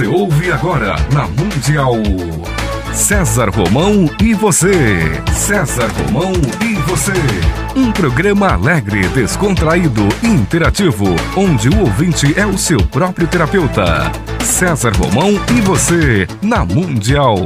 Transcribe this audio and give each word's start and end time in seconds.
Você 0.00 0.06
ouve 0.06 0.50
agora 0.50 0.96
na 1.12 1.26
Mundial. 1.26 1.92
César 2.90 3.50
Romão 3.50 4.08
e 4.22 4.32
você. 4.32 4.72
César 5.30 5.88
Romão 5.88 6.32
e 6.62 6.72
você. 6.88 7.12
Um 7.76 7.92
programa 7.92 8.54
alegre, 8.54 9.06
descontraído 9.08 10.08
interativo, 10.22 11.04
onde 11.36 11.68
o 11.68 11.80
ouvinte 11.80 12.32
é 12.40 12.46
o 12.46 12.56
seu 12.56 12.82
próprio 12.82 13.28
terapeuta. 13.28 14.10
César 14.42 14.94
Romão 14.96 15.38
e 15.54 15.60
você, 15.60 16.26
na 16.40 16.64
Mundial. 16.64 17.36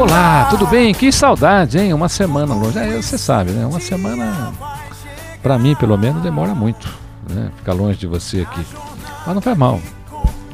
Olá, 0.00 0.48
tudo 0.50 0.66
bem? 0.66 0.92
Que 0.92 1.12
saudade, 1.12 1.78
hein? 1.78 1.94
Uma 1.94 2.08
semana 2.08 2.56
longe. 2.56 2.76
É, 2.76 3.00
você 3.00 3.16
sabe, 3.16 3.52
né? 3.52 3.64
Uma 3.64 3.78
semana, 3.78 4.52
pra 5.40 5.56
mim 5.56 5.76
pelo 5.76 5.96
menos, 5.96 6.20
demora 6.24 6.56
muito, 6.56 6.92
né? 7.30 7.52
Ficar 7.56 7.72
longe 7.72 7.96
de 7.96 8.08
você 8.08 8.40
aqui. 8.40 8.66
Mas 9.24 9.32
não 9.32 9.40
faz 9.40 9.56
mal. 9.56 9.80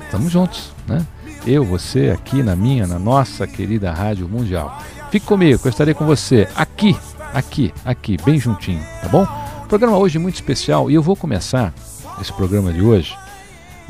Estamos 0.03 0.31
juntos, 0.31 0.71
né? 0.87 1.07
Eu, 1.47 1.65
você, 1.65 2.11
aqui 2.11 2.43
na 2.43 2.55
minha, 2.55 2.87
na 2.87 2.99
nossa 2.99 3.47
querida 3.47 3.91
Rádio 3.91 4.29
Mundial. 4.29 4.79
Fique 5.11 5.25
comigo, 5.25 5.63
eu 5.65 5.71
estarei 5.71 5.95
com 5.95 6.05
você 6.05 6.47
aqui, 6.55 6.95
aqui, 7.33 7.73
aqui, 7.87 8.19
bem 8.23 8.39
juntinho, 8.39 8.83
tá 9.01 9.09
bom? 9.09 9.27
Programa 9.67 9.97
hoje 9.97 10.19
muito 10.19 10.35
especial 10.35 10.91
e 10.91 10.95
eu 10.95 11.03
vou 11.03 11.17
começar 11.17 11.73
esse 12.21 12.33
programa 12.35 12.71
de 12.71 12.83
hoje 12.83 13.17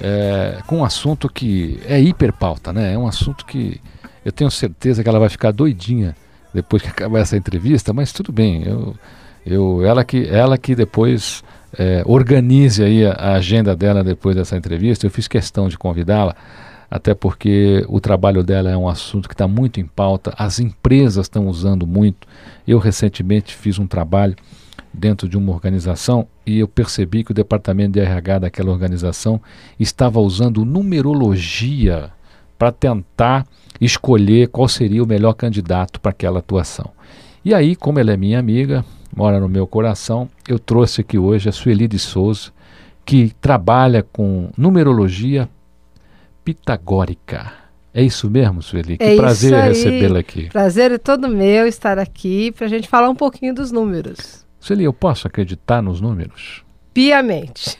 é, 0.00 0.60
com 0.66 0.78
um 0.78 0.84
assunto 0.84 1.28
que 1.28 1.80
é 1.84 2.00
hiper 2.00 2.32
pauta, 2.32 2.72
né? 2.72 2.94
É 2.94 2.98
um 2.98 3.06
assunto 3.06 3.44
que 3.44 3.80
eu 4.24 4.32
tenho 4.32 4.50
certeza 4.50 5.02
que 5.02 5.08
ela 5.08 5.18
vai 5.18 5.28
ficar 5.28 5.52
doidinha 5.52 6.16
depois 6.52 6.82
que 6.82 6.88
acabar 6.88 7.18
essa 7.18 7.36
entrevista, 7.36 7.92
mas 7.92 8.12
tudo 8.12 8.32
bem. 8.32 8.62
Eu, 8.64 8.94
eu, 9.44 9.84
ela, 9.84 10.04
que, 10.04 10.26
ela 10.28 10.56
que 10.56 10.74
depois 10.74 11.42
é, 11.76 12.02
organize 12.06 12.82
aí 12.82 13.04
a, 13.04 13.12
a 13.12 13.34
agenda 13.34 13.74
dela 13.74 14.04
depois 14.04 14.36
dessa 14.36 14.56
entrevista. 14.56 15.04
Eu 15.04 15.10
fiz 15.10 15.26
questão 15.26 15.68
de 15.68 15.76
convidá-la, 15.76 16.34
até 16.90 17.14
porque 17.14 17.84
o 17.88 18.00
trabalho 18.00 18.42
dela 18.42 18.70
é 18.70 18.76
um 18.76 18.88
assunto 18.88 19.28
que 19.28 19.34
está 19.34 19.48
muito 19.48 19.80
em 19.80 19.86
pauta, 19.86 20.32
as 20.38 20.60
empresas 20.60 21.26
estão 21.26 21.48
usando 21.48 21.86
muito. 21.86 22.26
Eu 22.66 22.78
recentemente 22.78 23.54
fiz 23.54 23.78
um 23.78 23.86
trabalho 23.86 24.36
dentro 24.92 25.28
de 25.28 25.36
uma 25.36 25.52
organização 25.52 26.28
e 26.46 26.60
eu 26.60 26.68
percebi 26.68 27.24
que 27.24 27.32
o 27.32 27.34
departamento 27.34 27.92
de 27.92 28.00
RH 28.00 28.40
daquela 28.40 28.70
organização 28.70 29.40
estava 29.78 30.20
usando 30.20 30.64
numerologia 30.64 32.12
para 32.58 32.72
tentar 32.72 33.46
escolher 33.80 34.48
qual 34.48 34.68
seria 34.68 35.02
o 35.02 35.06
melhor 35.06 35.34
candidato 35.34 36.00
para 36.00 36.10
aquela 36.10 36.38
atuação. 36.38 36.90
E 37.44 37.52
aí, 37.52 37.76
como 37.76 37.98
ela 37.98 38.12
é 38.12 38.16
minha 38.16 38.38
amiga, 38.38 38.84
mora 39.14 39.38
no 39.38 39.48
meu 39.48 39.66
coração, 39.66 40.28
eu 40.48 40.58
trouxe 40.58 41.02
aqui 41.02 41.18
hoje 41.18 41.48
a 41.48 41.52
Sueli 41.52 41.86
de 41.86 41.98
Souza, 41.98 42.50
que 43.04 43.34
trabalha 43.40 44.02
com 44.02 44.50
numerologia 44.56 45.48
pitagórica. 46.44 47.52
É 47.92 48.02
isso 48.02 48.30
mesmo, 48.30 48.62
Sueli? 48.62 48.96
Que 48.96 49.04
é 49.04 49.16
prazer 49.16 49.54
recebê-la 49.54 50.18
aqui. 50.18 50.48
Prazer 50.48 50.90
é 50.90 50.98
todo 50.98 51.28
meu 51.28 51.66
estar 51.66 51.98
aqui 51.98 52.50
para 52.50 52.66
a 52.66 52.68
gente 52.68 52.88
falar 52.88 53.08
um 53.08 53.14
pouquinho 53.14 53.54
dos 53.54 53.70
números. 53.70 54.44
Sueli, 54.58 54.84
eu 54.84 54.92
posso 54.92 55.26
acreditar 55.26 55.82
nos 55.82 56.00
números? 56.00 56.63
Piamente. 56.94 57.78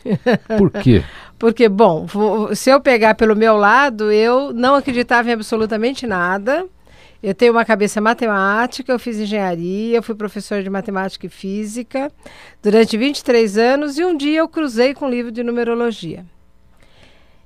Por 0.58 0.70
quê? 0.70 1.02
Porque, 1.38 1.68
bom, 1.68 2.06
se 2.54 2.70
eu 2.70 2.80
pegar 2.80 3.14
pelo 3.14 3.36
meu 3.36 3.56
lado, 3.56 4.10
eu 4.10 4.52
não 4.52 4.74
acreditava 4.74 5.28
em 5.30 5.32
absolutamente 5.32 6.06
nada. 6.06 6.66
Eu 7.22 7.34
tenho 7.34 7.52
uma 7.52 7.64
cabeça 7.64 8.00
matemática, 8.00 8.92
eu 8.92 8.98
fiz 8.98 9.18
engenharia, 9.18 9.96
eu 9.96 10.02
fui 10.02 10.14
professor 10.14 10.62
de 10.62 10.68
matemática 10.68 11.26
e 11.26 11.30
física 11.30 12.12
durante 12.62 12.98
23 12.98 13.56
anos 13.56 13.98
e 13.98 14.04
um 14.04 14.14
dia 14.14 14.40
eu 14.40 14.48
cruzei 14.48 14.92
com 14.92 15.06
um 15.06 15.10
livro 15.10 15.32
de 15.32 15.42
numerologia. 15.42 16.26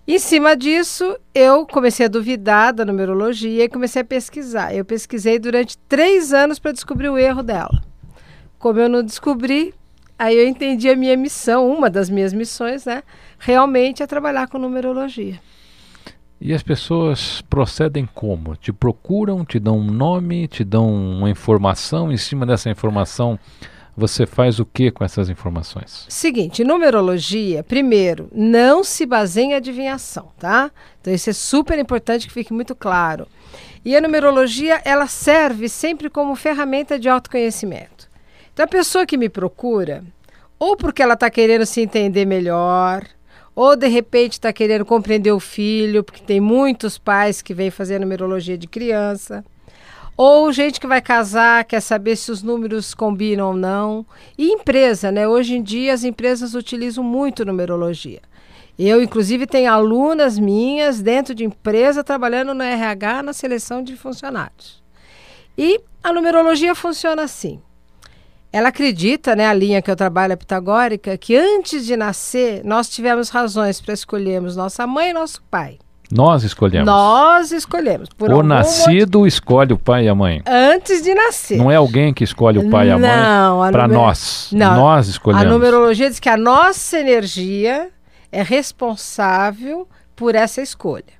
Em 0.07 0.19
cima 0.19 0.57
disso, 0.57 1.17
eu 1.35 1.67
comecei 1.67 2.07
a 2.07 2.09
duvidar 2.09 2.73
da 2.73 2.85
numerologia 2.85 3.65
e 3.65 3.69
comecei 3.69 4.03
a 4.03 4.05
pesquisar. 4.05 4.75
Eu 4.75 4.85
pesquisei 4.85 5.39
durante 5.39 5.79
três 5.87 6.33
anos 6.33 6.59
para 6.59 6.73
descobrir 6.73 7.09
o 7.09 7.19
erro 7.19 7.43
dela. 7.43 7.83
Como 8.59 8.81
eu 8.81 8.89
não 8.89 9.03
descobri, 9.03 9.75
aí 10.19 10.37
eu 10.37 10.49
entendi 10.49 10.89
a 10.89 10.97
minha 10.97 11.17
missão, 11.17 11.71
uma 11.71 11.89
das 11.89 12.11
minhas 12.11 12.33
missões, 12.33 12.85
né? 12.85 13.03
Realmente 13.39 14.03
é 14.03 14.07
trabalhar 14.07 14.49
com 14.49 14.59
numerologia. 14.59 15.41
E 16.41 16.53
as 16.55 16.63
pessoas 16.63 17.41
procedem 17.43 18.09
como? 18.15 18.57
Te 18.57 18.73
procuram, 18.73 19.45
te 19.45 19.59
dão 19.59 19.79
um 19.79 19.91
nome, 19.91 20.47
te 20.47 20.63
dão 20.63 20.89
uma 20.89 21.29
informação, 21.29 22.13
em 22.13 22.17
cima 22.17 22.47
dessa 22.47 22.71
informação 22.71 23.39
você 23.99 24.27
faz 24.27 24.61
o 24.61 24.65
que 24.65 24.93
com 24.93 25.05
essas 25.05 25.29
informações? 25.29 26.07
Seguinte, 26.09 26.63
numerologia, 26.63 27.65
primeiro, 27.65 28.31
não 28.33 28.85
se 28.85 29.05
baseia 29.05 29.45
em 29.45 29.55
adivinhação, 29.55 30.31
tá? 30.39 30.71
Então 31.01 31.13
isso 31.13 31.29
é 31.29 31.33
super 31.33 31.77
importante 31.81 32.29
que 32.29 32.33
fique 32.33 32.53
muito 32.53 32.77
claro. 32.77 33.27
E 33.85 33.97
a 33.97 34.01
numerologia, 34.01 34.81
ela 34.85 35.09
serve 35.09 35.69
sempre 35.69 36.09
como 36.09 36.37
ferramenta 36.37 36.97
de 36.97 37.09
autoconhecimento. 37.09 37.98
Então 38.59 38.65
a 38.65 38.67
pessoa 38.69 39.07
que 39.07 39.17
me 39.17 39.29
procura, 39.29 40.03
ou 40.59 40.77
porque 40.77 41.01
ela 41.01 41.15
está 41.15 41.31
querendo 41.31 41.65
se 41.65 41.81
entender 41.81 42.25
melhor, 42.25 43.07
ou 43.55 43.77
de 43.77 43.87
repente 43.87 44.33
está 44.33 44.53
querendo 44.53 44.85
compreender 44.85 45.31
o 45.31 45.39
filho, 45.39 46.03
porque 46.03 46.21
tem 46.21 46.41
muitos 46.41 46.99
pais 46.99 47.41
que 47.41 47.55
vêm 47.55 47.71
fazer 47.71 48.01
numerologia 48.01 48.59
de 48.59 48.67
criança 48.67 49.45
ou 50.17 50.53
gente 50.53 50.81
que 50.81 50.89
vai 50.89 51.01
casar, 51.01 51.65
quer 51.67 51.81
saber 51.81 52.17
se 52.17 52.33
os 52.33 52.43
números 52.43 52.95
combinam 52.95 53.51
ou 53.51 53.55
não. 53.55 54.05
E 54.37 54.51
empresa, 54.51 55.13
né? 55.13 55.29
Hoje 55.29 55.55
em 55.55 55.63
dia 55.63 55.95
as 55.95 56.03
empresas 56.03 56.57
utilizam 56.57 57.05
muito 57.05 57.45
numerologia. 57.45 58.23
Eu, 58.77 59.01
inclusive, 59.01 59.47
tenho 59.47 59.73
alunas 59.73 60.37
minhas 60.37 61.01
dentro 61.01 61.33
de 61.33 61.45
empresa 61.45 62.03
trabalhando 62.03 62.53
no 62.55 62.65
RH 62.65 63.23
na 63.23 63.33
seleção 63.33 63.85
de 63.85 63.95
funcionários. 63.95 64.83
E 65.57 65.81
a 66.03 66.13
numerologia 66.13 66.75
funciona 66.75 67.23
assim. 67.23 67.63
Ela 68.53 68.69
acredita, 68.69 69.37
né, 69.37 69.47
a 69.47 69.53
linha 69.53 69.83
que 69.83 69.91
eu 69.91 69.97
trabalho, 69.97 70.33
a 70.33 70.37
pitagórica, 70.37 71.19
que 71.19 71.37
antes 71.37 71.85
de 71.85 71.97
nascer 71.97 72.63
nós 72.65 72.89
tivemos 72.89 73.29
razões 73.29 73.81
para 73.81 73.93
escolhermos 73.93 74.57
nossa 74.57 74.87
mãe 74.87 75.11
e 75.11 75.13
nosso 75.13 75.43
pai. 75.51 75.79
Nós 76.11 76.43
escolhemos. 76.43 76.87
Nós 76.87 77.53
escolhemos. 77.53 78.09
O 78.19 78.43
nascido 78.43 79.27
escolhe 79.27 79.75
o 79.75 79.79
pai 79.79 80.07
e 80.07 80.09
a 80.09 80.15
mãe. 80.15 80.43
Antes 80.47 81.03
de 81.03 81.15
nascer. 81.15 81.59
Não 81.59 81.71
é 81.71 81.77
alguém 81.77 82.15
que 82.15 82.25
escolhe 82.25 82.59
o 82.59 82.71
pai 82.71 82.89
e 82.89 82.91
a 82.91 82.99
mãe 82.99 83.71
para 83.71 83.87
numer... 83.87 83.99
nós. 83.99 84.49
Não. 84.51 84.75
Nós 84.75 85.09
escolhemos. 85.09 85.47
A 85.47 85.51
numerologia 85.51 86.09
diz 86.09 86.19
que 86.19 86.31
a 86.31 86.37
nossa 86.37 86.99
energia 86.99 87.91
é 88.33 88.43
responsável 88.43 89.87
por 90.17 90.35
essa 90.35 90.63
escolha. 90.63 91.19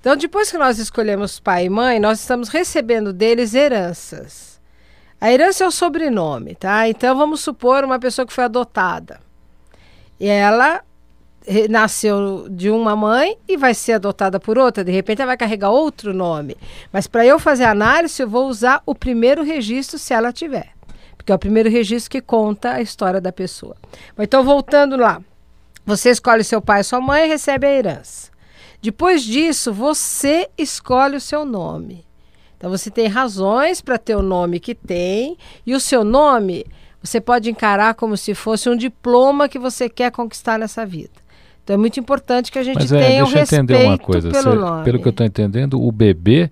Então, 0.00 0.16
depois 0.16 0.50
que 0.50 0.58
nós 0.58 0.78
escolhemos 0.78 1.38
pai 1.38 1.66
e 1.66 1.70
mãe, 1.70 2.00
nós 2.00 2.18
estamos 2.18 2.48
recebendo 2.48 3.12
deles 3.12 3.54
heranças. 3.54 4.53
A 5.24 5.32
herança 5.32 5.64
é 5.64 5.66
o 5.66 5.70
sobrenome, 5.70 6.54
tá? 6.54 6.86
Então, 6.86 7.16
vamos 7.16 7.40
supor 7.40 7.82
uma 7.82 7.98
pessoa 7.98 8.26
que 8.26 8.32
foi 8.34 8.44
adotada. 8.44 9.18
E 10.20 10.26
ela 10.26 10.82
nasceu 11.70 12.46
de 12.50 12.68
uma 12.68 12.94
mãe 12.94 13.38
e 13.48 13.56
vai 13.56 13.72
ser 13.72 13.94
adotada 13.94 14.38
por 14.38 14.58
outra, 14.58 14.84
de 14.84 14.92
repente 14.92 15.22
ela 15.22 15.30
vai 15.30 15.38
carregar 15.38 15.70
outro 15.70 16.12
nome. 16.12 16.58
Mas 16.92 17.06
para 17.06 17.24
eu 17.24 17.38
fazer 17.38 17.64
análise, 17.64 18.22
eu 18.22 18.28
vou 18.28 18.46
usar 18.46 18.82
o 18.84 18.94
primeiro 18.94 19.42
registro 19.42 19.98
se 19.98 20.12
ela 20.12 20.30
tiver. 20.30 20.68
Porque 21.16 21.32
é 21.32 21.34
o 21.34 21.38
primeiro 21.38 21.70
registro 21.70 22.10
que 22.10 22.20
conta 22.20 22.72
a 22.72 22.82
história 22.82 23.18
da 23.18 23.32
pessoa. 23.32 23.76
Então, 24.18 24.44
voltando 24.44 24.94
lá. 24.94 25.22
Você 25.86 26.10
escolhe 26.10 26.44
seu 26.44 26.60
pai 26.60 26.82
e 26.82 26.84
sua 26.84 27.00
mãe 27.00 27.24
e 27.24 27.28
recebe 27.28 27.66
a 27.66 27.72
herança. 27.72 28.30
Depois 28.82 29.22
disso, 29.22 29.72
você 29.72 30.50
escolhe 30.58 31.16
o 31.16 31.20
seu 31.20 31.46
nome. 31.46 32.03
Então, 32.64 32.74
você 32.74 32.90
tem 32.90 33.08
razões 33.08 33.82
para 33.82 33.98
ter 33.98 34.16
o 34.16 34.22
nome 34.22 34.58
que 34.58 34.74
tem, 34.74 35.36
e 35.66 35.74
o 35.74 35.80
seu 35.80 36.02
nome 36.02 36.64
você 37.02 37.20
pode 37.20 37.50
encarar 37.50 37.92
como 37.92 38.16
se 38.16 38.34
fosse 38.34 38.70
um 38.70 38.74
diploma 38.74 39.50
que 39.50 39.58
você 39.58 39.86
quer 39.86 40.10
conquistar 40.10 40.58
nessa 40.58 40.86
vida. 40.86 41.12
Então 41.62 41.74
é 41.74 41.76
muito 41.76 42.00
importante 42.00 42.50
que 42.50 42.58
a 42.58 42.62
gente 42.62 42.76
Mas, 42.76 42.90
é, 42.90 43.00
tenha 43.00 43.22
deixa 43.22 43.22
um 43.22 43.38
respeito 43.38 43.64
entender 43.64 43.84
uma 43.84 43.98
coisa. 43.98 44.30
pelo 44.30 44.52
Cê, 44.52 44.56
nome. 44.56 44.82
Pelo 44.82 44.98
que 44.98 45.06
eu 45.06 45.10
estou 45.10 45.26
entendendo, 45.26 45.78
o 45.78 45.92
bebê 45.92 46.50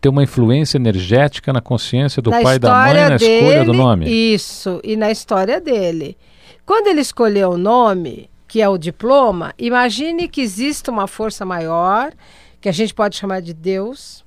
tem 0.00 0.10
uma 0.10 0.22
influência 0.22 0.78
energética 0.78 1.52
na 1.52 1.60
consciência 1.60 2.22
do 2.22 2.30
na 2.30 2.40
pai 2.40 2.56
e 2.56 2.58
da 2.58 2.72
mãe 2.72 2.94
na 2.94 3.16
dele, 3.18 3.34
escolha 3.34 3.64
do 3.66 3.74
nome. 3.74 4.08
Isso, 4.08 4.80
e 4.82 4.96
na 4.96 5.10
história 5.10 5.60
dele. 5.60 6.16
Quando 6.64 6.86
ele 6.86 7.02
escolheu 7.02 7.50
o 7.50 7.58
nome, 7.58 8.30
que 8.48 8.62
é 8.62 8.68
o 8.70 8.78
diploma, 8.78 9.52
imagine 9.58 10.26
que 10.26 10.40
existe 10.40 10.88
uma 10.88 11.06
força 11.06 11.44
maior, 11.44 12.14
que 12.62 12.68
a 12.70 12.72
gente 12.72 12.94
pode 12.94 13.14
chamar 13.14 13.42
de 13.42 13.52
Deus. 13.52 14.24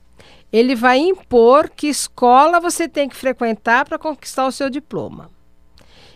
Ele 0.54 0.76
vai 0.76 1.00
impor 1.00 1.68
que 1.68 1.88
escola 1.88 2.60
você 2.60 2.88
tem 2.88 3.10
que 3.10 3.16
frequentar 3.16 3.86
para 3.86 3.98
conquistar 3.98 4.46
o 4.46 4.52
seu 4.52 4.70
diploma. 4.70 5.32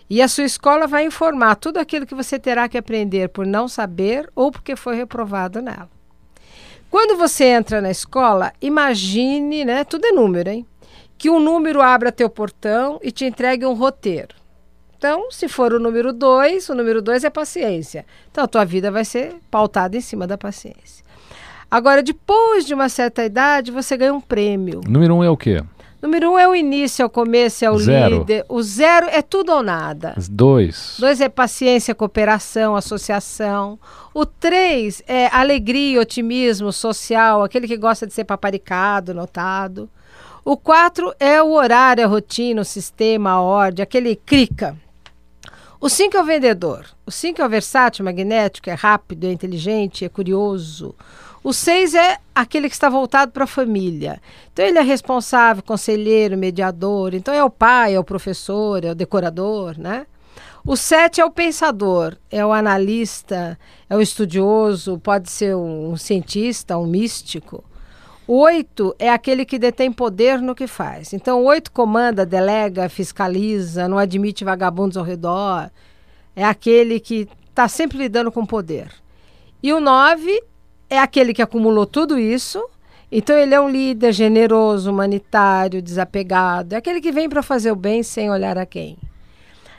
E 0.08 0.22
a 0.22 0.28
sua 0.28 0.44
escola 0.44 0.86
vai 0.86 1.06
informar 1.06 1.56
tudo 1.56 1.78
aquilo 1.78 2.06
que 2.06 2.14
você 2.14 2.38
terá 2.38 2.70
que 2.70 2.78
aprender 2.78 3.30
por 3.30 3.48
não 3.48 3.68
saber 3.68 4.30
ou 4.36 4.52
porque 4.52 4.76
foi 4.76 4.96
reprovado 4.96 5.60
nela. 5.60 5.90
Quando 6.90 7.18
você 7.18 7.46
entra 7.46 7.82
na 7.82 7.90
escola, 7.90 8.54
imagine, 8.62 9.66
né? 9.66 9.84
Tudo 9.84 10.06
é 10.06 10.12
número, 10.12 10.50
hein? 10.52 10.66
Que 11.18 11.32
um 11.32 11.40
número 11.40 11.82
abra 11.82 12.12
teu 12.12 12.30
portão 12.30 13.00
e 13.02 13.12
te 13.12 13.26
entregue 13.26 13.66
um 13.66 13.74
roteiro. 13.74 14.36
Então, 14.98 15.30
se 15.32 15.48
for 15.48 15.74
o 15.74 15.80
número 15.80 16.14
2, 16.14 16.70
o 16.70 16.76
número 16.76 17.02
2 17.02 17.24
é 17.24 17.30
paciência. 17.30 18.06
Então, 18.32 18.44
a 18.44 18.48
tua 18.48 18.64
vida 18.64 18.90
vai 18.92 19.04
ser 19.04 19.36
pautada 19.52 19.98
em 19.98 20.02
cima 20.02 20.26
da 20.26 20.38
paciência. 20.38 21.04
Agora, 21.70 22.02
depois 22.02 22.66
de 22.66 22.74
uma 22.74 22.88
certa 22.90 23.26
idade, 23.26 23.72
você 23.72 23.98
ganha 23.98 24.14
um 24.14 24.22
prêmio. 24.22 24.82
Número 24.88 25.16
um 25.16 25.24
é 25.24 25.30
o 25.30 25.36
quê? 25.38 25.62
Número 26.02 26.32
um 26.32 26.38
é 26.40 26.48
o 26.48 26.56
início, 26.56 27.02
é 27.02 27.06
o 27.06 27.10
começo, 27.10 27.66
é 27.66 27.72
o 27.72 27.78
Zero. 27.80 28.20
líder. 28.20 28.46
O 28.48 28.62
zero 28.62 29.08
é 29.10 29.22
tudo 29.22 29.52
ou 29.52 29.64
nada. 29.64 30.14
Dois. 30.30 30.96
Dois 31.00 31.20
é 31.20 31.28
paciência, 31.28 31.96
cooperação, 31.96 32.76
associação. 32.76 33.80
O 34.14 34.26
três 34.26 35.02
é 35.08 35.28
alegria, 35.36 36.00
otimismo 36.00 36.72
social, 36.72 37.44
aquele 37.44 37.68
que 37.68 37.76
gosta 37.76 38.06
de 38.06 38.14
ser 38.14 38.26
paparicado, 38.26 39.14
notado. 39.14 39.90
O 40.46 40.56
quatro 40.56 41.14
é 41.20 41.42
o 41.42 41.52
horário, 41.52 42.04
a 42.06 42.08
rotina, 42.08 42.62
o 42.62 42.66
sistema, 42.66 43.32
a 43.32 43.42
ordem, 43.42 43.84
aquele 43.84 44.16
crica. 44.16 44.78
O 45.82 45.90
cinco 45.90 46.16
é 46.16 46.22
o 46.22 46.26
vendedor. 46.26 46.86
O 47.06 47.12
cinco 47.12 47.42
é 47.42 47.46
o 47.46 47.50
versátil, 47.50 48.06
magnético, 48.06 48.70
é 48.70 48.74
rápido, 48.74 49.26
é 49.28 49.32
inteligente, 49.32 50.06
é 50.06 50.10
curioso. 50.10 50.96
O 51.48 51.54
seis 51.54 51.96
é 51.96 52.18
aquele 52.36 52.68
que 52.68 52.76
está 52.76 52.90
voltado 52.90 53.32
para 53.32 53.46
a 53.46 53.48
família. 53.48 54.22
Então 54.52 54.66
ele 54.66 54.80
é 54.80 54.82
responsável, 54.82 55.64
conselheiro, 55.64 56.38
mediador. 56.38 57.14
Então 57.14 57.34
é 57.34 57.42
o 57.42 57.50
pai, 57.50 57.96
é 57.96 58.00
o 58.00 58.04
professor, 58.04 58.84
é 58.84 58.92
o 58.92 58.94
decorador, 58.94 59.80
né? 59.80 60.06
O 60.66 60.76
sete 60.76 61.22
é 61.22 61.26
o 61.26 61.32
pensador, 61.32 62.18
é 62.30 62.46
o 62.46 62.52
analista, 62.52 63.58
é 63.90 63.96
o 63.96 64.02
estudioso, 64.02 65.00
pode 65.00 65.32
ser 65.32 65.56
um, 65.56 65.96
cientista, 65.96 66.78
um 66.78 66.86
místico. 66.86 67.64
O 68.28 68.40
oito 68.40 68.94
é 69.00 69.10
aquele 69.10 69.46
que 69.46 69.58
detém 69.58 69.90
poder 69.90 70.42
no 70.42 70.54
que 70.54 70.68
faz. 70.68 71.14
Então, 71.14 71.42
o 71.42 71.46
oito 71.46 71.72
comanda, 71.72 72.26
delega, 72.26 72.90
fiscaliza, 72.90 73.88
não 73.88 73.98
admite 73.98 74.44
vagabundos 74.44 74.98
ao 74.98 75.06
redor. 75.06 75.72
É 76.36 76.44
aquele 76.44 77.00
que 77.00 77.26
está 77.50 77.70
sempre 77.70 78.00
lidando 78.00 78.34
com 78.34 78.46
poder. 78.46 78.92
E 79.64 79.72
o 79.72 79.80
nove 79.80 80.44
é 80.90 81.00
aquele 81.00 81.34
que 81.34 81.42
acumulou 81.42 81.86
tudo 81.86 82.18
isso. 82.18 82.64
Então, 83.12 83.38
ele 83.38 83.54
é 83.54 83.60
um 83.60 83.70
líder 83.70 84.12
generoso, 84.12 84.92
humanitário, 84.92 85.82
desapegado. 85.82 86.74
É 86.74 86.78
aquele 86.78 87.00
que 87.00 87.12
vem 87.12 87.30
para 87.30 87.42
fazer 87.42 87.72
o 87.72 87.76
bem 87.76 88.04
sem 88.04 88.30
olhar 88.30 88.58
a 88.58 88.66
quem. 88.66 88.98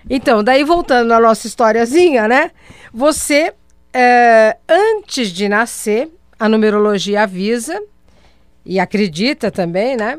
Então, 0.08 0.43
daí 0.43 0.64
voltando 0.64 1.12
à 1.12 1.20
nossa 1.20 1.46
historiazinha, 1.46 2.26
né? 2.26 2.50
Você, 2.93 3.52
é, 3.93 4.56
antes 4.69 5.28
de 5.28 5.49
nascer, 5.49 6.10
a 6.38 6.49
numerologia 6.49 7.22
avisa 7.22 7.78
e 8.64 8.81
acredita 8.81 9.50
também, 9.50 9.96
né? 9.96 10.19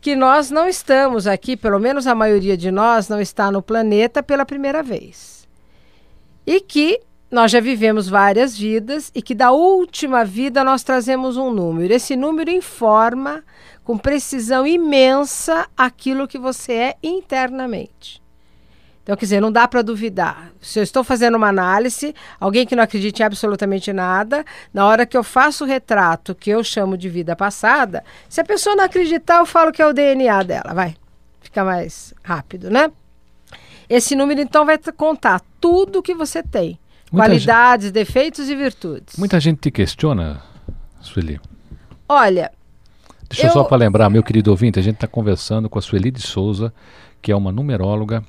Que 0.00 0.16
nós 0.16 0.50
não 0.50 0.68
estamos 0.68 1.26
aqui, 1.26 1.56
pelo 1.56 1.78
menos 1.78 2.06
a 2.06 2.14
maioria 2.14 2.56
de 2.56 2.70
nós 2.70 3.08
não 3.08 3.20
está 3.20 3.50
no 3.50 3.60
planeta 3.60 4.22
pela 4.22 4.46
primeira 4.46 4.82
vez. 4.82 5.46
E 6.46 6.60
que 6.60 7.00
nós 7.30 7.50
já 7.50 7.60
vivemos 7.60 8.08
várias 8.08 8.56
vidas 8.56 9.10
e 9.14 9.20
que 9.20 9.34
da 9.34 9.50
última 9.50 10.24
vida 10.24 10.62
nós 10.62 10.82
trazemos 10.82 11.36
um 11.36 11.50
número. 11.50 11.92
Esse 11.92 12.14
número 12.14 12.50
informa 12.50 13.42
com 13.82 13.98
precisão 13.98 14.66
imensa 14.66 15.66
aquilo 15.76 16.28
que 16.28 16.38
você 16.38 16.72
é 16.72 16.96
internamente. 17.02 18.22
Então, 19.02 19.16
quer 19.16 19.24
dizer, 19.24 19.40
não 19.40 19.52
dá 19.52 19.68
para 19.68 19.82
duvidar. 19.82 20.50
Se 20.60 20.80
eu 20.80 20.82
estou 20.82 21.04
fazendo 21.04 21.36
uma 21.36 21.46
análise, 21.46 22.12
alguém 22.40 22.66
que 22.66 22.74
não 22.74 22.82
acredite 22.82 23.22
em 23.22 23.24
absolutamente 23.24 23.92
nada, 23.92 24.44
na 24.74 24.84
hora 24.84 25.06
que 25.06 25.16
eu 25.16 25.22
faço 25.22 25.62
o 25.62 25.66
retrato 25.66 26.34
que 26.34 26.50
eu 26.50 26.64
chamo 26.64 26.96
de 26.96 27.08
vida 27.08 27.36
passada, 27.36 28.02
se 28.28 28.40
a 28.40 28.44
pessoa 28.44 28.74
não 28.74 28.82
acreditar, 28.82 29.38
eu 29.38 29.46
falo 29.46 29.70
que 29.70 29.80
é 29.80 29.86
o 29.86 29.92
DNA 29.92 30.42
dela. 30.42 30.74
Vai, 30.74 30.96
fica 31.40 31.64
mais 31.64 32.12
rápido, 32.20 32.68
né? 32.68 32.90
Esse 33.88 34.16
número, 34.16 34.40
então, 34.40 34.66
vai 34.66 34.76
contar 34.96 35.40
tudo 35.60 36.02
que 36.02 36.12
você 36.12 36.42
tem. 36.42 36.76
Muita 37.12 37.28
qualidades, 37.28 37.90
defeitos 37.92 38.48
e 38.48 38.54
virtudes. 38.56 39.16
Muita 39.16 39.38
gente 39.40 39.58
te 39.60 39.70
questiona, 39.70 40.42
Sueli. 41.00 41.40
Olha, 42.08 42.50
Deixa 43.28 43.48
Eu- 43.48 43.52
só 43.52 43.64
para 43.64 43.78
lembrar, 43.78 44.08
meu 44.08 44.22
querido 44.22 44.50
ouvinte, 44.52 44.78
a 44.78 44.82
gente 44.82 44.94
está 44.96 45.08
conversando 45.08 45.68
com 45.68 45.78
a 45.78 45.82
Sueli 45.82 46.12
de 46.12 46.22
Souza, 46.22 46.72
que 47.20 47.32
é 47.32 47.36
uma 47.36 47.50
numeróloga 47.50 48.22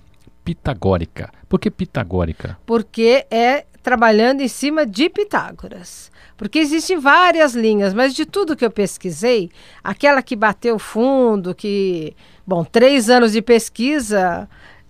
pitagórica. 0.43 1.29
Por 1.47 1.59
que 1.59 1.69
pitagórica? 1.69 2.57
porque 2.65 3.25
é 3.29 3.65
trabalhando 3.83 4.41
em 4.41 4.47
cima 4.49 4.85
de 4.85 5.09
Pitágoras. 5.09 6.11
Porque 6.35 6.59
existem 6.59 6.99
várias 6.99 7.55
linhas, 7.55 7.93
mas 7.93 8.13
de 8.13 8.25
tudo 8.25 8.55
que 8.55 8.65
eu 8.65 8.69
pesquisei, 8.69 9.49
aquela 9.81 10.21
que 10.21 10.35
bateu 10.35 10.77
fundo, 10.77 11.55
que, 11.55 12.13
bom, 12.45 12.65
três 12.65 13.09
anos 13.09 13.31
de 13.31 13.41
pesquisa, 13.41 14.47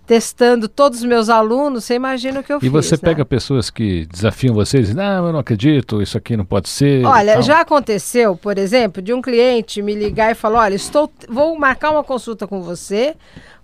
testando 0.08 0.70
todos 0.70 1.00
os 1.00 1.06
meus 1.06 1.28
alunos, 1.30 1.84
você 1.84 1.94
imagina 1.96 2.40
o 2.40 2.44
que 2.44 2.52
eu 2.54 2.58
E 2.58 2.62
fiz. 2.62 2.72
você 2.72 2.96
né? 2.96 3.00
pega 3.04 3.26
pessoas 3.26 3.70
que 3.70 4.06
desafiam 4.06 4.56
você 4.56 4.78
e 4.78 4.82
dizem, 4.82 4.96
não, 4.96 5.28
eu 5.28 5.34
não 5.34 5.40
acredito, 5.40 6.02
isso 6.02 6.18
aqui 6.18 6.38
não 6.38 6.46
pode 6.46 6.70
ser. 6.70 7.02
e 7.02 7.06
Olha, 7.06 7.34
tal." 7.34 7.42
já 7.44 7.60
aconteceu, 7.62 8.36
por 8.38 8.58
exemplo, 8.58 9.02
de 9.02 9.14
um 9.14 9.22
cliente 9.22 9.82
me 9.82 9.94
ligar 9.94 10.32
e 10.32 10.36
falar: 10.36 10.62
olha, 10.62 10.76
estou, 10.76 11.12
vou 11.28 11.60
marcar 11.60 11.92
uma 11.92 12.04
consulta 12.06 12.48
com 12.48 12.62
você, 12.62 13.16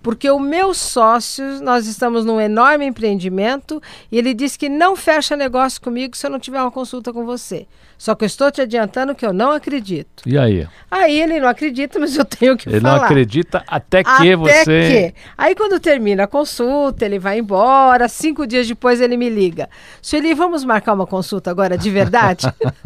porque 0.02 0.30
o 0.30 0.38
meu 0.38 0.74
sócio, 0.74 1.46
nós 1.62 1.88
estamos 1.88 2.26
num 2.26 2.42
enorme 2.42 2.86
empreendimento, 2.86 3.82
e 4.12 4.18
ele 4.18 4.34
disse 4.34 4.60
que 4.60 4.68
não 4.68 4.98
fecha 4.98 5.38
negócio 5.38 5.82
comigo 5.82 6.18
se 6.18 6.28
eu 6.28 6.30
não 6.30 6.40
tiver 6.40 6.62
uma 6.62 6.72
consulta 6.72 7.14
com 7.14 7.26
você. 7.26 7.66
Só 8.04 8.16
que 8.16 8.26
eu 8.26 8.28
estou 8.28 8.52
te 8.52 8.60
adiantando 8.60 9.16
que 9.16 9.26
eu 9.26 9.32
não 9.32 9.52
acredito. 9.52 10.24
E 10.26 10.38
aí? 10.38 10.68
Aí 10.92 11.22
ele 11.22 11.40
não 11.40 11.48
acredita, 11.48 11.98
mas 11.98 12.18
eu 12.18 12.26
tenho 12.26 12.58
que 12.58 12.68
Ele 12.68 12.82
falar. 12.82 12.98
não 12.98 13.06
acredita 13.06 13.64
até 13.66 14.04
que 14.04 14.10
Até 14.10 14.36
você. 14.36 15.14
que. 15.14 15.22
Aí 15.38 15.56
quando 15.56 15.80
termina 15.80 16.26
a 16.26 16.28
consulta, 16.28 17.06
ele 17.06 17.18
vai 17.18 17.40
embora. 17.40 18.10
Cinco 18.10 18.46
dias 18.46 18.68
depois 18.68 19.00
ele 19.00 19.16
me 19.16 19.30
liga. 19.30 19.70
Sueli, 20.02 20.34
vamos 20.34 20.66
marcar 20.66 20.92
uma 20.92 21.08
consulta 21.08 21.50
agora 21.50 21.78
de 21.78 21.90
verdade? 21.90 22.46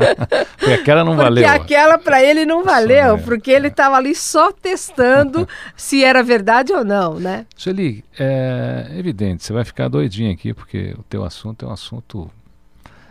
Porque 0.56 0.74
aquela 0.74 1.04
não 1.04 1.16
Porque 1.16 1.24
valeu. 1.24 1.50
aquela 1.50 1.98
para 1.98 2.22
ele 2.24 2.46
não 2.46 2.64
valeu, 2.64 3.16
é. 3.16 3.18
porque 3.18 3.50
ele 3.50 3.70
estava 3.70 3.96
ali 3.96 4.14
só 4.14 4.52
testando 4.52 5.48
se 5.76 6.04
era 6.04 6.22
verdade 6.22 6.74
ou 6.74 6.86
não, 6.86 7.16
né? 7.16 7.48
Sueli, 7.56 8.06
é 8.20 8.92
evidente, 8.96 9.44
você 9.44 9.52
vai 9.52 9.66
ficar 9.66 9.88
doidinho 9.88 10.32
aqui, 10.32 10.54
porque 10.54 10.94
o 10.96 11.02
teu 11.04 11.24
assunto 11.24 11.66
é 11.66 11.68
um 11.70 11.72
assunto 11.72 12.30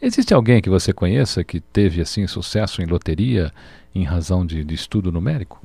Existe 0.02 0.34
alguém 0.34 0.62
que 0.62 0.70
você 0.70 0.94
conheça 0.94 1.44
que 1.44 1.60
teve 1.60 2.02
assim 2.02 2.28
sucesso 2.28 2.82
em 2.82 2.86
loteria 2.86 3.52
em 3.94 4.04
razão 4.04 4.46
de, 4.46 4.64
de 4.64 4.76
estudo 4.76 5.12
numérico? 5.12 5.62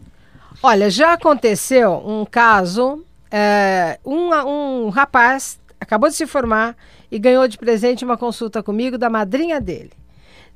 Olha, 0.62 0.88
já 0.90 1.14
aconteceu 1.14 2.02
um 2.06 2.24
caso, 2.24 3.04
é, 3.30 3.98
um, 4.04 4.30
um 4.32 4.88
rapaz 4.88 5.58
acabou 5.80 6.08
de 6.08 6.14
se 6.14 6.26
formar 6.26 6.76
e 7.10 7.18
ganhou 7.18 7.48
de 7.48 7.56
presente 7.56 8.04
uma 8.04 8.16
consulta 8.16 8.62
comigo 8.62 8.98
da 8.98 9.08
madrinha 9.08 9.60
dele. 9.60 9.90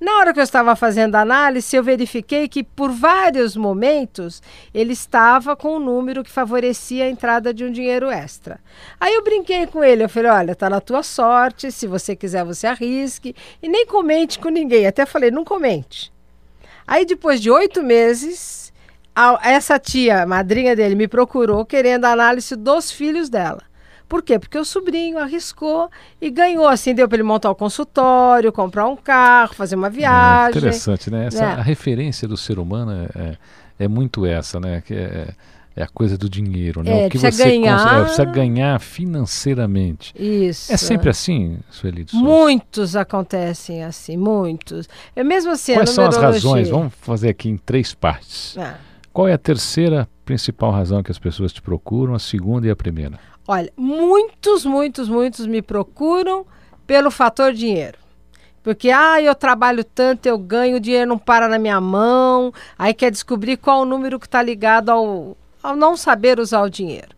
Na 0.01 0.19
hora 0.19 0.35
que 0.35 0.41
eu 0.41 0.45
estava 0.45 0.75
fazendo 0.75 1.15
a 1.15 1.21
análise, 1.21 1.75
eu 1.75 1.83
verifiquei 1.83 2.49
que 2.49 2.65
por 2.65 2.91
vários 2.91 3.57
momentos 3.57 4.43
ele 4.73 4.93
estava 4.93 5.55
com 5.55 5.77
um 5.77 5.79
número 5.79 6.25
que 6.25 6.31
favorecia 6.31 7.05
a 7.05 7.09
entrada 7.09 7.55
de 7.55 7.65
um 7.65 7.71
dinheiro 7.71 8.11
extra. 8.11 8.61
Aí 9.01 9.15
eu 9.15 9.23
brinquei 9.23 9.67
com 9.67 9.85
ele, 9.85 10.05
eu 10.05 10.09
falei: 10.09 10.31
olha, 10.31 10.55
tá 10.55 10.69
na 10.69 10.81
tua 10.81 11.03
sorte, 11.03 11.71
se 11.71 11.87
você 11.87 12.17
quiser 12.17 12.45
você 12.45 12.67
arrisque 12.67 13.35
e 13.63 13.69
nem 13.69 13.87
comente 13.87 14.39
com 14.39 14.49
ninguém. 14.49 14.87
Até 14.87 15.07
falei: 15.07 15.31
não 15.31 15.45
comente. 15.45 16.13
Aí 16.87 17.07
depois 17.07 17.41
de 17.41 17.51
oito 17.51 17.83
meses, 17.83 18.73
a, 19.15 19.39
essa 19.43 19.79
tia, 19.79 20.27
madrinha 20.27 20.75
dele, 20.75 20.95
me 20.95 21.09
procurou 21.09 21.65
querendo 21.65 22.05
a 22.05 22.13
análise 22.13 22.57
dos 22.57 22.91
filhos 22.91 23.31
dela. 23.31 23.63
Por 24.09 24.23
quê? 24.23 24.39
Porque 24.39 24.59
o 24.59 24.65
sobrinho 24.65 25.19
arriscou 25.19 25.91
e 26.21 26.31
ganhou. 26.31 26.67
Assim, 26.69 26.95
deu 26.95 27.09
para 27.09 27.17
ele 27.17 27.23
montar 27.23 27.51
o 27.51 27.55
consultório, 27.55 28.53
comprar 28.53 28.87
um 28.87 28.97
carro, 28.97 29.55
fazer 29.55 29.75
uma 29.77 29.91
viagem. 29.91 30.55
É 30.55 30.59
interessante, 30.59 31.11
né? 31.11 31.27
Essa, 31.27 31.45
É. 31.45 31.47
A 31.55 31.63
referência 31.63 32.29
do 32.29 32.37
ser 32.37 32.59
humano 32.59 32.93
é, 32.93 33.19
é, 33.21 33.85
é 33.85 33.89
muito 33.89 34.25
essa, 34.27 34.61
né? 34.61 34.83
Que 34.87 34.95
é, 34.95 35.29
é 35.77 35.83
a 35.83 35.89
coisa 35.89 36.17
do 36.17 36.29
dinheiro, 36.29 36.83
né? 36.85 37.07
É, 37.07 37.09
precisa 37.09 37.45
ganhar. 37.45 37.79
cons- 37.83 37.93
é, 37.93 38.01
precisa 38.05 38.25
ganhar 38.27 38.79
financeiramente. 38.81 40.15
Isso. 40.17 40.73
É 40.73 40.77
sempre 40.77 41.11
assim, 41.11 41.59
Sueli? 41.71 42.07
Muitos 42.13 42.95
acontecem 42.97 43.83
assim, 43.85 44.17
muitos. 44.17 44.89
É 45.17 45.25
mesmo 45.25 45.51
assim, 45.51 45.73
a 45.73 45.77
Quais 45.77 45.91
são 45.91 46.07
as 46.07 46.17
razões? 46.17 46.69
Vamos 46.69 46.93
fazer 47.01 47.31
aqui 47.31 47.49
em 47.49 47.57
três 47.57 47.95
partes. 47.95 48.57
Ah, 48.59 48.75
Qual 49.13 49.27
é 49.29 49.33
a 49.33 49.39
terceira 49.39 50.09
principal 50.25 50.71
razão 50.71 51.03
que 51.03 51.11
as 51.11 51.19
pessoas 51.19 51.53
te 51.53 51.61
procuram, 51.61 52.15
a 52.15 52.19
segunda 52.19 52.67
e 52.67 52.71
a 52.71 52.77
primeira? 52.77 53.19
Olha, 53.47 53.71
muitos, 53.77 54.65
muitos, 54.65 55.09
muitos 55.09 55.47
me 55.47 55.61
procuram 55.61 56.47
pelo 56.87 57.11
fator 57.11 57.53
dinheiro. 57.53 57.99
Porque, 58.63 58.91
ah, 58.91 59.21
eu 59.21 59.35
trabalho 59.35 59.85
tanto, 59.85 60.25
eu 60.25 60.39
ganho, 60.39 60.79
o 60.79 60.81
dinheiro 60.81 61.11
não 61.11 61.19
para 61.19 61.47
na 61.47 61.59
minha 61.59 61.79
mão. 61.79 62.53
Aí 62.79 62.95
quer 62.95 63.11
descobrir 63.11 63.59
qual 63.59 63.83
o 63.83 63.85
número 63.85 64.19
que 64.19 64.27
está 64.27 64.43
ligado 64.43 64.89
ao, 64.89 65.37
ao 65.63 65.77
não 65.77 65.95
saber 65.99 66.41
usar 66.41 66.63
o 66.63 66.71
dinheiro. 66.71 67.15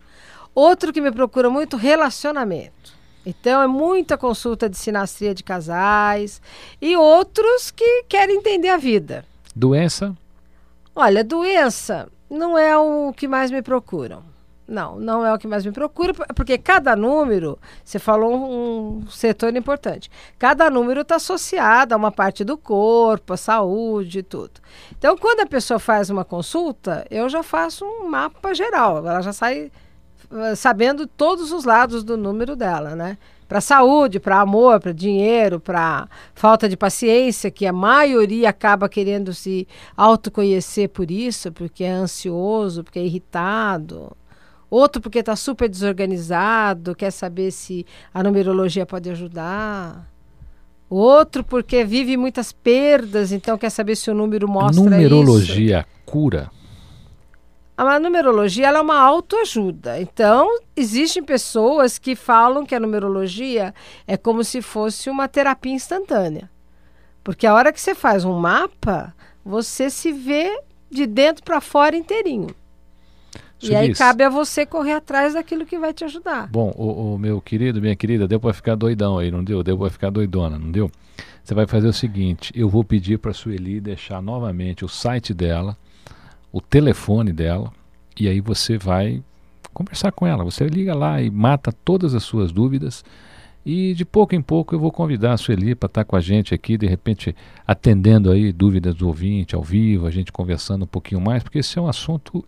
Outro 0.53 0.91
que 0.91 0.99
me 0.99 1.11
procura 1.11 1.49
muito, 1.49 1.77
relacionamento. 1.77 2.93
Então, 3.25 3.61
é 3.61 3.67
muita 3.67 4.17
consulta 4.17 4.69
de 4.69 4.77
sinastria 4.77 5.33
de 5.33 5.43
casais. 5.43 6.41
E 6.81 6.97
outros 6.97 7.71
que 7.71 8.03
querem 8.09 8.37
entender 8.37 8.69
a 8.69 8.77
vida. 8.77 9.23
Doença? 9.55 10.13
Olha, 10.93 11.23
doença 11.23 12.09
não 12.29 12.57
é 12.57 12.77
o 12.77 13.13
que 13.15 13.27
mais 13.27 13.51
me 13.51 13.61
procuram. 13.61 14.21
Não, 14.67 14.99
não 14.99 15.25
é 15.25 15.33
o 15.33 15.37
que 15.37 15.47
mais 15.47 15.65
me 15.65 15.71
procura, 15.71 16.13
por- 16.13 16.27
porque 16.35 16.57
cada 16.57 16.93
número, 16.93 17.57
você 17.85 17.97
falou 17.99 18.35
um 18.35 19.07
setor 19.09 19.55
importante, 19.55 20.11
cada 20.37 20.69
número 20.69 21.01
está 21.01 21.15
associado 21.15 21.93
a 21.93 21.97
uma 21.97 22.11
parte 22.11 22.43
do 22.43 22.57
corpo, 22.57 23.31
a 23.31 23.37
saúde 23.37 24.19
e 24.19 24.23
tudo. 24.23 24.59
Então, 24.97 25.17
quando 25.17 25.39
a 25.39 25.45
pessoa 25.45 25.79
faz 25.79 26.09
uma 26.09 26.25
consulta, 26.25 27.07
eu 27.09 27.29
já 27.29 27.41
faço 27.43 27.85
um 27.85 28.09
mapa 28.09 28.53
geral, 28.53 28.97
ela 28.97 29.21
já 29.21 29.31
sai 29.31 29.71
eh, 30.29 30.55
sabendo 30.55 31.07
todos 31.07 31.53
os 31.53 31.63
lados 31.63 32.03
do 32.03 32.17
número 32.17 32.53
dela, 32.53 32.93
né? 32.93 33.17
Para 33.47 33.61
saúde, 33.61 34.19
para 34.19 34.41
amor, 34.41 34.81
para 34.81 34.91
dinheiro, 34.91 35.57
para 35.61 36.09
falta 36.35 36.67
de 36.67 36.75
paciência, 36.75 37.49
que 37.49 37.65
a 37.65 37.71
maioria 37.71 38.49
acaba 38.49 38.89
querendo 38.89 39.33
se 39.33 39.65
autoconhecer 39.95 40.89
por 40.89 41.09
isso, 41.09 41.49
porque 41.53 41.85
é 41.85 41.91
ansioso, 41.91 42.83
porque 42.83 42.99
é 42.99 43.05
irritado. 43.05 44.11
Outro 44.69 45.01
porque 45.01 45.19
está 45.19 45.35
super 45.35 45.69
desorganizado, 45.69 46.95
quer 46.95 47.11
saber 47.11 47.51
se 47.51 47.85
a 48.13 48.21
numerologia 48.21 48.85
pode 48.85 49.09
ajudar. 49.09 50.11
Outro 50.89 51.43
porque 51.43 51.83
vive 51.83 52.17
muitas 52.17 52.51
perdas, 52.51 53.31
então 53.31 53.57
quer 53.57 53.69
saber 53.69 53.95
se 53.95 54.09
o 54.09 54.13
número 54.13 54.47
mostra 54.47 54.71
isso. 54.71 54.83
Numerologia 54.83 55.85
cura? 56.05 56.49
A 57.77 57.99
numerologia 57.99 58.69
é 58.69 58.81
uma 58.81 58.99
autoajuda. 58.99 60.01
Então, 60.01 60.47
existem 60.75 61.21
pessoas 61.21 61.99
que 61.99 62.15
falam 62.15 62.65
que 62.65 62.73
a 62.73 62.79
numerologia 62.79 63.73
é 64.07 64.17
como 64.17 64.43
se 64.43 64.63
fosse 64.63 65.11
uma 65.11 65.27
terapia 65.27 65.73
instantânea. 65.73 66.49
Porque 67.23 67.45
a 67.45 67.53
hora 67.53 67.71
que 67.71 67.79
você 67.79 67.93
faz 67.93 68.25
um 68.25 68.33
mapa, 68.33 69.13
você 69.45 69.91
se 69.91 70.11
vê 70.11 70.59
de 70.89 71.05
dentro 71.05 71.43
para 71.43 71.61
fora 71.61 71.95
inteirinho. 71.95 72.55
E 73.61 73.75
aí 73.75 73.93
cabe 73.93 74.23
a 74.23 74.29
você 74.29 74.65
correr 74.65 74.93
atrás 74.93 75.33
daquilo 75.33 75.65
que 75.65 75.79
vai 75.79 75.93
te 75.93 76.03
ajudar. 76.03 76.47
Bom, 76.47 76.73
o, 76.77 77.15
o 77.15 77.17
meu 77.17 77.41
querido, 77.41 77.81
minha 77.81 77.95
querida, 77.95 78.27
deu 78.27 78.39
para 78.39 78.53
ficar 78.53 78.75
doidão 78.75 79.17
aí, 79.17 79.31
não 79.31 79.43
deu? 79.43 79.63
Deu 79.63 79.77
para 79.77 79.89
ficar 79.89 80.09
doidona, 80.09 80.59
não 80.59 80.71
deu? 80.71 80.91
Você 81.43 81.53
vai 81.53 81.65
fazer 81.65 81.87
o 81.87 81.93
seguinte: 81.93 82.51
eu 82.55 82.69
vou 82.69 82.83
pedir 82.83 83.17
para 83.17 83.31
a 83.31 83.33
Sueli 83.33 83.79
deixar 83.79 84.21
novamente 84.21 84.85
o 84.85 84.89
site 84.89 85.33
dela, 85.33 85.77
o 86.51 86.61
telefone 86.61 87.31
dela, 87.31 87.71
e 88.19 88.27
aí 88.27 88.41
você 88.41 88.77
vai 88.77 89.23
conversar 89.73 90.11
com 90.11 90.27
ela. 90.27 90.43
Você 90.43 90.65
liga 90.67 90.93
lá 90.93 91.21
e 91.21 91.29
mata 91.29 91.71
todas 91.71 92.13
as 92.13 92.23
suas 92.23 92.51
dúvidas. 92.51 93.03
E 93.65 93.93
de 93.93 94.05
pouco 94.05 94.33
em 94.33 94.41
pouco 94.41 94.73
eu 94.73 94.79
vou 94.79 94.91
convidar 94.91 95.33
a 95.33 95.37
Sueli 95.37 95.75
para 95.75 95.87
estar 95.87 96.05
com 96.05 96.15
a 96.15 96.21
gente 96.21 96.53
aqui, 96.53 96.77
de 96.77 96.87
repente 96.87 97.35
atendendo 97.65 98.31
aí 98.31 98.53
dúvidas 98.53 98.95
do 98.95 99.07
ouvinte 99.07 99.55
ao 99.55 99.61
vivo, 99.61 100.07
a 100.07 100.11
gente 100.11 100.31
conversando 100.31 100.83
um 100.83 100.87
pouquinho 100.87 101.19
mais, 101.19 101.43
porque 101.43 101.59
esse 101.59 101.77
é 101.77 101.81
um 101.81 101.87
assunto 101.87 102.45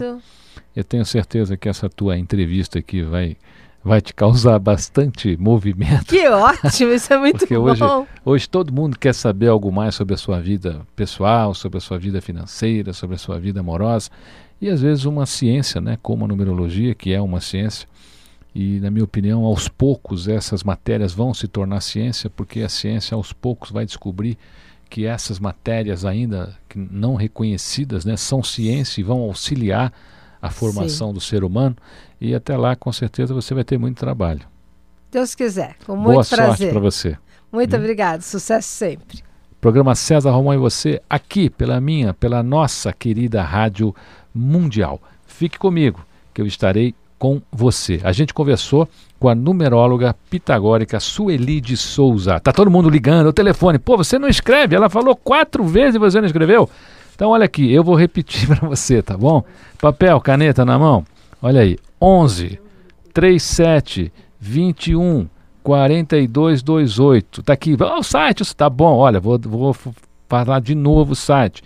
Eu 0.74 0.84
tenho 0.84 1.04
certeza 1.04 1.56
que 1.56 1.68
essa 1.68 1.88
tua 1.88 2.16
entrevista 2.16 2.78
aqui 2.78 3.02
vai, 3.02 3.36
vai 3.82 4.00
te 4.00 4.14
causar 4.14 4.58
bastante 4.58 5.36
movimento. 5.36 6.06
Que 6.06 6.28
ótimo, 6.28 6.92
isso 6.92 7.12
é 7.12 7.18
muito 7.18 7.38
Porque 7.38 7.56
bom. 7.56 7.64
hoje, 7.64 7.82
hoje 8.24 8.48
todo 8.48 8.72
mundo 8.72 8.98
quer 8.98 9.14
saber 9.14 9.48
algo 9.48 9.72
mais 9.72 9.94
sobre 9.94 10.14
a 10.14 10.16
sua 10.16 10.40
vida 10.40 10.80
pessoal, 10.94 11.54
sobre 11.54 11.78
a 11.78 11.80
sua 11.80 11.98
vida 11.98 12.20
financeira, 12.20 12.92
sobre 12.92 13.16
a 13.16 13.18
sua 13.18 13.38
vida 13.38 13.60
amorosa. 13.60 14.10
E 14.60 14.68
às 14.68 14.82
vezes 14.82 15.04
uma 15.04 15.26
ciência, 15.26 15.80
né, 15.80 15.98
como 16.02 16.24
a 16.24 16.28
numerologia, 16.28 16.94
que 16.94 17.12
é 17.12 17.20
uma 17.20 17.40
ciência, 17.40 17.88
e 18.54 18.80
na 18.80 18.90
minha 18.90 19.04
opinião, 19.04 19.44
aos 19.44 19.68
poucos 19.68 20.26
essas 20.26 20.62
matérias 20.62 21.12
vão 21.12 21.32
se 21.32 21.46
tornar 21.46 21.80
ciência, 21.80 22.30
porque 22.30 22.60
a 22.60 22.68
ciência 22.68 23.14
aos 23.14 23.32
poucos 23.32 23.70
vai 23.70 23.84
descobrir 23.84 24.36
que 24.88 25.04
essas 25.04 25.38
matérias 25.38 26.04
ainda 26.04 26.56
não 26.74 27.14
reconhecidas 27.14 28.04
né, 28.04 28.16
são 28.16 28.42
ciência 28.42 29.00
e 29.00 29.04
vão 29.04 29.20
auxiliar 29.20 29.92
a 30.40 30.50
formação 30.50 31.08
Sim. 31.08 31.14
do 31.14 31.20
ser 31.20 31.44
humano. 31.44 31.76
E 32.20 32.34
até 32.34 32.56
lá, 32.56 32.74
com 32.74 32.92
certeza, 32.92 33.34
você 33.34 33.54
vai 33.54 33.64
ter 33.64 33.78
muito 33.78 33.98
trabalho. 33.98 34.40
Deus 35.10 35.34
quiser, 35.34 35.76
com 35.86 35.94
muito 35.94 36.14
Boa 36.14 36.24
prazer. 36.24 36.46
sorte 36.46 36.66
para 36.68 36.80
você. 36.80 37.18
Muito 37.52 37.74
hum. 37.74 37.78
obrigado, 37.78 38.22
sucesso 38.22 38.68
sempre. 38.68 39.22
Programa 39.60 39.94
César 39.94 40.30
Romão 40.30 40.54
e 40.54 40.58
você, 40.58 41.02
aqui 41.10 41.50
pela 41.50 41.80
minha, 41.80 42.14
pela 42.14 42.42
nossa 42.42 42.92
querida 42.92 43.42
Rádio 43.42 43.94
Mundial. 44.34 45.00
Fique 45.26 45.58
comigo, 45.58 46.04
que 46.32 46.40
eu 46.40 46.46
estarei 46.46 46.94
com 47.18 47.40
você. 47.50 48.00
A 48.04 48.12
gente 48.12 48.32
conversou 48.32 48.88
com 49.18 49.28
a 49.28 49.34
numeróloga 49.34 50.14
pitagórica 50.30 51.00
Sueli 51.00 51.60
de 51.60 51.76
Souza. 51.76 52.38
Tá 52.40 52.52
todo 52.52 52.70
mundo 52.70 52.88
ligando, 52.88 53.26
o 53.26 53.32
telefone. 53.32 53.78
Pô, 53.78 53.96
você 53.96 54.18
não 54.18 54.28
escreve? 54.28 54.76
Ela 54.76 54.88
falou 54.88 55.16
quatro 55.16 55.64
vezes 55.64 55.96
e 55.96 55.98
você 55.98 56.20
não 56.20 56.26
escreveu? 56.26 56.68
Então 57.14 57.30
olha 57.30 57.44
aqui, 57.44 57.72
eu 57.72 57.82
vou 57.82 57.96
repetir 57.96 58.46
para 58.54 58.68
você, 58.68 59.02
tá 59.02 59.16
bom? 59.16 59.42
Papel, 59.80 60.20
caneta 60.20 60.64
na 60.64 60.78
mão. 60.78 61.04
Olha 61.42 61.62
aí, 61.62 61.78
11 62.00 62.60
37 63.12 64.12
21 64.38 65.28
4228. 65.62 67.42
Tá 67.42 67.52
aqui, 67.52 67.76
oh, 67.78 67.98
o 67.98 68.02
site, 68.02 68.54
tá 68.54 68.70
bom. 68.70 68.96
Olha, 68.96 69.18
vou, 69.20 69.38
vou 69.38 69.76
falar 70.28 70.60
de 70.60 70.74
novo 70.74 71.12
o 71.12 71.16
site 71.16 71.62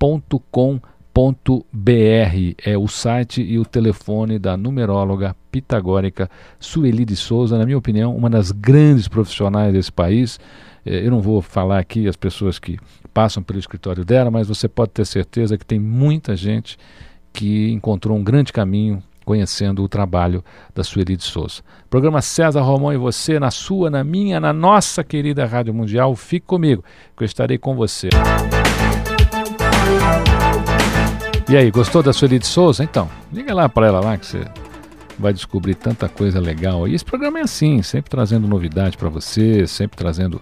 www.numerandos.com.br 0.00 2.54
é 2.64 2.78
o 2.78 2.88
site 2.88 3.42
e 3.42 3.58
o 3.58 3.64
telefone 3.64 4.38
da 4.38 4.56
numeróloga 4.56 5.36
pitagórica 5.52 6.30
Sueli 6.58 7.04
de 7.04 7.16
Souza, 7.16 7.58
na 7.58 7.66
minha 7.66 7.76
opinião, 7.76 8.16
uma 8.16 8.30
das 8.30 8.50
grandes 8.50 9.08
profissionais 9.08 9.72
desse 9.72 9.92
país. 9.92 10.40
É, 10.86 11.06
eu 11.06 11.10
não 11.10 11.20
vou 11.20 11.42
falar 11.42 11.78
aqui 11.78 12.08
as 12.08 12.16
pessoas 12.16 12.58
que 12.58 12.78
passam 13.12 13.42
pelo 13.42 13.58
escritório 13.58 14.04
dela, 14.04 14.30
mas 14.30 14.48
você 14.48 14.68
pode 14.68 14.92
ter 14.92 15.04
certeza 15.04 15.58
que 15.58 15.66
tem 15.66 15.78
muita 15.78 16.34
gente 16.34 16.78
que 17.32 17.70
encontrou 17.70 18.16
um 18.16 18.24
grande 18.24 18.52
caminho 18.52 19.02
conhecendo 19.24 19.84
o 19.84 19.88
trabalho 19.88 20.42
da 20.74 20.82
Sueli 20.82 21.16
de 21.16 21.22
Souza. 21.22 21.62
Programa 21.88 22.22
César 22.22 22.62
Romão 22.62 22.92
e 22.92 22.96
você, 22.96 23.38
na 23.38 23.50
sua, 23.50 23.90
na 23.90 24.02
minha, 24.02 24.40
na 24.40 24.52
nossa 24.52 25.04
querida 25.04 25.44
Rádio 25.44 25.74
Mundial. 25.74 26.16
Fique 26.16 26.46
comigo, 26.46 26.82
que 27.16 27.22
eu 27.22 27.26
estarei 27.26 27.58
com 27.58 27.76
você. 27.76 28.08
E 31.48 31.56
aí, 31.56 31.70
gostou 31.70 32.02
da 32.02 32.12
Sueli 32.12 32.38
de 32.38 32.46
Souza? 32.46 32.84
Então, 32.84 33.08
liga 33.32 33.52
lá 33.52 33.68
para 33.68 33.88
ela 33.88 34.00
lá 34.00 34.16
que 34.16 34.24
você 34.24 34.44
vai 35.18 35.32
descobrir 35.32 35.74
tanta 35.74 36.08
coisa 36.08 36.40
legal. 36.40 36.86
E 36.86 36.94
esse 36.94 37.04
programa 37.04 37.40
é 37.40 37.42
assim, 37.42 37.82
sempre 37.82 38.10
trazendo 38.10 38.46
novidade 38.46 38.96
para 38.96 39.08
você, 39.08 39.66
sempre 39.66 39.96
trazendo 39.96 40.40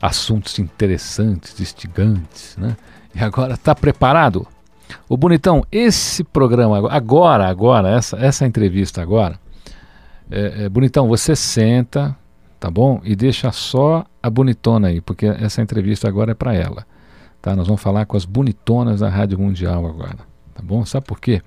assuntos 0.00 0.58
interessantes, 0.58 1.60
instigantes, 1.60 2.56
né? 2.56 2.76
E 3.14 3.20
agora, 3.20 3.56
tá 3.56 3.74
preparado? 3.74 4.46
O 5.08 5.16
Bonitão, 5.16 5.64
esse 5.70 6.24
programa 6.24 6.90
agora, 6.90 7.46
agora, 7.46 7.88
essa, 7.90 8.16
essa 8.16 8.46
entrevista 8.46 9.00
agora, 9.00 9.38
é, 10.30 10.64
é, 10.64 10.68
Bonitão, 10.68 11.08
você 11.08 11.34
senta, 11.34 12.16
tá 12.58 12.70
bom? 12.70 13.00
E 13.04 13.14
deixa 13.14 13.50
só 13.52 14.04
a 14.22 14.30
bonitona 14.30 14.88
aí, 14.88 15.00
porque 15.00 15.26
essa 15.26 15.62
entrevista 15.62 16.08
agora 16.08 16.32
é 16.32 16.34
para 16.34 16.54
ela, 16.54 16.86
tá? 17.40 17.54
Nós 17.56 17.66
vamos 17.66 17.82
falar 17.82 18.06
com 18.06 18.16
as 18.16 18.24
bonitonas 18.24 19.00
da 19.00 19.08
Rádio 19.08 19.38
Mundial 19.38 19.86
agora, 19.86 20.18
tá 20.54 20.62
bom? 20.62 20.84
Sabe 20.84 21.06
por 21.06 21.20
quê? 21.20 21.42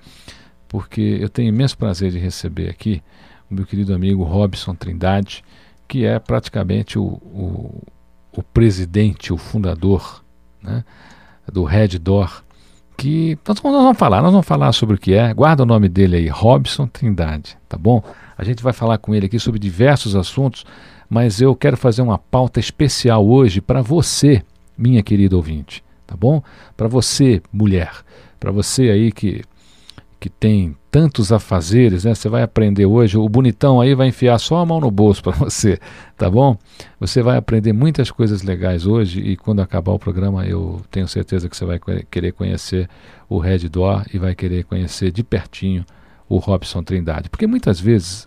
Porque 0.68 1.18
eu 1.20 1.28
tenho 1.28 1.48
imenso 1.48 1.76
prazer 1.78 2.10
de 2.10 2.18
receber 2.18 2.68
aqui 2.68 3.02
o 3.50 3.54
meu 3.54 3.66
querido 3.66 3.94
amigo 3.94 4.22
Robson 4.22 4.74
Trindade, 4.74 5.44
que 5.86 6.04
é 6.04 6.18
praticamente 6.18 6.98
o, 6.98 7.04
o, 7.04 7.82
o 8.32 8.42
presidente, 8.42 9.32
o 9.32 9.36
fundador 9.36 10.24
né, 10.62 10.84
do 11.52 11.64
Red 11.64 11.98
Door 11.98 12.44
que 12.96 13.38
nós, 13.46 13.60
nós 13.60 13.82
vamos 13.82 13.98
falar, 13.98 14.22
nós 14.22 14.32
vamos 14.32 14.46
falar 14.46 14.72
sobre 14.72 14.96
o 14.96 14.98
que 14.98 15.14
é. 15.14 15.32
Guarda 15.34 15.62
o 15.62 15.66
nome 15.66 15.88
dele 15.88 16.16
aí, 16.16 16.28
Robson 16.28 16.86
Trindade, 16.86 17.56
tá 17.68 17.76
bom? 17.76 18.02
A 18.36 18.44
gente 18.44 18.62
vai 18.62 18.72
falar 18.72 18.98
com 18.98 19.14
ele 19.14 19.26
aqui 19.26 19.38
sobre 19.38 19.58
diversos 19.58 20.14
assuntos, 20.16 20.64
mas 21.08 21.40
eu 21.40 21.54
quero 21.54 21.76
fazer 21.76 22.02
uma 22.02 22.18
pauta 22.18 22.60
especial 22.60 23.26
hoje 23.26 23.60
para 23.60 23.82
você, 23.82 24.42
minha 24.76 25.02
querida 25.02 25.36
ouvinte, 25.36 25.84
tá 26.06 26.16
bom? 26.16 26.42
Para 26.76 26.88
você, 26.88 27.42
mulher, 27.52 27.92
para 28.38 28.50
você 28.50 28.90
aí 28.90 29.12
que 29.12 29.42
que 30.24 30.30
tem 30.30 30.74
tantos 30.90 31.30
afazeres, 31.30 32.04
né? 32.04 32.14
Você 32.14 32.30
vai 32.30 32.42
aprender 32.42 32.86
hoje, 32.86 33.18
o 33.18 33.28
bonitão 33.28 33.78
aí 33.78 33.94
vai 33.94 34.08
enfiar 34.08 34.38
só 34.38 34.56
a 34.56 34.64
mão 34.64 34.80
no 34.80 34.90
bolso 34.90 35.22
para 35.22 35.32
você, 35.36 35.78
tá 36.16 36.30
bom? 36.30 36.56
Você 36.98 37.20
vai 37.20 37.36
aprender 37.36 37.74
muitas 37.74 38.10
coisas 38.10 38.42
legais 38.42 38.86
hoje 38.86 39.20
e 39.20 39.36
quando 39.36 39.60
acabar 39.60 39.92
o 39.92 39.98
programa 39.98 40.46
eu 40.46 40.80
tenho 40.90 41.06
certeza 41.06 41.46
que 41.46 41.54
você 41.54 41.66
vai 41.66 41.78
querer 42.10 42.32
conhecer 42.32 42.88
o 43.28 43.38
Red 43.38 43.68
Door 43.68 44.06
e 44.14 44.18
vai 44.18 44.34
querer 44.34 44.64
conhecer 44.64 45.12
de 45.12 45.22
pertinho 45.22 45.84
o 46.26 46.38
Robson 46.38 46.82
Trindade, 46.82 47.28
porque 47.28 47.46
muitas 47.46 47.78
vezes 47.78 48.26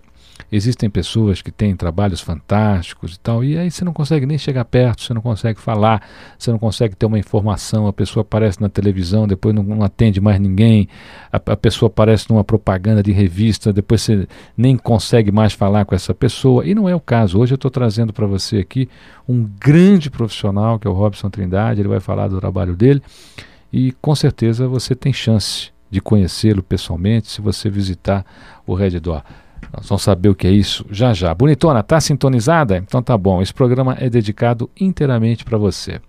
Existem 0.50 0.90
pessoas 0.90 1.42
que 1.42 1.52
têm 1.52 1.76
trabalhos 1.76 2.22
fantásticos 2.22 3.16
e 3.16 3.20
tal, 3.20 3.44
e 3.44 3.58
aí 3.58 3.70
você 3.70 3.84
não 3.84 3.92
consegue 3.92 4.26
nem 4.26 4.38
chegar 4.38 4.64
perto, 4.64 5.02
você 5.02 5.14
não 5.14 5.22
consegue 5.22 5.60
falar, 5.60 6.02
você 6.40 6.50
não 6.50 6.58
consegue 6.58 6.96
ter 6.96 7.06
uma 7.06 7.20
informação. 7.20 7.86
A 7.86 7.92
pessoa 7.92 8.22
aparece 8.22 8.62
na 8.62 8.70
televisão, 8.70 9.28
depois 9.28 9.54
não, 9.54 9.62
não 9.62 9.84
atende 9.84 10.22
mais 10.22 10.40
ninguém, 10.40 10.88
a, 11.30 11.36
a, 11.36 11.58
pessoa 11.58 11.88
aparece 11.88 12.30
numa 12.30 12.46
propaganda 12.46 13.04
de 13.04 13.12
revista, 13.12 13.74
depois 13.74 14.02
você 14.02 14.26
nem 14.56 14.78
consegue 14.78 15.34
mais 15.34 15.52
falar 15.52 15.84
com 15.84 15.94
essa 15.94 16.14
pessoa. 16.14 16.66
E 16.66 16.74
não 16.74 16.88
é 16.88 16.96
o 16.96 17.00
caso. 17.02 17.40
Hoje 17.40 17.54
eu 17.54 17.58
estou 17.58 17.70
trazendo 17.70 18.14
para 18.14 18.26
você 18.26 18.60
aqui 18.60 18.88
um 19.28 19.50
grande 19.60 20.10
profissional, 20.10 20.80
que 20.80 20.88
é 20.88 20.90
o 20.90 20.94
Robson 20.94 21.30
Trindade, 21.30 21.82
ele 21.82 21.90
vai 21.90 22.00
falar 22.00 22.30
do 22.30 22.40
trabalho 22.40 22.74
dele, 22.74 23.02
e 23.72 23.92
com 24.02 24.16
certeza 24.16 24.66
você 24.66 24.96
tem 24.96 25.12
chance 25.12 25.72
de 25.92 26.00
conhecê-lo 26.00 26.64
pessoalmente 26.64 27.30
se 27.30 27.42
você 27.42 27.70
visitar 27.70 28.26
o 28.66 28.74
Red 28.74 29.00
Door. 29.02 29.24
Nós 29.76 29.88
vamos 29.88 30.04
saber 30.04 30.30
o 30.30 30.36
que 30.36 30.48
é 30.48 30.52
isso 30.52 30.86
já 30.90 31.14
já. 31.14 31.34
Bonitona, 31.34 31.84
tá 31.84 32.00
sintonizada? 32.00 32.78
Então 32.78 33.02
tá 33.02 33.18
bom. 33.18 33.42
Esse 33.42 33.54
programa 33.54 33.96
é 34.00 34.10
dedicado 34.10 34.70
inteiramente 34.80 35.44
para 35.44 35.58
você. 35.58 36.00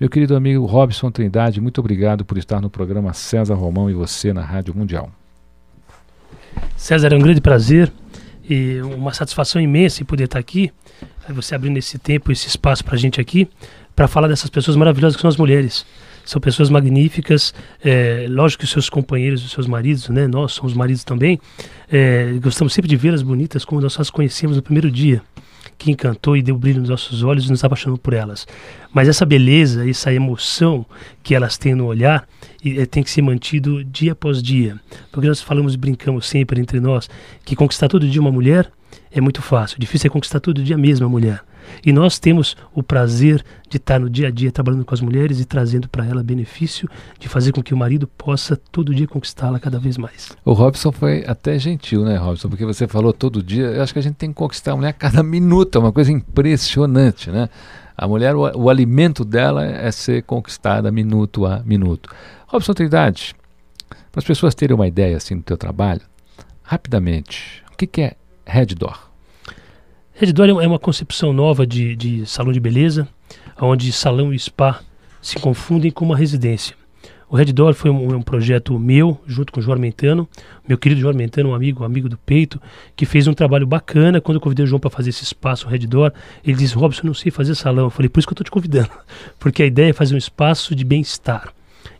Meu 0.00 0.08
querido 0.08 0.34
amigo 0.34 0.66
Robson 0.66 1.10
Trindade, 1.10 1.60
muito 1.60 1.78
obrigado 1.78 2.24
por 2.24 2.36
estar 2.36 2.60
no 2.60 2.68
programa 2.68 3.12
César 3.12 3.54
Romão 3.54 3.88
e 3.88 3.94
você 3.94 4.32
na 4.32 4.42
Rádio 4.42 4.74
Mundial. 4.74 5.10
César, 6.76 7.12
é 7.12 7.16
um 7.16 7.20
grande 7.20 7.40
prazer 7.40 7.92
e 8.48 8.80
uma 8.82 9.12
satisfação 9.12 9.62
imensa 9.62 10.02
em 10.02 10.04
poder 10.04 10.24
estar 10.24 10.38
aqui. 10.38 10.72
Você 11.28 11.54
abrindo 11.54 11.76
esse 11.76 11.98
tempo, 11.98 12.32
esse 12.32 12.48
espaço 12.48 12.84
para 12.84 12.96
a 12.96 12.98
gente 12.98 13.20
aqui, 13.20 13.48
para 13.94 14.08
falar 14.08 14.26
dessas 14.26 14.50
pessoas 14.50 14.76
maravilhosas 14.76 15.14
que 15.14 15.22
são 15.22 15.28
as 15.28 15.36
mulheres 15.36 15.86
são 16.24 16.40
pessoas 16.40 16.70
magníficas. 16.70 17.54
É, 17.82 18.26
lógico 18.28 18.62
que 18.62 18.66
seus 18.66 18.88
companheiros, 18.88 19.44
os 19.44 19.50
seus 19.50 19.66
maridos, 19.66 20.08
né? 20.08 20.26
Nós 20.26 20.52
somos 20.52 20.74
maridos 20.74 21.04
também. 21.04 21.40
É, 21.90 22.32
gostamos 22.42 22.72
sempre 22.72 22.88
de 22.88 22.96
vê-las 22.96 23.22
bonitas, 23.22 23.64
como 23.64 23.80
nós 23.80 23.98
as 23.98 24.10
conhecemos 24.10 24.56
no 24.56 24.62
primeiro 24.62 24.90
dia, 24.90 25.22
que 25.76 25.90
encantou 25.90 26.36
e 26.36 26.42
deu 26.42 26.56
brilho 26.56 26.80
nos 26.80 26.88
nossos 26.88 27.22
olhos 27.22 27.46
e 27.46 27.50
nos 27.50 27.62
apaixonou 27.64 27.98
por 27.98 28.14
elas. 28.14 28.46
Mas 28.92 29.08
essa 29.08 29.24
beleza, 29.24 29.88
essa 29.88 30.12
emoção 30.12 30.86
que 31.22 31.34
elas 31.34 31.58
têm 31.58 31.74
no 31.74 31.86
olhar, 31.86 32.26
é, 32.64 32.86
tem 32.86 33.02
que 33.02 33.10
ser 33.10 33.22
mantido 33.22 33.84
dia 33.84 34.12
após 34.12 34.42
dia. 34.42 34.78
Porque 35.10 35.28
nós 35.28 35.40
falamos 35.40 35.74
e 35.74 35.76
brincamos 35.76 36.26
sempre 36.26 36.60
entre 36.60 36.80
nós 36.80 37.08
que 37.44 37.56
conquistar 37.56 37.88
todo 37.88 38.08
dia 38.08 38.20
uma 38.20 38.32
mulher 38.32 38.70
é 39.10 39.20
muito 39.20 39.42
fácil. 39.42 39.78
Difícil 39.78 40.08
é 40.08 40.10
conquistar 40.10 40.40
todo 40.40 40.62
dia 40.62 40.76
a 40.76 40.78
mesma 40.78 41.08
mulher. 41.08 41.42
E 41.84 41.92
nós 41.92 42.18
temos 42.18 42.56
o 42.74 42.82
prazer 42.82 43.44
de 43.68 43.78
estar 43.78 43.98
no 43.98 44.10
dia 44.10 44.28
a 44.28 44.30
dia 44.30 44.52
trabalhando 44.52 44.84
com 44.84 44.94
as 44.94 45.00
mulheres 45.00 45.40
e 45.40 45.44
trazendo 45.44 45.88
para 45.88 46.06
ela 46.06 46.22
benefício 46.22 46.88
de 47.18 47.28
fazer 47.28 47.52
com 47.52 47.62
que 47.62 47.72
o 47.72 47.76
marido 47.76 48.06
possa 48.06 48.56
todo 48.56 48.94
dia 48.94 49.08
conquistá-la 49.08 49.58
cada 49.58 49.78
vez 49.78 49.96
mais. 49.96 50.30
O 50.44 50.52
Robson 50.52 50.92
foi 50.92 51.24
até 51.26 51.58
gentil, 51.58 52.04
né, 52.04 52.16
Robson? 52.16 52.48
Porque 52.48 52.66
você 52.66 52.86
falou 52.86 53.12
todo 53.12 53.42
dia. 53.42 53.66
Eu 53.66 53.82
acho 53.82 53.92
que 53.92 53.98
a 53.98 54.02
gente 54.02 54.16
tem 54.16 54.30
que 54.30 54.36
conquistar 54.36 54.72
a 54.72 54.76
mulher 54.76 54.90
a 54.90 54.92
cada 54.92 55.22
minuto. 55.24 55.76
É 55.76 55.78
uma 55.78 55.92
coisa 55.92 56.12
impressionante, 56.12 57.30
né? 57.30 57.48
A 57.96 58.08
mulher, 58.08 58.34
o, 58.34 58.40
o 58.40 58.70
alimento 58.70 59.24
dela 59.24 59.64
é 59.64 59.90
ser 59.90 60.22
conquistada 60.22 60.90
minuto 60.90 61.46
a 61.46 61.62
minuto. 61.64 62.10
Robson 62.46 62.74
Trindade, 62.74 63.34
para 64.10 64.18
as 64.18 64.24
pessoas 64.24 64.54
terem 64.54 64.74
uma 64.74 64.86
ideia 64.86 65.16
assim 65.16 65.36
do 65.36 65.42
teu 65.42 65.56
trabalho, 65.56 66.02
rapidamente, 66.62 67.62
o 67.72 67.76
que, 67.76 67.86
que 67.86 68.02
é 68.02 68.16
Red 68.46 68.74
Door? 68.74 69.11
Redditor 70.14 70.48
é 70.48 70.66
uma 70.66 70.78
concepção 70.78 71.32
nova 71.32 71.66
de, 71.66 71.96
de 71.96 72.26
salão 72.26 72.52
de 72.52 72.60
beleza, 72.60 73.08
onde 73.60 73.90
salão 73.90 74.32
e 74.32 74.38
spa 74.38 74.80
se 75.22 75.38
confundem 75.38 75.90
com 75.90 76.04
uma 76.04 76.16
residência. 76.16 76.76
O 77.30 77.36
Red 77.36 77.46
Door 77.46 77.72
foi 77.72 77.90
um, 77.90 78.16
um, 78.16 78.20
projeto 78.20 78.78
meu, 78.78 79.18
junto 79.26 79.50
com 79.50 79.58
o 79.58 79.62
João 79.62 79.72
Armentano, 79.72 80.28
meu 80.68 80.76
querido 80.76 81.00
João 81.00 81.12
Armentano, 81.12 81.48
um 81.48 81.54
amigo, 81.54 81.82
um 81.82 81.86
amigo 81.86 82.06
do 82.06 82.18
peito, 82.18 82.60
que 82.94 83.06
fez 83.06 83.26
um 83.26 83.32
trabalho 83.32 83.66
bacana. 83.66 84.20
Quando 84.20 84.36
eu 84.36 84.40
convidei 84.42 84.66
o 84.66 84.68
João 84.68 84.78
para 84.78 84.90
fazer 84.90 85.08
esse 85.08 85.24
espaço, 85.24 85.66
o 85.66 85.70
Red 85.70 85.88
ele 86.44 86.58
disse: 86.58 86.74
Robson, 86.74 87.00
eu 87.04 87.06
não 87.06 87.14
sei 87.14 87.30
fazer 87.32 87.54
salão. 87.54 87.84
Eu 87.84 87.90
falei: 87.90 88.10
por 88.10 88.18
isso 88.18 88.28
que 88.28 88.32
eu 88.32 88.34
estou 88.34 88.44
te 88.44 88.50
convidando, 88.50 88.90
porque 89.40 89.62
a 89.62 89.66
ideia 89.66 89.90
é 89.90 89.92
fazer 89.94 90.14
um 90.14 90.18
espaço 90.18 90.74
de 90.74 90.84
bem-estar. 90.84 91.54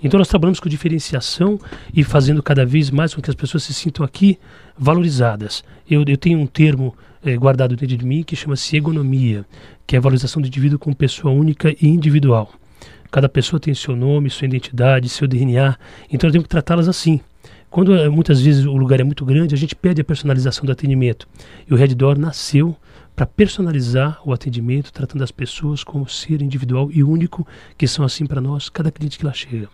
Então 0.04 0.18
nós 0.18 0.28
trabalhamos 0.28 0.60
com 0.60 0.68
diferenciação 0.68 1.58
e 1.94 2.04
fazendo 2.04 2.42
cada 2.42 2.66
vez 2.66 2.90
mais 2.90 3.14
com 3.14 3.22
que 3.22 3.30
as 3.30 3.36
pessoas 3.36 3.62
se 3.62 3.72
sintam 3.72 4.04
aqui 4.04 4.38
valorizadas. 4.76 5.64
Eu, 5.90 6.04
eu 6.06 6.16
tenho 6.18 6.38
um 6.38 6.46
termo 6.46 6.94
é, 7.24 7.36
guardado 7.36 7.76
dentro 7.76 7.96
de 7.96 8.04
mim 8.04 8.22
que 8.22 8.36
chama-se 8.36 8.76
egonomia, 8.76 9.44
que 9.86 9.96
é 9.96 9.98
a 9.98 10.02
valorização 10.02 10.40
do 10.42 10.48
indivíduo 10.48 10.78
como 10.78 10.94
pessoa 10.94 11.32
única 11.32 11.70
e 11.70 11.88
individual. 11.88 12.52
Cada 13.10 13.28
pessoa 13.28 13.60
tem 13.60 13.74
seu 13.74 13.94
nome, 13.94 14.30
sua 14.30 14.46
identidade, 14.46 15.08
seu 15.08 15.28
DNA, 15.28 15.76
então 16.10 16.28
eu 16.28 16.32
tenho 16.32 16.42
que 16.42 16.48
tratá-las 16.48 16.88
assim. 16.88 17.20
Quando 17.68 17.94
eh, 17.94 18.08
muitas 18.08 18.40
vezes 18.40 18.64
o 18.64 18.76
lugar 18.76 19.00
é 19.00 19.04
muito 19.04 19.24
grande, 19.24 19.54
a 19.54 19.58
gente 19.58 19.74
perde 19.74 20.00
a 20.00 20.04
personalização 20.04 20.64
do 20.64 20.72
atendimento. 20.72 21.26
E 21.68 21.72
o 21.72 21.76
Red 21.76 21.94
Door 21.94 22.18
nasceu 22.18 22.76
para 23.14 23.26
personalizar 23.26 24.20
o 24.24 24.32
atendimento, 24.32 24.92
tratando 24.92 25.22
as 25.22 25.30
pessoas 25.30 25.84
como 25.84 26.08
ser 26.08 26.42
individual 26.42 26.90
e 26.92 27.02
único, 27.02 27.46
que 27.76 27.86
são 27.86 28.04
assim 28.04 28.26
para 28.26 28.40
nós, 28.40 28.68
cada 28.68 28.90
cliente 28.90 29.18
que 29.18 29.26
lá 29.26 29.32
chega. 29.32 29.68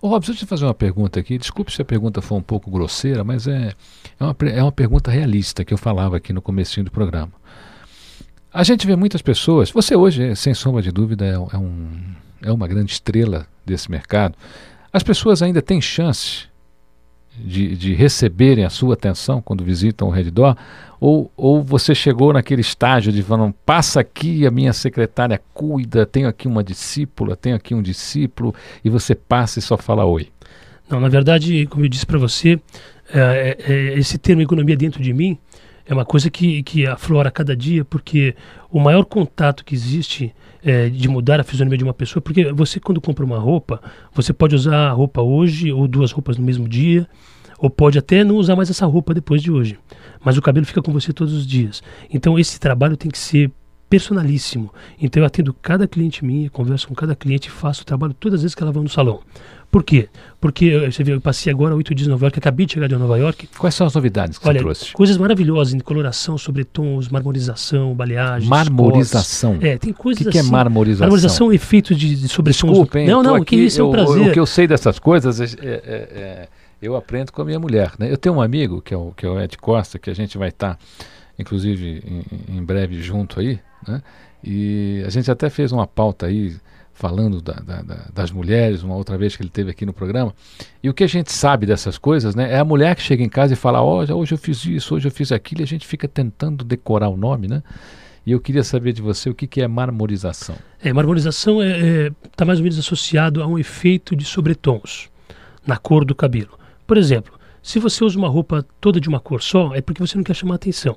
Ô 0.00 0.08
Robson, 0.08 0.32
deixa 0.32 0.44
eu 0.44 0.46
te 0.46 0.50
fazer 0.50 0.64
uma 0.64 0.74
pergunta 0.74 1.20
aqui. 1.20 1.38
Desculpe 1.38 1.72
se 1.72 1.80
a 1.82 1.84
pergunta 1.84 2.20
for 2.20 2.36
um 2.36 2.42
pouco 2.42 2.70
grosseira, 2.70 3.24
mas 3.24 3.46
é, 3.46 3.72
é, 4.18 4.24
uma, 4.24 4.36
é 4.50 4.62
uma 4.62 4.72
pergunta 4.72 5.10
realista 5.10 5.64
que 5.64 5.72
eu 5.72 5.78
falava 5.78 6.16
aqui 6.16 6.32
no 6.32 6.42
comecinho 6.42 6.84
do 6.84 6.90
programa. 6.90 7.32
A 8.52 8.62
gente 8.62 8.86
vê 8.86 8.94
muitas 8.94 9.20
pessoas, 9.20 9.70
você 9.70 9.96
hoje, 9.96 10.36
sem 10.36 10.54
sombra 10.54 10.80
de 10.80 10.92
dúvida, 10.92 11.24
é, 11.24 11.32
é, 11.32 11.58
um, 11.58 12.14
é 12.42 12.52
uma 12.52 12.68
grande 12.68 12.92
estrela 12.92 13.46
desse 13.66 13.90
mercado. 13.90 14.36
As 14.92 15.02
pessoas 15.02 15.42
ainda 15.42 15.60
têm 15.60 15.80
chance 15.80 16.46
de, 17.36 17.76
de 17.76 17.94
receberem 17.94 18.64
a 18.64 18.70
sua 18.70 18.94
atenção 18.94 19.40
quando 19.40 19.64
visitam 19.64 20.08
o 20.08 20.10
Redditor? 20.10 20.56
Ou, 21.00 21.30
ou 21.36 21.62
você 21.62 21.94
chegou 21.94 22.32
naquele 22.32 22.60
estágio 22.60 23.12
de 23.12 23.22
falando, 23.22 23.54
passa 23.66 24.00
aqui, 24.00 24.46
a 24.46 24.50
minha 24.50 24.72
secretária 24.72 25.40
cuida, 25.52 26.06
tenho 26.06 26.28
aqui 26.28 26.48
uma 26.48 26.64
discípula, 26.64 27.36
tenho 27.36 27.56
aqui 27.56 27.74
um 27.74 27.82
discípulo, 27.82 28.54
e 28.84 28.88
você 28.88 29.14
passa 29.14 29.58
e 29.58 29.62
só 29.62 29.76
fala 29.76 30.04
oi? 30.04 30.28
Não, 30.88 31.00
na 31.00 31.08
verdade, 31.08 31.66
como 31.66 31.84
eu 31.84 31.88
disse 31.88 32.06
para 32.06 32.18
você, 32.18 32.60
é, 33.12 33.56
é, 33.68 33.72
é, 33.72 33.98
esse 33.98 34.16
termo 34.18 34.42
economia 34.42 34.76
dentro 34.76 35.02
de 35.02 35.12
mim 35.12 35.38
é 35.86 35.92
uma 35.92 36.04
coisa 36.04 36.30
que, 36.30 36.62
que 36.62 36.86
aflora 36.86 37.30
cada 37.30 37.54
dia, 37.54 37.84
porque 37.84 38.34
o 38.70 38.80
maior 38.80 39.04
contato 39.04 39.64
que 39.64 39.74
existe 39.74 40.34
é, 40.64 40.88
de 40.88 41.08
mudar 41.08 41.38
a 41.38 41.44
fisionomia 41.44 41.76
de 41.76 41.84
uma 41.84 41.92
pessoa, 41.92 42.22
porque 42.22 42.52
você 42.52 42.80
quando 42.80 43.00
compra 43.00 43.24
uma 43.24 43.38
roupa, 43.38 43.80
você 44.12 44.32
pode 44.32 44.54
usar 44.54 44.88
a 44.88 44.92
roupa 44.92 45.20
hoje 45.20 45.70
ou 45.70 45.86
duas 45.86 46.10
roupas 46.10 46.38
no 46.38 46.44
mesmo 46.44 46.66
dia, 46.66 47.06
ou 47.58 47.68
pode 47.68 47.98
até 47.98 48.24
não 48.24 48.36
usar 48.36 48.56
mais 48.56 48.70
essa 48.70 48.86
roupa 48.86 49.12
depois 49.12 49.42
de 49.42 49.52
hoje. 49.52 49.78
Mas 50.24 50.38
o 50.38 50.42
cabelo 50.42 50.66
fica 50.66 50.82
com 50.82 50.92
você 50.92 51.12
todos 51.12 51.34
os 51.34 51.46
dias. 51.46 51.82
Então 52.10 52.38
esse 52.38 52.58
trabalho 52.58 52.96
tem 52.96 53.10
que 53.10 53.18
ser 53.18 53.52
personalíssimo. 53.88 54.72
Então 55.00 55.22
eu 55.22 55.26
atendo 55.26 55.54
cada 55.54 55.86
cliente 55.86 56.24
minha, 56.24 56.48
converso 56.50 56.88
com 56.88 56.94
cada 56.94 57.14
cliente, 57.14 57.50
faço 57.50 57.82
o 57.82 57.84
trabalho 57.84 58.14
todas 58.14 58.38
as 58.38 58.42
vezes 58.42 58.54
que 58.54 58.62
ela 58.62 58.72
vai 58.72 58.82
no 58.82 58.88
salão. 58.88 59.20
Por 59.74 59.82
quê? 59.82 60.08
Porque 60.40 60.88
você 60.88 61.02
viu, 61.02 61.16
eu 61.16 61.20
passei 61.20 61.52
agora 61.52 61.74
oito 61.74 61.92
dias 61.96 62.06
em 62.06 62.10
Nova 62.12 62.26
York, 62.26 62.38
acabei 62.38 62.64
de 62.64 62.74
chegar 62.74 62.86
de 62.86 62.94
Nova 62.94 63.18
York. 63.18 63.48
Quais 63.58 63.74
são 63.74 63.84
as 63.88 63.92
novidades 63.92 64.38
que 64.38 64.46
Olha, 64.46 64.58
você 64.58 64.62
trouxe? 64.62 64.92
coisas 64.92 65.16
maravilhosas 65.18 65.74
em 65.74 65.80
coloração, 65.80 66.38
sobretons, 66.38 67.08
marmorização, 67.08 67.92
baleagem. 67.92 68.48
Marmorização. 68.48 69.58
É, 69.60 69.76
tem 69.76 69.92
coisas 69.92 70.20
O 70.20 70.26
que, 70.26 70.30
que 70.30 70.38
é 70.38 70.42
assim. 70.42 70.50
marmorização? 70.52 71.06
Marmorização 71.06 71.50
é 71.50 71.56
efeitos 71.56 71.98
de, 71.98 72.14
de 72.14 72.28
sobretons. 72.28 72.70
Desculpa, 72.70 73.00
hein? 73.00 73.08
Não, 73.08 73.20
não, 73.20 73.34
aqui, 73.34 73.46
que 73.46 73.56
isso 73.64 73.80
é 73.80 73.82
um 73.82 73.88
eu- 73.88 73.92
prazer. 73.92 74.28
O 74.28 74.32
que 74.32 74.38
eu 74.38 74.46
sei 74.46 74.68
dessas 74.68 75.00
coisas, 75.00 75.40
é, 75.40 75.46
é- 75.60 75.66
é- 75.66 76.48
eu 76.80 76.94
aprendo 76.94 77.32
com 77.32 77.42
a 77.42 77.44
minha 77.44 77.58
mulher. 77.58 77.94
Né? 77.98 78.12
Eu 78.12 78.16
tenho 78.16 78.36
um 78.36 78.40
amigo, 78.40 78.80
que 78.80 78.94
é 78.94 78.96
o, 78.96 79.10
que 79.10 79.26
é 79.26 79.28
o 79.28 79.40
Ed 79.40 79.58
Costa, 79.58 79.98
que 79.98 80.08
a 80.08 80.14
gente 80.14 80.38
vai 80.38 80.50
estar, 80.50 80.78
inclusive, 81.36 82.00
em, 82.48 82.58
em 82.58 82.62
breve 82.62 83.02
junto 83.02 83.40
aí, 83.40 83.58
né? 83.88 84.00
E 84.44 85.02
a 85.04 85.10
gente 85.10 85.28
até 85.28 85.50
fez 85.50 85.72
uma 85.72 85.84
pauta 85.84 86.26
aí, 86.26 86.54
falando 86.94 87.42
da- 87.42 87.54
da- 87.54 87.82
da- 87.82 88.08
das 88.14 88.30
mulheres, 88.30 88.82
uma 88.82 88.94
outra 88.94 89.18
vez 89.18 89.36
que 89.36 89.42
ele 89.42 89.50
teve 89.50 89.70
aqui 89.70 89.84
no 89.84 89.92
programa. 89.92 90.32
E 90.82 90.88
o 90.88 90.94
que 90.94 91.02
a 91.04 91.08
gente 91.08 91.32
sabe 91.32 91.66
dessas 91.66 91.98
coisas, 91.98 92.34
né? 92.34 92.52
É 92.52 92.58
a 92.58 92.64
mulher 92.64 92.94
que 92.94 93.02
chega 93.02 93.22
em 93.22 93.28
casa 93.28 93.52
e 93.52 93.56
fala, 93.56 94.06
já 94.06 94.14
hoje 94.14 94.32
eu 94.32 94.38
fiz 94.38 94.64
isso, 94.64 94.94
hoje 94.94 95.08
eu 95.08 95.12
fiz 95.12 95.32
aquilo, 95.32 95.60
e 95.60 95.64
a 95.64 95.66
gente 95.66 95.86
fica 95.86 96.06
tentando 96.08 96.64
decorar 96.64 97.08
o 97.08 97.16
nome, 97.16 97.48
né? 97.48 97.62
E 98.24 98.32
eu 98.32 98.40
queria 98.40 98.64
saber 98.64 98.92
de 98.92 99.02
você 99.02 99.28
o 99.28 99.34
que, 99.34 99.46
que 99.46 99.60
é 99.60 99.68
marmorização. 99.68 100.56
É, 100.82 100.92
marmorização 100.92 101.62
está 101.62 101.86
é, 101.86 102.10
tá 102.36 102.44
mais 102.44 102.58
ou 102.58 102.62
menos 102.62 102.78
associado 102.78 103.42
a 103.42 103.46
um 103.46 103.58
efeito 103.58 104.16
de 104.16 104.24
sobretons 104.24 105.10
na 105.66 105.76
cor 105.76 106.04
do 106.04 106.14
cabelo. 106.14 106.58
Por 106.86 106.96
exemplo, 106.96 107.34
se 107.62 107.78
você 107.78 108.04
usa 108.04 108.16
uma 108.18 108.28
roupa 108.28 108.64
toda 108.80 109.00
de 109.00 109.08
uma 109.08 109.20
cor 109.20 109.42
só, 109.42 109.74
é 109.74 109.82
porque 109.82 110.00
você 110.00 110.16
não 110.16 110.24
quer 110.24 110.34
chamar 110.34 110.54
atenção. 110.54 110.96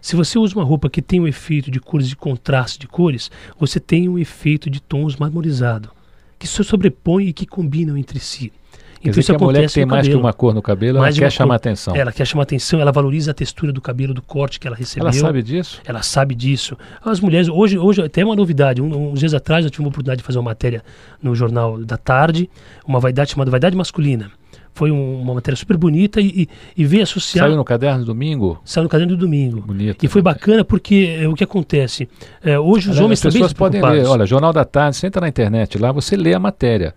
Se 0.00 0.16
você 0.16 0.38
usa 0.38 0.54
uma 0.54 0.64
roupa 0.64 0.88
que 0.88 1.02
tem 1.02 1.20
um 1.20 1.28
efeito 1.28 1.70
de 1.70 1.78
cores 1.78 2.08
de 2.08 2.16
contraste 2.16 2.78
de 2.78 2.88
cores, 2.88 3.30
você 3.58 3.78
tem 3.78 4.08
um 4.08 4.18
efeito 4.18 4.70
de 4.70 4.80
tons 4.80 5.16
marmorizado, 5.16 5.90
que 6.38 6.46
se 6.46 6.64
sobrepõem 6.64 7.28
e 7.28 7.32
que 7.32 7.46
combinam 7.46 7.96
entre 7.96 8.18
si. 8.18 8.52
Quer 9.00 9.10
dizer 9.10 9.24
que 9.24 9.32
a 9.32 9.38
mulher 9.38 9.66
que 9.66 9.74
tem 9.74 9.86
mais 9.86 10.02
que 10.02 10.08
cabelo. 10.08 10.20
uma 10.20 10.32
cor 10.32 10.52
no 10.52 10.60
cabelo, 10.60 10.98
Mais 10.98 11.16
ela 11.16 11.26
quer 11.26 11.30
chamar 11.30 11.54
cor. 11.54 11.56
atenção. 11.56 11.96
Ela 11.96 12.12
quer 12.12 12.26
chamar 12.26 12.42
atenção, 12.42 12.80
ela 12.80 12.92
valoriza 12.92 13.30
a 13.30 13.34
textura 13.34 13.72
do 13.72 13.80
cabelo, 13.80 14.12
do 14.12 14.20
corte 14.20 14.60
que 14.60 14.66
ela 14.66 14.76
recebeu. 14.76 15.08
Ela 15.08 15.12
sabe 15.12 15.42
disso? 15.42 15.80
Ela 15.86 16.02
sabe 16.02 16.34
disso. 16.34 16.76
As 17.02 17.18
mulheres, 17.18 17.48
hoje, 17.48 17.78
hoje 17.78 18.02
até 18.02 18.22
uma 18.22 18.36
novidade. 18.36 18.82
Um, 18.82 19.12
uns 19.12 19.20
dias 19.20 19.32
atrás 19.32 19.64
eu 19.64 19.70
tive 19.70 19.82
uma 19.82 19.88
oportunidade 19.88 20.18
de 20.18 20.24
fazer 20.24 20.38
uma 20.38 20.50
matéria 20.50 20.84
no 21.22 21.34
Jornal 21.34 21.78
da 21.78 21.96
Tarde, 21.96 22.50
uma 22.86 23.00
vaidade 23.00 23.30
chamada 23.30 23.50
Vaidade 23.50 23.74
Masculina. 23.74 24.30
Foi 24.74 24.90
um- 24.90 25.20
uma 25.20 25.34
matéria 25.34 25.56
super 25.56 25.76
bonita 25.76 26.20
e, 26.20 26.42
e, 26.42 26.48
e 26.76 26.84
veio 26.84 27.02
associar. 27.02 27.46
Saiu 27.46 27.56
no 27.56 27.64
caderno 27.64 28.04
domingo? 28.04 28.60
saiu 28.64 28.84
no 28.84 28.88
caderno 28.88 29.14
do 29.16 29.20
domingo. 29.20 29.60
Bonito. 29.60 30.04
E 30.04 30.08
foi 30.08 30.22
bacana 30.22 30.64
porque 30.64 31.16
é, 31.20 31.28
o 31.28 31.34
que 31.34 31.44
acontece? 31.44 32.08
É, 32.42 32.58
hoje 32.58 32.90
os 32.90 32.98
homens 32.98 33.18
As 33.18 33.20
também 33.22 33.32
pessoas 33.42 33.50
estão 33.52 33.66
podem 33.66 33.82
ler. 33.82 34.06
Olha, 34.06 34.24
Jornal 34.26 34.52
da 34.52 34.64
Tarde, 34.64 34.96
você 34.96 35.06
entra 35.06 35.20
na 35.20 35.28
internet 35.28 35.76
lá, 35.78 35.92
você 35.92 36.16
lê 36.16 36.32
a 36.34 36.38
matéria. 36.38 36.94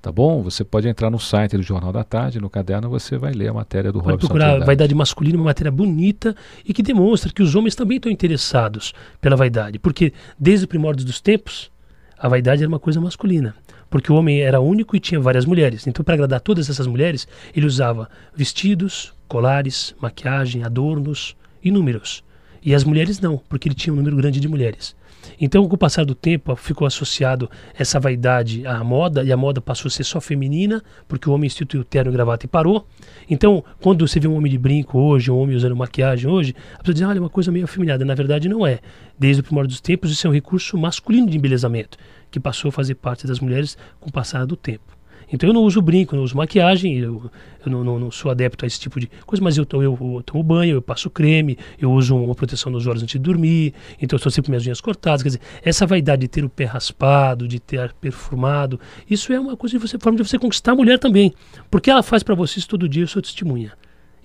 Tá 0.00 0.12
bom? 0.12 0.40
Você 0.42 0.62
pode 0.62 0.86
entrar 0.86 1.10
no 1.10 1.18
site 1.18 1.56
do 1.56 1.62
Jornal 1.64 1.92
da 1.92 2.04
Tarde, 2.04 2.38
no 2.40 2.48
caderno 2.48 2.88
você 2.88 3.18
vai 3.18 3.32
ler 3.32 3.48
a 3.48 3.52
matéria 3.52 3.90
do 3.90 3.98
Pode 3.98 4.12
Robson 4.12 4.28
procurar 4.28 4.46
Trindade. 4.50 4.66
vaidade 4.66 4.94
masculina, 4.94 5.36
uma 5.36 5.46
matéria 5.46 5.72
bonita 5.72 6.36
e 6.64 6.72
que 6.72 6.80
demonstra 6.80 7.32
que 7.32 7.42
os 7.42 7.56
homens 7.56 7.74
também 7.74 7.96
estão 7.96 8.12
interessados 8.12 8.92
pela 9.20 9.34
vaidade. 9.34 9.80
Porque 9.80 10.12
desde 10.38 10.64
o 10.64 10.68
primórdio 10.68 11.04
dos 11.04 11.20
tempos, 11.20 11.72
a 12.16 12.28
vaidade 12.28 12.62
era 12.62 12.68
uma 12.68 12.78
coisa 12.78 13.00
masculina. 13.00 13.52
Porque 13.96 14.12
o 14.12 14.16
homem 14.16 14.42
era 14.42 14.60
único 14.60 14.94
e 14.94 15.00
tinha 15.00 15.18
várias 15.18 15.46
mulheres. 15.46 15.86
Então, 15.86 16.04
para 16.04 16.12
agradar 16.12 16.38
todas 16.42 16.68
essas 16.68 16.86
mulheres, 16.86 17.26
ele 17.56 17.64
usava 17.64 18.10
vestidos, 18.34 19.14
colares, 19.26 19.94
maquiagem, 19.98 20.62
adornos, 20.62 21.34
inúmeros. 21.64 22.22
E 22.62 22.74
as 22.74 22.84
mulheres 22.84 23.20
não, 23.20 23.38
porque 23.48 23.68
ele 23.68 23.74
tinha 23.74 23.94
um 23.94 23.96
número 23.96 24.14
grande 24.14 24.38
de 24.38 24.46
mulheres. 24.48 24.94
Então, 25.40 25.66
com 25.66 25.74
o 25.74 25.78
passar 25.78 26.04
do 26.04 26.14
tempo, 26.14 26.54
ficou 26.56 26.86
associado 26.86 27.50
essa 27.74 27.98
vaidade 27.98 28.66
à 28.66 28.84
moda, 28.84 29.24
e 29.24 29.32
a 29.32 29.36
moda 29.36 29.62
passou 29.62 29.88
a 29.88 29.90
ser 29.90 30.04
só 30.04 30.20
feminina, 30.20 30.82
porque 31.08 31.28
o 31.28 31.32
homem 31.32 31.46
instituiu 31.46 31.82
terno 31.82 32.10
e 32.10 32.14
gravata 32.14 32.44
e 32.44 32.48
parou. 32.48 32.86
Então, 33.30 33.64
quando 33.80 34.06
você 34.06 34.20
vê 34.20 34.28
um 34.28 34.36
homem 34.36 34.52
de 34.52 34.58
brinco 34.58 34.98
hoje, 34.98 35.30
um 35.30 35.38
homem 35.38 35.56
usando 35.56 35.74
maquiagem 35.74 36.30
hoje, 36.30 36.54
a 36.74 36.78
pessoa 36.80 36.94
diz, 36.94 37.02
olha, 37.02 37.16
é 37.16 37.20
uma 37.20 37.30
coisa 37.30 37.50
meio 37.50 37.64
afeminada. 37.64 38.04
Na 38.04 38.14
verdade, 38.14 38.46
não 38.46 38.66
é. 38.66 38.78
Desde 39.18 39.40
o 39.40 39.44
primórdio 39.44 39.70
dos 39.70 39.80
tempos, 39.80 40.10
isso 40.10 40.26
é 40.26 40.30
um 40.30 40.32
recurso 40.34 40.76
masculino 40.76 41.30
de 41.30 41.36
embelezamento, 41.38 41.96
que 42.30 42.40
passou 42.40 42.68
a 42.68 42.72
fazer 42.72 42.94
parte 42.96 43.26
das 43.26 43.40
mulheres 43.40 43.76
com 44.00 44.08
o 44.08 44.12
passar 44.12 44.44
do 44.46 44.56
tempo. 44.56 44.96
Então 45.32 45.48
eu 45.50 45.52
não 45.52 45.62
uso 45.62 45.82
brinco, 45.82 46.14
não 46.14 46.22
uso 46.22 46.36
maquiagem, 46.36 46.98
eu, 46.98 47.28
eu 47.64 47.72
não, 47.72 47.82
não- 47.82 47.98
não 47.98 48.10
sou 48.12 48.30
adepto 48.30 48.64
a 48.64 48.68
esse 48.68 48.78
tipo 48.78 49.00
de 49.00 49.08
coisa, 49.26 49.42
mas 49.42 49.56
eu, 49.58 49.66
eu, 49.72 49.80
eu 49.82 50.22
tomo 50.24 50.40
banho, 50.44 50.76
eu 50.76 50.82
passo 50.82 51.10
creme, 51.10 51.58
eu 51.80 51.90
uso 51.90 52.16
uma 52.16 52.32
proteção 52.32 52.70
nos 52.70 52.86
olhos 52.86 53.02
antes 53.02 53.14
de 53.14 53.18
dormir, 53.18 53.74
então 54.00 54.14
eu 54.14 54.18
estou 54.18 54.30
sempre 54.30 54.46
com 54.46 54.52
minhas 54.52 54.64
unhas 54.64 54.80
cortadas. 54.80 55.24
Quer 55.24 55.30
dizer, 55.30 55.40
essa 55.64 55.84
vaidade 55.84 56.20
de 56.22 56.28
ter 56.28 56.44
o 56.44 56.48
pé 56.48 56.64
raspado, 56.64 57.48
de 57.48 57.58
ter 57.58 57.92
perfumado, 57.94 58.78
isso 59.10 59.32
é 59.32 59.40
uma 59.40 59.56
coisa 59.56 59.76
de 59.76 59.84
você, 59.84 59.98
forma 59.98 60.16
de 60.16 60.22
você 60.28 60.38
conquistar 60.38 60.72
a 60.72 60.76
mulher 60.76 60.96
também. 60.96 61.34
Porque 61.72 61.90
ela 61.90 62.04
faz 62.04 62.22
para 62.22 62.36
você 62.36 62.60
isso 62.60 62.68
todo 62.68 62.88
dia, 62.88 63.02
eu 63.02 63.08
sou 63.08 63.20
testemunha. 63.20 63.72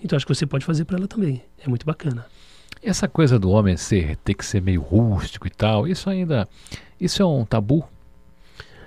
Então 0.04 0.16
acho 0.16 0.24
que 0.24 0.32
você 0.32 0.46
pode 0.46 0.64
fazer 0.64 0.84
para 0.84 0.98
ela 0.98 1.08
também. 1.08 1.42
É 1.64 1.68
muito 1.68 1.84
bacana. 1.84 2.26
Essa 2.80 3.08
coisa 3.08 3.38
do 3.40 3.50
homem 3.50 3.76
ser, 3.76 4.16
ter 4.18 4.34
que 4.34 4.44
ser 4.46 4.60
meio 4.62 4.80
rústico 4.80 5.46
e 5.48 5.50
tal, 5.50 5.86
isso 5.88 6.08
ainda. 6.08 6.48
Isso 7.02 7.20
é 7.20 7.26
um 7.26 7.44
tabu? 7.44 7.84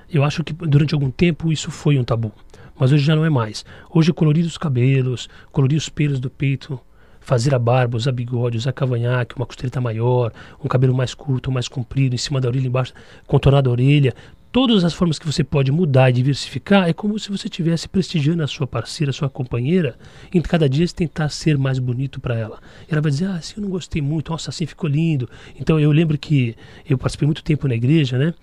Eu 0.09 0.23
acho 0.23 0.41
que 0.41 0.53
durante 0.53 0.93
algum 0.93 1.11
tempo 1.11 1.51
isso 1.51 1.69
foi 1.69 1.99
um 1.99 2.03
tabu, 2.05 2.31
mas 2.79 2.93
hoje 2.93 3.03
já 3.03 3.13
não 3.13 3.25
é 3.25 3.29
mais. 3.29 3.65
Hoje 3.89 4.13
colorir 4.13 4.45
os 4.45 4.57
cabelos, 4.57 5.27
colorir 5.51 5.77
os 5.77 5.89
pelos 5.89 6.17
do 6.17 6.29
peito, 6.29 6.79
fazer 7.19 7.53
a 7.53 7.59
barba, 7.59 7.97
usar 7.97 8.13
bigode, 8.13 8.57
usar 8.57 8.71
cavanhaque, 8.71 9.35
uma 9.35 9.45
costeleta 9.45 9.81
maior, 9.81 10.31
um 10.63 10.67
cabelo 10.69 10.95
mais 10.95 11.13
curto, 11.13 11.51
mais 11.51 11.67
comprido, 11.67 12.15
em 12.15 12.17
cima 12.17 12.39
da 12.39 12.47
orelha, 12.47 12.67
embaixo, 12.67 12.93
contornado 13.27 13.69
a 13.69 13.73
orelha. 13.73 14.13
Todas 14.55 14.85
as 14.85 14.93
formas 14.93 15.19
que 15.19 15.25
você 15.25 15.43
pode 15.43 15.69
mudar 15.69 16.09
e 16.09 16.13
diversificar 16.13 16.87
é 16.87 16.93
como 16.93 17.19
se 17.19 17.29
você 17.29 17.47
estivesse 17.47 17.89
prestigiando 17.89 18.41
a 18.41 18.47
sua 18.47 18.65
parceira, 18.65 19.09
a 19.09 19.13
sua 19.13 19.29
companheira, 19.29 19.97
em 20.33 20.39
cada 20.39 20.69
dia 20.69 20.87
você 20.87 20.95
tentar 20.95 21.27
ser 21.27 21.57
mais 21.57 21.77
bonito 21.77 22.21
para 22.21 22.35
ela. 22.35 22.61
E 22.87 22.93
ela 22.93 23.01
vai 23.01 23.11
dizer, 23.11 23.25
ah, 23.25 23.35
assim 23.35 23.55
eu 23.57 23.63
não 23.63 23.69
gostei 23.69 24.01
muito, 24.01 24.31
nossa, 24.31 24.51
assim 24.51 24.65
ficou 24.65 24.89
lindo. 24.89 25.29
Então 25.59 25.77
eu 25.77 25.91
lembro 25.91 26.17
que 26.17 26.55
eu 26.89 26.97
participei 26.97 27.25
muito 27.25 27.43
tempo 27.43 27.67
na 27.67 27.75
igreja, 27.75 28.17
né, 28.17 28.33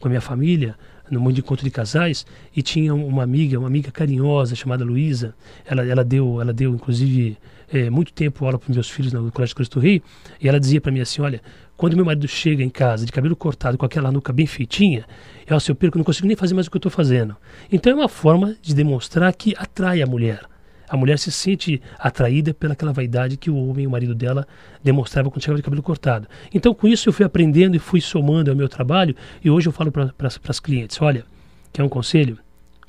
com 0.00 0.08
a 0.08 0.10
minha 0.10 0.20
família, 0.20 0.74
no 1.08 1.20
mundo 1.20 1.34
de 1.34 1.40
encontro 1.40 1.64
de 1.64 1.70
casais 1.70 2.26
e 2.54 2.62
tinha 2.62 2.92
uma 2.92 3.22
amiga, 3.22 3.56
uma 3.56 3.68
amiga 3.68 3.92
carinhosa 3.92 4.56
chamada 4.56 4.84
Luísa. 4.84 5.36
Ela, 5.64 5.86
ela 5.86 6.02
deu, 6.02 6.40
ela 6.40 6.52
deu 6.52 6.74
inclusive 6.74 7.38
eh, 7.72 7.90
muito 7.90 8.12
tempo 8.12 8.44
aula 8.44 8.58
para 8.58 8.74
meus 8.74 8.90
filhos 8.90 9.12
no 9.12 9.30
Colégio 9.30 9.54
Cristo 9.54 9.78
Rei 9.78 10.02
e 10.40 10.48
ela 10.48 10.58
dizia 10.58 10.80
para 10.80 10.90
mim 10.90 11.00
assim, 11.00 11.22
olha, 11.22 11.40
quando 11.80 11.96
meu 11.96 12.04
marido 12.04 12.28
chega 12.28 12.62
em 12.62 12.68
casa 12.68 13.06
de 13.06 13.10
cabelo 13.10 13.34
cortado 13.34 13.78
com 13.78 13.86
aquela 13.86 14.12
nuca 14.12 14.34
bem 14.34 14.46
feitinha, 14.46 15.06
eu, 15.46 15.56
assim, 15.56 15.72
eu 15.72 15.74
perco, 15.74 15.96
não 15.96 16.04
consigo 16.04 16.26
nem 16.26 16.36
fazer 16.36 16.52
mais 16.52 16.66
o 16.66 16.70
que 16.70 16.76
eu 16.76 16.78
estou 16.78 16.92
fazendo. 16.92 17.34
Então 17.72 17.90
é 17.90 17.94
uma 17.94 18.08
forma 18.08 18.54
de 18.60 18.74
demonstrar 18.74 19.32
que 19.32 19.54
atrai 19.56 20.02
a 20.02 20.06
mulher. 20.06 20.42
A 20.86 20.94
mulher 20.94 21.18
se 21.18 21.32
sente 21.32 21.80
atraída 21.98 22.52
pelaquela 22.52 22.92
vaidade 22.92 23.38
que 23.38 23.50
o 23.50 23.56
homem, 23.56 23.86
o 23.86 23.90
marido 23.90 24.14
dela, 24.14 24.46
demonstrava 24.84 25.30
quando 25.30 25.40
chegava 25.40 25.56
de 25.56 25.62
cabelo 25.62 25.82
cortado. 25.82 26.28
Então, 26.52 26.74
com 26.74 26.86
isso, 26.86 27.08
eu 27.08 27.14
fui 27.14 27.24
aprendendo 27.24 27.74
e 27.74 27.78
fui 27.78 28.02
somando 28.02 28.50
ao 28.50 28.56
meu 28.56 28.68
trabalho. 28.68 29.16
E 29.42 29.48
hoje 29.48 29.66
eu 29.66 29.72
falo 29.72 29.90
para 29.90 30.12
as 30.48 30.60
clientes: 30.60 31.00
olha, 31.00 31.24
quer 31.72 31.82
um 31.82 31.88
conselho? 31.88 32.36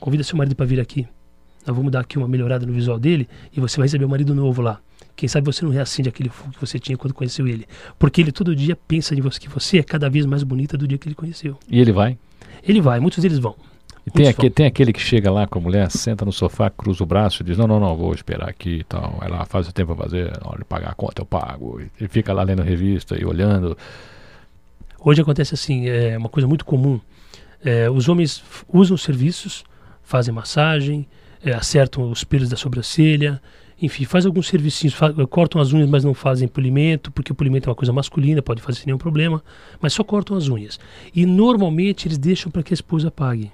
Convida 0.01 0.21
seu 0.21 0.35
marido 0.35 0.53
para 0.53 0.65
vir 0.65 0.81
aqui. 0.81 1.07
Nós 1.65 1.73
vamos 1.73 1.93
dar 1.93 2.01
aqui 2.01 2.17
uma 2.17 2.27
melhorada 2.27 2.65
no 2.65 2.73
visual 2.73 2.99
dele 2.99 3.29
e 3.55 3.61
você 3.61 3.77
vai 3.77 3.85
receber 3.85 4.03
um 4.03 4.09
marido 4.09 4.35
novo 4.35 4.61
lá. 4.61 4.81
Quem 5.21 5.29
sabe 5.29 5.45
você 5.45 5.63
não 5.63 5.71
reacende 5.71 6.09
aquele 6.09 6.29
fogo 6.29 6.49
que 6.49 6.59
você 6.59 6.79
tinha 6.79 6.97
quando 6.97 7.13
conheceu 7.13 7.47
ele. 7.47 7.67
Porque 7.99 8.19
ele 8.21 8.31
todo 8.31 8.55
dia 8.55 8.75
pensa 8.75 9.13
em 9.13 9.21
você, 9.21 9.39
que 9.39 9.47
você 9.47 9.77
é 9.77 9.83
cada 9.83 10.09
vez 10.09 10.25
mais 10.25 10.41
bonita 10.41 10.75
do 10.75 10.87
dia 10.87 10.97
que 10.97 11.07
ele 11.07 11.13
conheceu. 11.13 11.59
E 11.69 11.79
ele 11.79 11.91
vai? 11.91 12.17
Ele 12.67 12.81
vai, 12.81 12.99
muitos 12.99 13.21
deles 13.21 13.37
vão. 13.37 13.55
E 14.03 14.09
tem, 14.09 14.23
Muitos 14.25 14.39
aque- 14.39 14.49
tem 14.49 14.65
aquele 14.65 14.91
que 14.91 14.99
chega 14.99 15.29
lá 15.29 15.45
com 15.45 15.59
a 15.59 15.61
mulher, 15.61 15.91
senta 15.91 16.25
no 16.25 16.31
sofá, 16.31 16.71
cruza 16.71 17.03
o 17.03 17.05
braço 17.05 17.43
e 17.43 17.45
diz: 17.45 17.55
Não, 17.55 17.67
não, 17.67 17.79
não, 17.79 17.95
vou 17.95 18.15
esperar 18.15 18.49
aqui 18.49 18.77
e 18.79 18.83
tal. 18.83 19.19
Aí 19.21 19.29
lá 19.29 19.45
faz 19.45 19.67
o 19.67 19.71
tempo 19.71 19.95
pra 19.95 20.05
fazer, 20.05 20.31
na 20.43 20.49
hora 20.49 20.57
de 20.57 20.65
pagar 20.65 20.89
a 20.89 20.95
conta 20.95 21.21
eu 21.21 21.25
pago. 21.27 21.79
E, 21.99 22.07
fica 22.07 22.33
lá 22.33 22.41
lendo 22.41 22.63
revista 22.63 23.15
e 23.15 23.23
olhando. 23.23 23.77
Hoje 24.99 25.21
acontece 25.21 25.53
assim, 25.53 25.87
é 25.87 26.17
uma 26.17 26.29
coisa 26.29 26.47
muito 26.47 26.65
comum. 26.65 26.99
É, 27.63 27.87
os 27.91 28.09
homens 28.09 28.43
usam 28.73 28.97
serviços, 28.97 29.63
fazem 30.01 30.33
massagem, 30.33 31.07
é, 31.45 31.53
acertam 31.53 32.09
os 32.09 32.23
pelos 32.23 32.49
da 32.49 32.57
sobrancelha, 32.57 33.39
enfim, 33.81 34.05
faz 34.05 34.25
alguns 34.25 34.47
serviços, 34.47 34.93
cortam 35.29 35.59
as 35.59 35.73
unhas, 35.73 35.89
mas 35.89 36.03
não 36.03 36.13
fazem 36.13 36.47
polimento, 36.47 37.11
porque 37.11 37.31
o 37.31 37.35
polimento 37.35 37.67
é 37.67 37.69
uma 37.69 37.75
coisa 37.75 37.91
masculina, 37.91 38.41
pode 38.41 38.61
fazer 38.61 38.79
sem 38.79 38.85
nenhum 38.85 38.97
problema, 38.97 39.43
mas 39.81 39.93
só 39.93 40.03
cortam 40.03 40.37
as 40.37 40.47
unhas. 40.47 40.79
E 41.15 41.25
normalmente 41.25 42.07
eles 42.07 42.19
deixam 42.19 42.51
para 42.51 42.61
que 42.61 42.73
a 42.73 42.75
esposa 42.75 43.09
pague. 43.09 43.51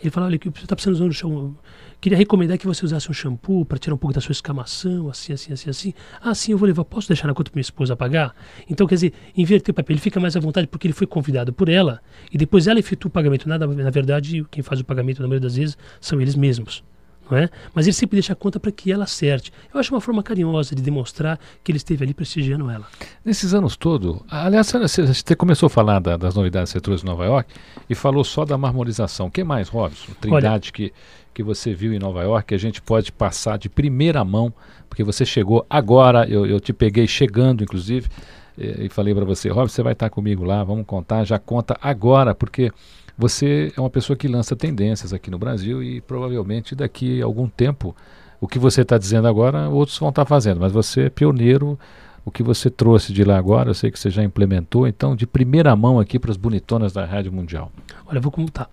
Ele 0.00 0.10
fala, 0.10 0.26
olha, 0.26 0.38
você 0.38 0.48
está 0.60 0.76
precisando 0.76 0.94
usar 0.94 1.06
um 1.06 1.12
shampoo. 1.12 1.56
Queria 2.00 2.16
recomendar 2.16 2.56
que 2.56 2.66
você 2.66 2.84
usasse 2.84 3.10
um 3.10 3.12
shampoo 3.12 3.64
para 3.64 3.78
tirar 3.78 3.94
um 3.94 3.98
pouco 3.98 4.14
da 4.14 4.20
sua 4.20 4.30
escamação, 4.30 5.10
assim, 5.10 5.32
assim, 5.32 5.52
assim, 5.52 5.70
assim. 5.70 5.94
Ah, 6.20 6.32
sim, 6.34 6.52
eu 6.52 6.58
vou 6.58 6.68
levar. 6.68 6.84
Posso 6.84 7.08
deixar 7.08 7.26
na 7.26 7.34
conta 7.34 7.50
para 7.50 7.56
minha 7.56 7.62
esposa 7.62 7.96
pagar? 7.96 8.32
Então, 8.70 8.86
quer 8.86 8.94
dizer, 8.94 9.12
inverter 9.36 9.72
o 9.72 9.74
papel. 9.74 9.94
Ele 9.94 10.00
fica 10.00 10.20
mais 10.20 10.36
à 10.36 10.40
vontade 10.40 10.68
porque 10.68 10.86
ele 10.86 10.94
foi 10.94 11.08
convidado 11.08 11.52
por 11.52 11.68
ela 11.68 12.00
e 12.32 12.38
depois 12.38 12.68
ela 12.68 12.78
efetua 12.78 13.08
o 13.08 13.12
pagamento. 13.12 13.48
Nada, 13.48 13.66
na 13.66 13.90
verdade, 13.90 14.46
quem 14.52 14.62
faz 14.62 14.78
o 14.78 14.84
pagamento, 14.84 15.20
na 15.20 15.26
maioria 15.26 15.48
das 15.48 15.56
vezes, 15.56 15.76
são 16.00 16.20
eles 16.20 16.36
mesmos 16.36 16.84
não 17.30 17.38
é? 17.38 17.48
Mas 17.74 17.86
ele 17.86 17.94
sempre 17.94 18.16
deixa 18.16 18.32
a 18.32 18.36
conta 18.36 18.58
para 18.58 18.70
que 18.72 18.90
ela 18.90 19.04
acerte. 19.04 19.52
Eu 19.72 19.80
acho 19.80 19.94
uma 19.94 20.00
forma 20.00 20.22
carinhosa 20.22 20.74
de 20.74 20.82
demonstrar 20.82 21.38
que 21.62 21.70
ele 21.70 21.76
esteve 21.76 22.04
ali 22.04 22.14
prestigiando 22.14 22.70
ela. 22.70 22.86
Nesses 23.24 23.54
anos 23.54 23.76
todos, 23.76 24.20
aliás, 24.30 24.72
você 24.72 25.36
começou 25.36 25.66
a 25.66 25.70
falar 25.70 26.00
da, 26.00 26.16
das 26.16 26.34
novidades 26.34 26.72
que 26.72 26.78
você 26.78 26.80
trouxe 26.80 27.04
em 27.04 27.06
Nova 27.06 27.24
York 27.24 27.52
e 27.88 27.94
falou 27.94 28.24
só 28.24 28.44
da 28.44 28.56
marmorização. 28.56 29.26
O 29.26 29.30
que 29.30 29.44
mais, 29.44 29.68
Robson? 29.68 30.12
Trindade 30.20 30.68
Olha, 30.68 30.72
que, 30.72 30.92
que 31.34 31.42
você 31.42 31.74
viu 31.74 31.92
em 31.92 31.98
Nova 31.98 32.22
York 32.22 32.48
que 32.48 32.54
a 32.54 32.58
gente 32.58 32.80
pode 32.82 33.12
passar 33.12 33.58
de 33.58 33.68
primeira 33.68 34.24
mão, 34.24 34.52
porque 34.88 35.04
você 35.04 35.24
chegou 35.24 35.66
agora, 35.68 36.28
eu, 36.28 36.46
eu 36.46 36.60
te 36.60 36.72
peguei 36.72 37.06
chegando, 37.06 37.62
inclusive, 37.62 38.08
e, 38.56 38.86
e 38.86 38.88
falei 38.88 39.14
para 39.14 39.24
você, 39.24 39.48
Robson, 39.48 39.74
você 39.74 39.82
vai 39.82 39.92
estar 39.92 40.10
comigo 40.10 40.44
lá, 40.44 40.64
vamos 40.64 40.86
contar, 40.86 41.24
já 41.24 41.38
conta 41.38 41.76
agora, 41.80 42.34
porque 42.34 42.72
você 43.18 43.72
é 43.76 43.80
uma 43.80 43.90
pessoa 43.90 44.16
que 44.16 44.28
lança 44.28 44.54
tendências 44.54 45.12
aqui 45.12 45.28
no 45.28 45.38
Brasil 45.38 45.82
e 45.82 46.00
provavelmente 46.00 46.76
daqui 46.76 47.20
a 47.20 47.24
algum 47.24 47.48
tempo 47.48 47.94
o 48.40 48.46
que 48.46 48.60
você 48.60 48.82
está 48.82 48.96
dizendo 48.96 49.26
agora 49.26 49.68
outros 49.68 49.98
vão 49.98 50.10
estar 50.10 50.24
tá 50.24 50.28
fazendo, 50.28 50.60
mas 50.60 50.70
você 50.70 51.02
é 51.02 51.10
pioneiro. 51.10 51.76
O 52.24 52.30
que 52.30 52.42
você 52.42 52.68
trouxe 52.68 53.10
de 53.10 53.24
lá 53.24 53.38
agora, 53.38 53.70
eu 53.70 53.74
sei 53.74 53.90
que 53.90 53.98
você 53.98 54.10
já 54.10 54.22
implementou, 54.22 54.86
então 54.86 55.16
de 55.16 55.26
primeira 55.26 55.74
mão 55.74 55.98
aqui 55.98 56.18
para 56.18 56.30
as 56.30 56.36
bonitonas 56.36 56.92
da 56.92 57.04
Rádio 57.04 57.32
Mundial. 57.32 57.72
Olha, 58.06 58.20
vou 58.20 58.30
contar. 58.30 58.70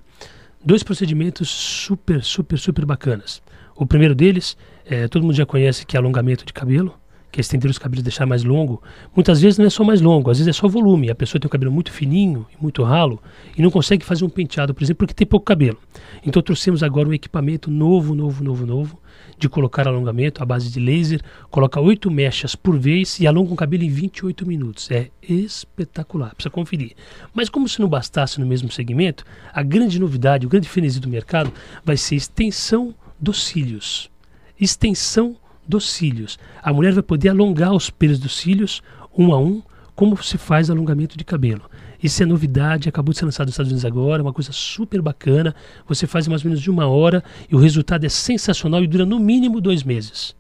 Dois 0.64 0.84
procedimentos 0.84 1.50
super, 1.50 2.22
super, 2.22 2.60
super 2.60 2.86
bacanas. 2.86 3.42
O 3.74 3.86
primeiro 3.86 4.14
deles, 4.14 4.58
é, 4.86 5.08
todo 5.08 5.24
mundo 5.24 5.36
já 5.36 5.46
conhece 5.46 5.86
que 5.86 5.96
é 5.96 6.00
alongamento 6.00 6.46
de 6.46 6.52
cabelo 6.52 6.94
que 7.36 7.42
é 7.42 7.44
estender 7.44 7.70
os 7.70 7.78
cabelos 7.78 8.02
deixar 8.02 8.26
mais 8.26 8.46
longo, 8.46 8.82
muitas 9.14 9.42
vezes 9.42 9.60
não 9.60 9.66
é 9.66 9.70
só 9.70 9.84
mais 9.84 10.00
longo, 10.00 10.32
às 10.32 10.38
vezes 10.38 10.48
é 10.48 10.58
só 10.58 10.70
volume. 10.70 11.10
A 11.10 11.16
pessoa 11.16 11.38
tem 11.38 11.48
o 11.48 11.50
cabelo 11.50 11.70
muito 11.70 11.92
fininho 11.92 12.48
e 12.50 12.64
muito 12.64 12.82
ralo 12.82 13.22
e 13.58 13.62
não 13.62 13.70
consegue 13.70 14.06
fazer 14.06 14.24
um 14.24 14.30
penteado, 14.30 14.74
por 14.74 14.82
exemplo, 14.82 15.00
porque 15.00 15.14
tem 15.14 15.28
pouco 15.28 15.46
cabelo. 15.46 15.78
Então 16.26 16.42
trouxemos 16.42 16.82
agora 16.82 17.10
um 17.10 17.14
equipamento 17.14 17.70
novo, 17.70 18.16
novo, 18.16 18.42
novo, 18.42 18.66
novo, 18.66 19.02
de 19.38 19.50
colocar 19.50 19.86
alongamento 19.86 20.42
à 20.42 20.46
base 20.46 20.72
de 20.72 20.80
laser, 20.80 21.22
coloca 21.52 21.78
oito 21.82 22.10
mechas 22.10 22.56
por 22.56 22.80
vez 22.80 23.20
e 23.20 23.28
alonga 23.28 23.52
o 23.52 23.58
cabelo 23.58 23.84
em 23.84 23.90
28 23.90 24.48
minutos. 24.48 24.90
É 24.90 25.10
espetacular, 25.22 26.34
precisa 26.36 26.50
conferir. 26.50 26.94
Mas 27.34 27.50
como 27.50 27.68
se 27.68 27.82
não 27.82 27.90
bastasse 27.90 28.40
no 28.40 28.46
mesmo 28.46 28.72
segmento, 28.72 29.26
a 29.52 29.62
grande 29.62 30.00
novidade, 30.00 30.46
o 30.46 30.50
grande 30.50 30.70
frenesi 30.70 31.02
do 31.02 31.10
mercado 31.10 31.52
vai 31.84 31.98
ser 31.98 32.16
extensão 32.16 32.96
dos 33.20 33.44
cílios. 33.44 34.10
Extensão 34.58 35.36
dos 35.68 35.90
cílios. 35.92 36.38
A 36.62 36.72
mulher 36.72 36.94
vai 36.94 37.04
poder 37.04 37.30
alongar 37.30 37.74
os 37.74 37.90
pelos 37.90 38.20
dos 38.20 38.38
cílios 38.38 38.82
um 39.18 39.34
a 39.34 39.40
um, 39.40 39.62
como 39.96 40.22
se 40.22 40.38
faz 40.38 40.70
alongamento 40.70 41.18
de 41.18 41.24
cabelo. 41.24 41.64
Isso 42.02 42.22
é 42.22 42.26
novidade, 42.26 42.90
acabou 42.90 43.14
de 43.14 43.20
ser 43.20 43.26
lançado 43.26 43.48
nos 43.48 43.54
Estados 43.54 43.72
Unidos 43.72 43.86
agora, 43.86 44.22
uma 44.22 44.34
coisa 44.34 44.52
super 44.52 45.02
bacana. 45.02 45.56
Você 45.88 46.06
faz 46.06 46.28
mais 46.28 46.44
ou 46.44 46.50
menos 46.50 46.62
de 46.62 46.70
uma 46.70 46.88
hora 46.88 47.24
e 47.50 47.56
o 47.56 47.60
resultado 47.60 48.06
é 48.06 48.10
sensacional 48.10 48.84
e 48.84 48.88
dura 48.88 49.06
no 49.06 49.20
mínimo 49.20 49.62
dois 49.62 49.84
meses 49.84 50.36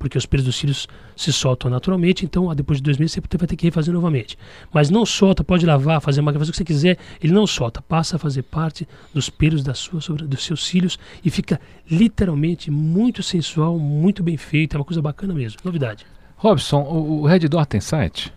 porque 0.00 0.16
os 0.16 0.24
pelos 0.24 0.46
dos 0.46 0.56
cílios 0.56 0.88
se 1.14 1.30
soltam 1.30 1.70
naturalmente, 1.70 2.24
então 2.24 2.52
depois 2.54 2.78
de 2.78 2.82
dois 2.82 2.96
meses 2.96 3.12
você 3.12 3.36
vai 3.36 3.46
ter 3.46 3.54
que 3.54 3.66
refazer 3.66 3.92
novamente. 3.92 4.36
Mas 4.72 4.88
não 4.88 5.04
solta, 5.04 5.44
pode 5.44 5.66
lavar, 5.66 6.00
fazer 6.00 6.22
máquina, 6.22 6.40
fazer 6.40 6.50
o 6.50 6.52
que 6.52 6.58
você 6.58 6.64
quiser, 6.64 6.98
ele 7.22 7.34
não 7.34 7.46
solta, 7.46 7.82
passa 7.82 8.16
a 8.16 8.18
fazer 8.18 8.42
parte 8.42 8.88
dos 9.12 9.28
pelos 9.28 9.62
da 9.62 9.74
sua, 9.74 10.00
sobre, 10.00 10.26
dos 10.26 10.42
seus 10.42 10.64
cílios 10.64 10.98
e 11.22 11.30
fica 11.30 11.60
literalmente 11.88 12.70
muito 12.70 13.22
sensual, 13.22 13.78
muito 13.78 14.22
bem 14.22 14.38
feito, 14.38 14.74
é 14.74 14.78
uma 14.78 14.84
coisa 14.84 15.02
bacana 15.02 15.34
mesmo, 15.34 15.60
novidade. 15.62 16.06
Robson, 16.36 16.80
o, 16.80 17.20
o 17.20 17.26
Reddor 17.26 17.66
tem 17.66 17.82
site? 17.82 18.32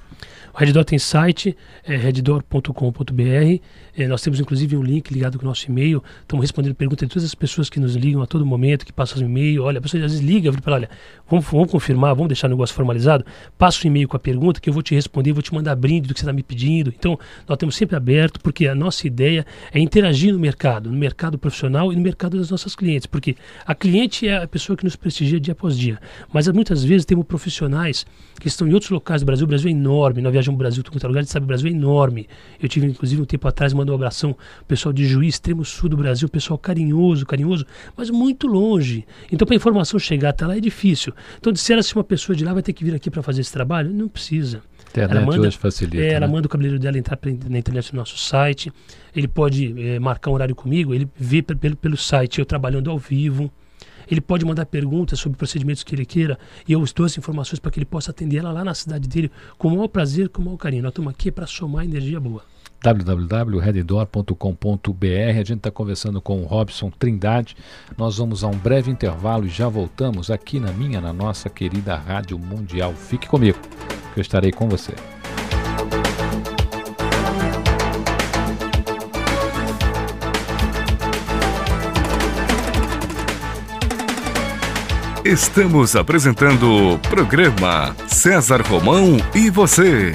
O 0.53 0.57
Reddor 0.59 0.85
tem 0.85 0.99
site, 0.99 1.57
é 1.83 1.95
reddor.com.br. 1.95 3.59
É, 3.97 4.07
nós 4.07 4.21
temos 4.21 4.39
inclusive 4.39 4.77
um 4.77 4.83
link 4.83 5.11
ligado 5.11 5.39
com 5.39 5.45
o 5.45 5.47
nosso 5.47 5.67
e-mail. 5.67 6.03
Estamos 6.21 6.43
respondendo 6.43 6.75
perguntas 6.75 7.07
de 7.07 7.11
todas 7.11 7.23
as 7.23 7.33
pessoas 7.33 7.71
que 7.71 7.79
nos 7.79 7.95
ligam 7.95 8.21
a 8.21 8.27
todo 8.27 8.45
momento, 8.45 8.85
que 8.85 8.93
passam 8.93 9.19
o 9.19 9.25
e-mail. 9.25 9.63
Olha, 9.63 9.79
a 9.79 9.81
pessoa 9.81 10.05
às 10.05 10.11
vezes 10.11 10.23
liga, 10.23 10.49
eu 10.49 10.53
falo, 10.53 10.75
olha, 10.75 10.89
vamos, 11.27 11.43
vamos 11.47 11.71
confirmar, 11.71 12.13
vamos 12.13 12.27
deixar 12.27 12.45
o 12.45 12.49
negócio 12.51 12.75
formalizado. 12.75 13.25
Passa 13.57 13.83
o 13.83 13.87
e-mail 13.87 14.07
com 14.07 14.15
a 14.15 14.19
pergunta 14.19 14.59
que 14.59 14.69
eu 14.69 14.73
vou 14.73 14.83
te 14.83 14.93
responder, 14.93 15.33
vou 15.33 15.41
te 15.41 15.51
mandar 15.51 15.75
brinde 15.75 16.07
do 16.07 16.13
que 16.13 16.19
você 16.19 16.25
está 16.25 16.33
me 16.33 16.43
pedindo. 16.43 16.93
Então, 16.95 17.17
nós 17.47 17.57
temos 17.57 17.75
sempre 17.75 17.95
aberto, 17.95 18.39
porque 18.39 18.67
a 18.67 18.75
nossa 18.75 19.07
ideia 19.07 19.47
é 19.71 19.79
interagir 19.79 20.31
no 20.31 20.39
mercado, 20.39 20.87
no 20.87 20.95
mercado 20.95 21.35
profissional 21.35 21.91
e 21.91 21.95
no 21.95 22.01
mercado 22.03 22.37
das 22.37 22.51
nossas 22.51 22.75
clientes. 22.75 23.07
Porque 23.07 23.35
a 23.65 23.73
cliente 23.73 24.27
é 24.27 24.43
a 24.43 24.47
pessoa 24.47 24.77
que 24.77 24.83
nos 24.83 24.95
prestigia 24.95 25.39
dia 25.39 25.53
após 25.53 25.75
dia. 25.75 25.99
Mas 26.31 26.47
muitas 26.49 26.83
vezes 26.83 27.05
temos 27.05 27.25
profissionais 27.25 28.05
que 28.39 28.47
estão 28.47 28.67
em 28.67 28.73
outros 28.73 28.91
locais 28.91 29.23
do 29.23 29.25
Brasil. 29.25 29.45
O 29.45 29.47
Brasil 29.47 29.67
é 29.69 29.71
enorme, 29.71 30.21
nós 30.21 30.42
viajamos 30.43 30.55
o 30.55 30.57
Brasil, 30.57 30.83
todo 30.83 31.07
lugar, 31.07 31.19
a 31.19 31.23
gente 31.23 31.31
sabe, 31.31 31.45
o 31.45 31.47
Brasil 31.47 31.67
é 31.67 31.71
enorme. 31.71 32.27
Eu 32.61 32.67
tive, 32.67 32.85
inclusive, 32.87 33.21
um 33.21 33.25
tempo 33.25 33.47
atrás, 33.47 33.73
mandou 33.73 33.93
um 33.93 33.97
abração 33.97 34.35
pessoal 34.67 34.91
de 34.91 35.05
Juiz, 35.05 35.35
extremo 35.35 35.63
sul 35.63 35.89
do 35.89 35.97
Brasil, 35.97 36.27
pessoal 36.27 36.57
carinhoso, 36.57 37.25
carinhoso, 37.25 37.65
mas 37.95 38.09
muito 38.09 38.47
longe. 38.47 39.05
Então, 39.31 39.45
para 39.45 39.55
a 39.55 39.57
informação 39.57 39.99
chegar 39.99 40.29
até 40.29 40.45
lá 40.45 40.57
é 40.57 40.59
difícil. 40.59 41.13
Então, 41.39 41.51
disseram 41.51 41.81
se 41.81 41.95
uma 41.95 42.03
pessoa 42.03 42.35
de 42.35 42.43
lá 42.43 42.53
vai 42.53 42.61
ter 42.61 42.73
que 42.73 42.83
vir 42.83 42.93
aqui 42.93 43.09
para 43.09 43.23
fazer 43.23 43.41
esse 43.41 43.51
trabalho, 43.51 43.91
não 43.91 44.07
precisa. 44.07 44.61
Internet 44.89 45.17
ela 45.17 45.25
manda, 45.25 45.47
hoje 45.47 45.57
facilita. 45.57 46.03
É, 46.03 46.13
ela 46.13 46.27
né? 46.27 46.33
manda 46.33 46.45
o 46.45 46.49
cabeleireiro 46.49 46.81
dela 46.81 46.97
entrar 46.97 47.17
na 47.49 47.57
internet 47.57 47.93
no 47.93 47.99
nosso 47.99 48.17
site. 48.17 48.71
Ele 49.15 49.27
pode 49.27 49.73
é, 49.81 49.99
marcar 49.99 50.29
um 50.29 50.33
horário 50.35 50.55
comigo, 50.55 50.93
ele 50.93 51.07
vê 51.17 51.41
pelo, 51.41 51.75
pelo 51.75 51.97
site 51.97 52.39
eu 52.39 52.45
trabalhando 52.45 52.91
ao 52.91 52.99
vivo. 52.99 53.51
Ele 54.13 54.21
pode 54.21 54.45
mandar 54.45 54.67
perguntas 54.67 55.19
sobre 55.19 55.35
procedimentos 55.35 55.83
que 55.83 55.95
ele 55.95 56.05
queira 56.05 56.37
e 56.67 56.73
eu 56.73 56.85
dou 56.95 57.07
as 57.07 57.17
informações 57.17 57.57
para 57.57 57.71
que 57.71 57.79
ele 57.79 57.85
possa 57.85 58.11
atender 58.11 58.37
ela 58.37 58.51
lá 58.51 58.63
na 58.63 58.75
cidade 58.75 59.09
dele 59.09 59.31
com 59.57 59.69
o 59.69 59.71
maior 59.71 59.87
prazer, 59.87 60.29
com 60.29 60.39
o 60.39 60.45
maior 60.45 60.57
carinho. 60.57 60.83
Nós 60.83 60.91
estamos 60.91 61.11
aqui 61.11 61.31
para 61.31 61.47
somar 61.47 61.83
energia 61.83 62.19
boa 62.19 62.43
www.redditor.com.br. 62.83 65.29
A 65.29 65.33
gente 65.37 65.53
está 65.53 65.71
conversando 65.71 66.21
com 66.21 66.43
o 66.43 66.45
Robson 66.45 66.91
Trindade. 66.91 67.55
Nós 67.97 68.17
vamos 68.17 68.43
a 68.43 68.47
um 68.47 68.57
breve 68.57 68.91
intervalo 68.91 69.47
e 69.47 69.49
já 69.49 69.67
voltamos 69.67 70.29
aqui 70.29 70.59
na 70.59 70.71
minha, 70.71 71.01
na 71.01 71.13
nossa 71.13 71.49
querida 71.49 71.95
Rádio 71.95 72.37
Mundial. 72.37 72.93
Fique 72.93 73.27
comigo, 73.27 73.57
que 74.13 74.19
eu 74.19 74.21
estarei 74.21 74.51
com 74.51 74.69
você. 74.69 74.93
Estamos 85.25 85.95
apresentando 85.95 86.95
o 86.95 86.99
programa 86.99 87.95
César 88.09 88.61
Romão 88.61 89.15
e 89.33 89.49
você. 89.49 90.11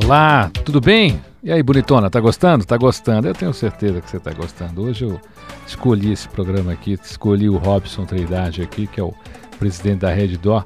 Olá, 0.00 0.48
tudo 0.64 0.80
bem? 0.80 1.20
E 1.42 1.50
aí, 1.50 1.60
bonitona, 1.64 2.08
tá 2.08 2.20
gostando? 2.20 2.64
Tá 2.64 2.76
gostando? 2.76 3.26
Eu 3.26 3.34
tenho 3.34 3.52
certeza 3.52 4.00
que 4.00 4.08
você 4.08 4.20
tá 4.20 4.32
gostando. 4.32 4.84
Hoje 4.84 5.04
eu 5.04 5.20
escolhi 5.66 6.12
esse 6.12 6.28
programa 6.28 6.72
aqui, 6.72 6.92
escolhi 6.92 7.48
o 7.48 7.56
Robson 7.56 8.04
Trindade 8.04 8.62
aqui, 8.62 8.86
que 8.86 9.00
é 9.00 9.02
o 9.02 9.12
presidente 9.58 9.98
da 9.98 10.14
Rede 10.14 10.38
Dó, 10.38 10.64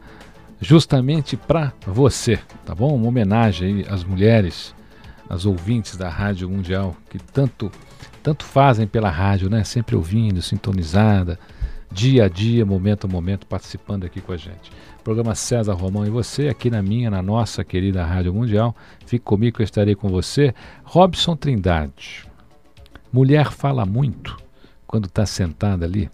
justamente 0.61 1.39
para 1.39 1.73
você, 1.87 2.39
tá 2.67 2.75
bom? 2.75 2.95
Uma 2.95 3.09
homenagem 3.09 3.87
às 3.89 4.05
mulheres, 4.05 4.75
às 5.27 5.47
ouvintes 5.47 5.97
da 5.97 6.11
Rádio 6.11 6.51
Mundial 6.51 6.95
que 7.09 7.19
tanto 7.19 7.73
tanto 8.25 8.43
fazem 8.43 8.87
pela 8.87 9.11
rádio, 9.11 9.51
né? 9.51 9.63
Sempre 9.65 9.95
ouvindo, 9.95 10.41
sintonizada, 10.41 11.39
dia 11.93 12.25
a 12.25 12.29
dia, 12.29 12.65
momento 12.65 13.07
a 13.07 13.09
momento, 13.09 13.47
participando 13.47 14.05
aqui 14.05 14.19
com 14.23 14.33
a 14.33 14.37
gente. 14.39 14.73
Programa 15.05 15.35
César 15.35 15.75
Romão 15.75 16.07
e 16.07 16.11
você, 16.11 16.49
aqui 16.49 16.71
na 16.71 16.81
minha, 16.81 17.11
na 17.11 17.21
nossa 17.21 17.63
querida 17.63 18.03
Rádio 18.03 18.33
Mundial. 18.33 18.75
Fique 19.05 19.23
comigo 19.23 19.57
que 19.59 19.63
eu 19.63 19.65
estarei 19.65 19.95
com 19.95 20.09
você. 20.09 20.55
Robson 20.85 21.37
Trindade. 21.37 22.27
Mulher 23.13 23.53
fala 23.53 23.85
muito 23.85 24.35
quando 24.87 25.05
está 25.05 25.27
sentada 25.27 25.85
ali. 25.85 26.11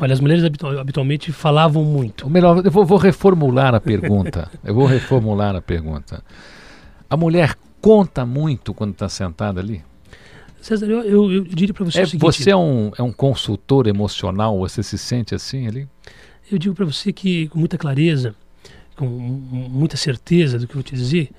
Olha, 0.00 0.14
as 0.14 0.20
mulheres 0.20 0.44
habitualmente 0.80 1.30
falavam 1.30 1.84
muito. 1.84 2.24
Ou 2.24 2.30
melhor, 2.30 2.64
eu 2.64 2.70
vou, 2.70 2.86
vou 2.86 2.96
reformular 2.96 3.74
a 3.74 3.80
pergunta. 3.80 4.50
eu 4.64 4.74
vou 4.74 4.86
reformular 4.86 5.54
a 5.54 5.60
pergunta. 5.60 6.24
A 7.10 7.18
mulher 7.18 7.54
conta 7.82 8.24
muito 8.24 8.72
quando 8.72 8.92
está 8.92 9.10
sentada 9.10 9.60
ali? 9.60 9.84
César, 10.60 10.86
eu, 10.86 11.02
eu, 11.02 11.32
eu 11.32 11.44
diria 11.44 11.72
para 11.72 11.84
você 11.84 12.00
é, 12.00 12.02
o 12.02 12.06
seguinte... 12.06 12.20
Você 12.20 12.50
é 12.50 12.56
um, 12.56 12.90
é 12.96 13.02
um 13.02 13.12
consultor 13.12 13.86
emocional? 13.86 14.58
Você 14.58 14.82
se 14.82 14.98
sente 14.98 15.34
assim 15.34 15.66
ali? 15.66 15.88
Eu 16.50 16.58
digo 16.58 16.74
para 16.74 16.84
você 16.84 17.12
que, 17.12 17.48
com 17.48 17.58
muita 17.58 17.78
clareza, 17.78 18.34
com 18.96 19.06
muita 19.06 19.96
certeza 19.96 20.58
do 20.58 20.66
que 20.66 20.72
eu 20.72 20.76
vou 20.76 20.82
te 20.82 20.94
dizer, 20.94 21.30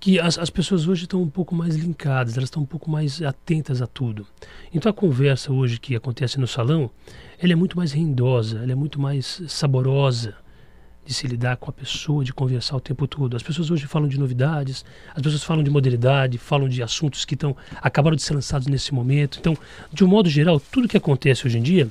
que 0.00 0.18
as, 0.18 0.38
as 0.38 0.50
pessoas 0.50 0.86
hoje 0.86 1.02
estão 1.04 1.22
um 1.22 1.28
pouco 1.28 1.54
mais 1.54 1.76
linkadas, 1.76 2.36
elas 2.36 2.48
estão 2.48 2.62
um 2.62 2.66
pouco 2.66 2.90
mais 2.90 3.20
atentas 3.22 3.82
a 3.82 3.86
tudo. 3.86 4.26
Então 4.72 4.90
a 4.90 4.92
conversa 4.92 5.52
hoje 5.52 5.78
que 5.78 5.96
acontece 5.96 6.38
no 6.38 6.46
salão, 6.46 6.90
ela 7.38 7.52
é 7.52 7.56
muito 7.56 7.76
mais 7.76 7.92
rendosa, 7.92 8.60
ela 8.62 8.72
é 8.72 8.74
muito 8.74 9.00
mais 9.00 9.42
saborosa 9.48 10.34
de 11.08 11.14
se 11.14 11.26
lidar 11.26 11.56
com 11.56 11.70
a 11.70 11.72
pessoa, 11.72 12.22
de 12.22 12.34
conversar 12.34 12.76
o 12.76 12.80
tempo 12.80 13.06
todo. 13.06 13.34
As 13.34 13.42
pessoas 13.42 13.70
hoje 13.70 13.86
falam 13.86 14.06
de 14.06 14.20
novidades, 14.20 14.84
as 15.14 15.22
pessoas 15.22 15.42
falam 15.42 15.64
de 15.64 15.70
modernidade, 15.70 16.36
falam 16.36 16.68
de 16.68 16.82
assuntos 16.82 17.24
que 17.24 17.32
estão 17.32 17.56
acabaram 17.80 18.14
de 18.14 18.22
ser 18.22 18.34
lançados 18.34 18.66
nesse 18.66 18.92
momento. 18.92 19.38
Então, 19.40 19.56
de 19.90 20.04
um 20.04 20.06
modo 20.06 20.28
geral, 20.28 20.60
tudo 20.60 20.86
que 20.86 20.98
acontece 20.98 21.46
hoje 21.46 21.56
em 21.56 21.62
dia 21.62 21.88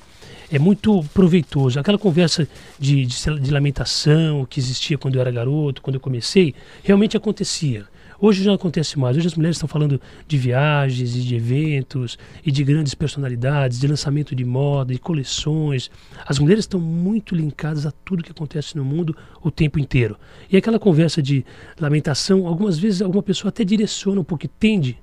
é 0.52 0.60
muito 0.60 1.04
proveitoso. 1.16 1.80
Aquela 1.80 1.98
conversa 1.98 2.48
de, 2.78 3.08
de, 3.08 3.40
de 3.40 3.50
lamentação 3.50 4.46
que 4.46 4.60
existia 4.60 5.00
quando 5.00 5.16
eu 5.16 5.22
era 5.22 5.32
garoto, 5.32 5.82
quando 5.82 5.96
eu 5.96 6.00
comecei, 6.00 6.54
realmente 6.84 7.18
acontecia. 7.18 7.88
Hoje 8.20 8.44
já 8.44 8.56
acontece 8.56 8.98
mais. 8.98 9.16
Hoje 9.16 9.28
as 9.28 9.36
mulheres 9.36 9.58
estão 9.58 9.70
falando 9.70 10.02
de 10.28 10.38
viagens 10.40 11.16
e 11.16 11.22
de 11.22 11.36
eventos 11.36 12.18
e 12.44 12.52
de 12.52 12.64
grandes 12.64 12.96
personalidades, 12.96 13.80
de 13.80 13.86
lançamento 13.86 14.36
de 14.36 14.44
moda, 14.44 14.92
de 14.92 15.00
coleções. 15.00 15.92
As 16.26 16.40
mulheres 16.40 16.64
estão 16.64 16.80
muito 16.80 17.36
linkadas 17.36 17.86
a 17.86 17.92
tudo 17.92 18.24
que 18.24 18.32
acontece 18.32 18.76
no 18.76 18.84
mundo 18.84 19.16
o 19.44 19.52
tempo 19.52 19.78
inteiro. 19.78 20.18
E 20.52 20.58
aquela 20.58 20.80
conversa 20.80 21.22
de 21.22 21.46
lamentação, 21.80 22.48
algumas 22.48 22.80
vezes 22.80 23.04
alguma 23.04 23.22
pessoa 23.22 23.50
até 23.50 23.64
direciona 23.64 24.20
um 24.20 24.24
pouco, 24.24 24.48
tende 24.48 24.98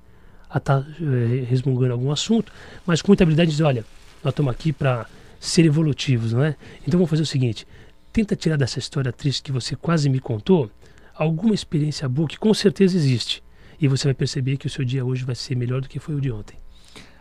a 0.51 0.59
estar 0.59 0.83
tá, 0.83 0.87
é, 1.01 1.45
resmungando 1.45 1.93
algum 1.93 2.11
assunto, 2.11 2.53
mas 2.85 3.01
com 3.01 3.09
muita 3.09 3.23
habilidade 3.23 3.51
diz, 3.53 3.61
olha, 3.61 3.85
nós 4.25 4.33
estamos 4.33 4.51
aqui 4.51 4.73
para 4.73 5.07
ser 5.39 5.65
evolutivos, 5.65 6.33
não 6.33 6.43
é? 6.43 6.57
Então 6.83 6.99
vamos 6.99 7.11
fazer 7.11 7.23
o 7.23 7.27
seguinte, 7.27 7.65
tenta 8.13 8.35
tirar 8.35 8.57
dessa 8.57 8.81
história 8.81 9.13
triste 9.13 9.43
que 9.43 9.53
você 9.53 9.77
quase 9.77 10.09
me 10.09 10.19
contou, 10.19 10.69
alguma 11.15 11.55
experiência 11.55 12.09
boa 12.09 12.29
que 12.29 12.39
com 12.39 12.53
certeza 12.53 12.97
existe. 12.97 13.43
E 13.81 13.89
você 13.89 14.09
vai 14.09 14.15
perceber 14.15 14.57
que 14.57 14.67
o 14.67 14.71
seu 14.71 14.85
dia 14.85 15.05
hoje 15.05 15.25
vai 15.25 15.35
ser 15.35 15.57
melhor 15.57 15.81
do 15.81 15.89
que 15.89 15.99
foi 15.99 16.15
o 16.15 16.21
de 16.21 16.31
ontem. 16.31 16.59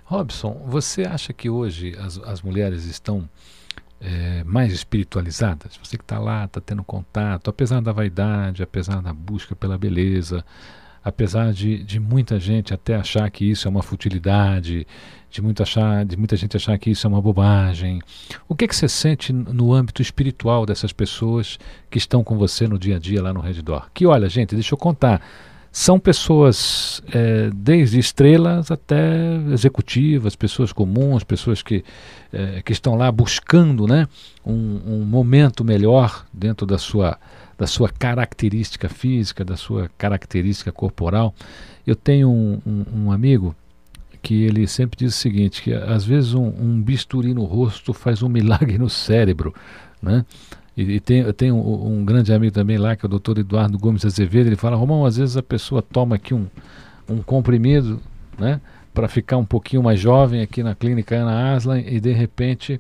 Robson, 0.04 0.66
você 0.68 1.04
acha 1.04 1.34
que 1.34 1.50
hoje 1.50 1.96
as, 1.98 2.18
as 2.20 2.42
mulheres 2.42 2.86
estão 2.86 3.28
é, 4.00 4.44
mais 4.44 4.74
espiritualizadas? 4.74 5.80
Você 5.82 5.98
que 5.98 6.04
está 6.04 6.20
lá, 6.20 6.46
está 6.46 6.62
tendo 6.62 6.84
contato, 6.84 7.50
apesar 7.50 7.82
da 7.82 7.92
vaidade, 7.92 8.62
apesar 8.62 9.02
da 9.02 9.14
busca 9.14 9.56
pela 9.56 9.78
beleza, 9.78 10.46
apesar 11.04 11.52
de, 11.52 11.84
de 11.84 12.00
muita 12.00 12.40
gente 12.40 12.74
até 12.74 12.96
achar 12.96 13.30
que 13.32 13.50
isso 13.50 13.68
é 13.68 13.72
uma 13.72 13.84
futilidade, 13.84 14.86
de, 15.34 15.42
muito 15.42 15.64
achar, 15.64 16.06
de 16.06 16.16
muita 16.16 16.38
gente 16.38 16.56
achar 16.56 16.78
que 16.78 16.92
isso 16.92 17.08
é 17.08 17.10
uma 17.10 17.22
bobagem. 17.22 18.00
O 18.48 18.56
que, 18.56 18.68
que 18.68 18.76
você 18.76 18.88
sente 18.88 19.34
no 19.34 19.74
âmbito 19.74 20.00
espiritual 20.00 20.64
dessas 20.64 20.94
pessoas 20.94 21.58
que 21.90 21.98
estão 21.98 22.24
com 22.24 22.38
você 22.38 22.68
no 22.68 22.78
dia 22.78 22.98
a 22.98 23.00
dia 23.00 23.22
lá 23.22 23.34
no 23.34 23.40
Redditor? 23.40 23.90
Que 23.94 24.06
olha, 24.06 24.30
gente, 24.30 24.54
deixa 24.54 24.76
eu 24.76 24.78
contar. 24.78 25.22
São 25.72 26.00
pessoas 26.00 27.02
é, 27.12 27.50
desde 27.52 27.98
estrelas 27.98 28.70
até 28.70 29.36
executivas, 29.52 30.36
pessoas 30.36 30.72
comuns, 30.72 31.24
pessoas 31.24 31.64
que, 31.64 31.84
é, 32.32 32.62
que 32.62 32.72
estão 32.72 32.94
lá 32.94 33.12
buscando 33.12 33.88
né, 33.88 34.08
um, 34.46 34.82
um 34.86 35.04
momento 35.04 35.66
melhor 35.66 36.28
dentro 36.32 36.68
da 36.68 36.78
sua 36.78 37.18
da 37.56 37.68
sua 37.68 37.88
característica 37.88 38.90
física, 38.90 39.46
da 39.46 39.56
sua 39.56 39.90
característica 39.96 40.72
corporal. 40.72 41.36
Eu 41.86 41.96
tenho 41.96 42.28
um, 42.30 42.60
um, 42.66 42.86
um 43.06 43.12
amigo 43.12 43.56
que 44.24 44.44
ele 44.46 44.66
sempre 44.66 44.98
diz 44.98 45.14
o 45.14 45.18
seguinte, 45.18 45.62
que 45.62 45.74
às 45.74 46.06
vezes 46.06 46.34
um, 46.34 46.48
um 46.48 46.82
bisturi 46.82 47.34
no 47.34 47.44
rosto 47.44 47.94
faz 47.94 48.24
um 48.24 48.30
milagre 48.30 48.78
no 48.80 48.90
cérebro, 48.90 49.54
né? 50.02 50.26
E, 50.76 50.94
e 50.94 51.00
tem, 51.00 51.32
tenho 51.34 51.56
um, 51.56 52.00
um, 52.00 52.06
grande 52.06 52.34
amigo 52.34 52.54
também 52.54 52.78
lá, 52.78 52.96
que 52.96 53.06
é 53.06 53.08
o 53.08 53.10
doutor 53.10 53.38
Eduardo 53.38 53.78
Gomes 53.78 54.06
Azevedo, 54.06 54.48
ele 54.48 54.56
fala, 54.56 54.78
Romão, 54.78 55.06
às 55.06 55.18
vezes 55.18 55.36
a 55.36 55.44
pessoa 55.44 55.82
toma 55.82 56.16
aqui 56.16 56.34
um, 56.34 56.48
um 57.08 57.22
comprimido, 57.22 58.00
né? 58.40 58.62
Para 58.94 59.08
ficar 59.10 59.38
um 59.38 59.46
pouquinho 59.46 59.84
mais 59.84 60.00
jovem 60.00 60.42
aqui 60.42 60.64
na 60.64 60.74
clínica 60.74 61.16
Ana 61.16 61.54
Aslan 61.54 61.80
e 61.80 62.00
de 62.00 62.14
repente 62.14 62.80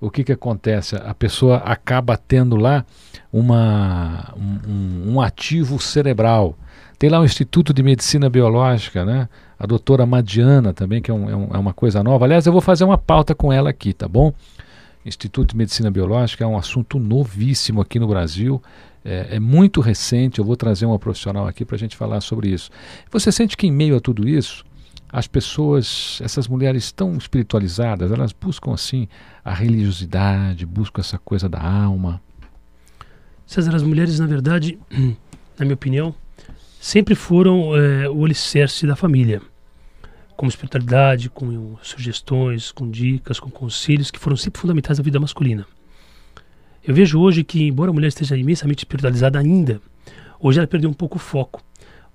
o 0.00 0.10
que, 0.10 0.22
que 0.22 0.32
acontece? 0.32 0.96
A 0.96 1.12
pessoa 1.12 1.56
acaba 1.58 2.16
tendo 2.16 2.56
lá 2.56 2.84
uma, 3.32 4.32
um, 4.36 5.14
um 5.14 5.20
ativo 5.20 5.80
cerebral. 5.80 6.56
Tem 6.98 7.10
lá 7.10 7.20
o 7.20 7.24
Instituto 7.24 7.74
de 7.74 7.82
Medicina 7.82 8.30
Biológica, 8.30 9.04
né? 9.04 9.28
A 9.58 9.66
doutora 9.66 10.06
Madiana 10.06 10.72
também, 10.72 11.02
que 11.02 11.10
é, 11.10 11.14
um, 11.14 11.28
é, 11.28 11.36
um, 11.36 11.48
é 11.54 11.58
uma 11.58 11.72
coisa 11.72 12.02
nova. 12.02 12.24
Aliás, 12.24 12.46
eu 12.46 12.52
vou 12.52 12.60
fazer 12.60 12.84
uma 12.84 12.96
pauta 12.96 13.34
com 13.34 13.52
ela 13.52 13.70
aqui, 13.70 13.92
tá 13.92 14.06
bom? 14.06 14.32
Instituto 15.04 15.50
de 15.50 15.56
Medicina 15.56 15.90
Biológica 15.90 16.44
é 16.44 16.46
um 16.46 16.56
assunto 16.56 16.98
novíssimo 16.98 17.80
aqui 17.80 17.98
no 17.98 18.06
Brasil. 18.06 18.62
É, 19.04 19.36
é 19.36 19.40
muito 19.40 19.80
recente. 19.80 20.38
Eu 20.38 20.44
vou 20.44 20.56
trazer 20.56 20.86
uma 20.86 20.98
profissional 20.98 21.46
aqui 21.46 21.64
para 21.64 21.76
a 21.76 21.78
gente 21.78 21.96
falar 21.96 22.20
sobre 22.20 22.50
isso. 22.50 22.70
Você 23.10 23.32
sente 23.32 23.56
que, 23.56 23.66
em 23.66 23.72
meio 23.72 23.96
a 23.96 24.00
tudo 24.00 24.28
isso, 24.28 24.64
as 25.10 25.26
pessoas, 25.26 26.20
essas 26.22 26.46
mulheres 26.46 26.92
tão 26.92 27.16
espiritualizadas, 27.16 28.12
elas 28.12 28.32
buscam 28.32 28.74
assim 28.74 29.08
a 29.44 29.54
religiosidade, 29.54 30.66
buscam 30.66 31.00
essa 31.00 31.18
coisa 31.18 31.48
da 31.48 31.60
alma. 31.60 32.20
César, 33.46 33.74
as 33.74 33.82
mulheres, 33.82 34.18
na 34.18 34.26
verdade, 34.26 34.78
na 35.58 35.64
minha 35.64 35.74
opinião, 35.74 36.14
sempre 36.88 37.14
foram 37.14 37.76
é, 37.76 38.08
o 38.08 38.24
alicerce 38.24 38.86
da 38.86 38.96
família. 38.96 39.42
Com 40.34 40.46
espiritualidade, 40.46 41.28
com 41.28 41.76
sugestões, 41.82 42.72
com 42.72 42.90
dicas, 42.90 43.38
com 43.38 43.50
conselhos 43.50 44.10
que 44.10 44.18
foram 44.18 44.38
sempre 44.38 44.58
fundamentais 44.58 44.96
na 44.96 45.04
vida 45.04 45.20
masculina. 45.20 45.66
Eu 46.82 46.94
vejo 46.94 47.20
hoje 47.20 47.44
que, 47.44 47.62
embora 47.64 47.90
a 47.90 47.92
mulher 47.92 48.08
esteja 48.08 48.38
imensamente 48.38 48.84
espiritualizada 48.84 49.38
ainda, 49.38 49.82
hoje 50.40 50.60
ela 50.60 50.66
perdeu 50.66 50.88
um 50.88 50.94
pouco 50.94 51.16
o 51.16 51.20
foco. 51.20 51.62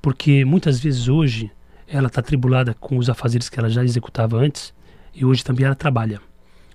Porque 0.01 0.43
muitas 0.43 0.79
vezes 0.79 1.07
hoje 1.07 1.51
ela 1.87 2.07
está 2.07 2.23
tribulada 2.23 2.73
com 2.73 2.97
os 2.97 3.11
afazeres 3.11 3.49
que 3.49 3.59
ela 3.59 3.69
já 3.69 3.83
executava 3.83 4.37
antes 4.37 4.73
e 5.13 5.23
hoje 5.23 5.43
também 5.43 5.67
ela 5.67 5.75
trabalha. 5.75 6.19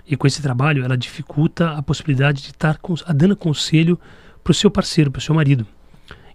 E 0.06 0.16
com 0.16 0.24
esse 0.24 0.40
trabalho 0.40 0.84
ela 0.84 0.96
dificulta 0.96 1.72
a 1.72 1.82
possibilidade 1.82 2.42
de 2.42 2.50
estar 2.50 2.78
dando 3.12 3.34
conselho 3.34 3.98
para 4.44 4.52
o 4.52 4.54
seu 4.54 4.70
parceiro, 4.70 5.10
para 5.10 5.18
o 5.18 5.22
seu 5.22 5.34
marido. 5.34 5.66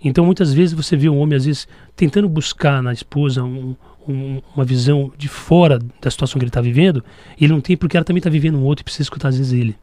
Então 0.04 0.26
muitas 0.26 0.54
vezes 0.54 0.74
você 0.74 0.96
vê 0.98 1.10
um 1.10 1.18
homem 1.20 1.38
às 1.38 1.46
vezes 1.46 1.68
tentando 1.96 2.28
buscar 2.28 2.82
na 2.84 2.92
esposa 2.92 3.44
um, 3.44 3.76
um, 4.08 4.42
uma 4.56 4.66
visão 4.66 5.12
de 5.18 5.28
fora 5.28 5.80
da 6.02 6.12
situação 6.12 6.40
que 6.40 6.44
ele 6.44 6.50
está 6.50 6.62
vivendo 6.62 7.04
e 7.40 7.46
ele 7.46 7.54
não 7.54 7.62
tem 7.62 7.78
porque 7.78 7.96
ela 7.96 8.04
também 8.04 8.20
está 8.20 8.30
vivendo 8.30 8.58
um 8.58 8.64
outro 8.64 8.82
e 8.82 8.86
precisa 8.86 9.04
escutar 9.04 9.30
às 9.30 9.38
vezes 9.38 9.54
ele. 9.54 9.76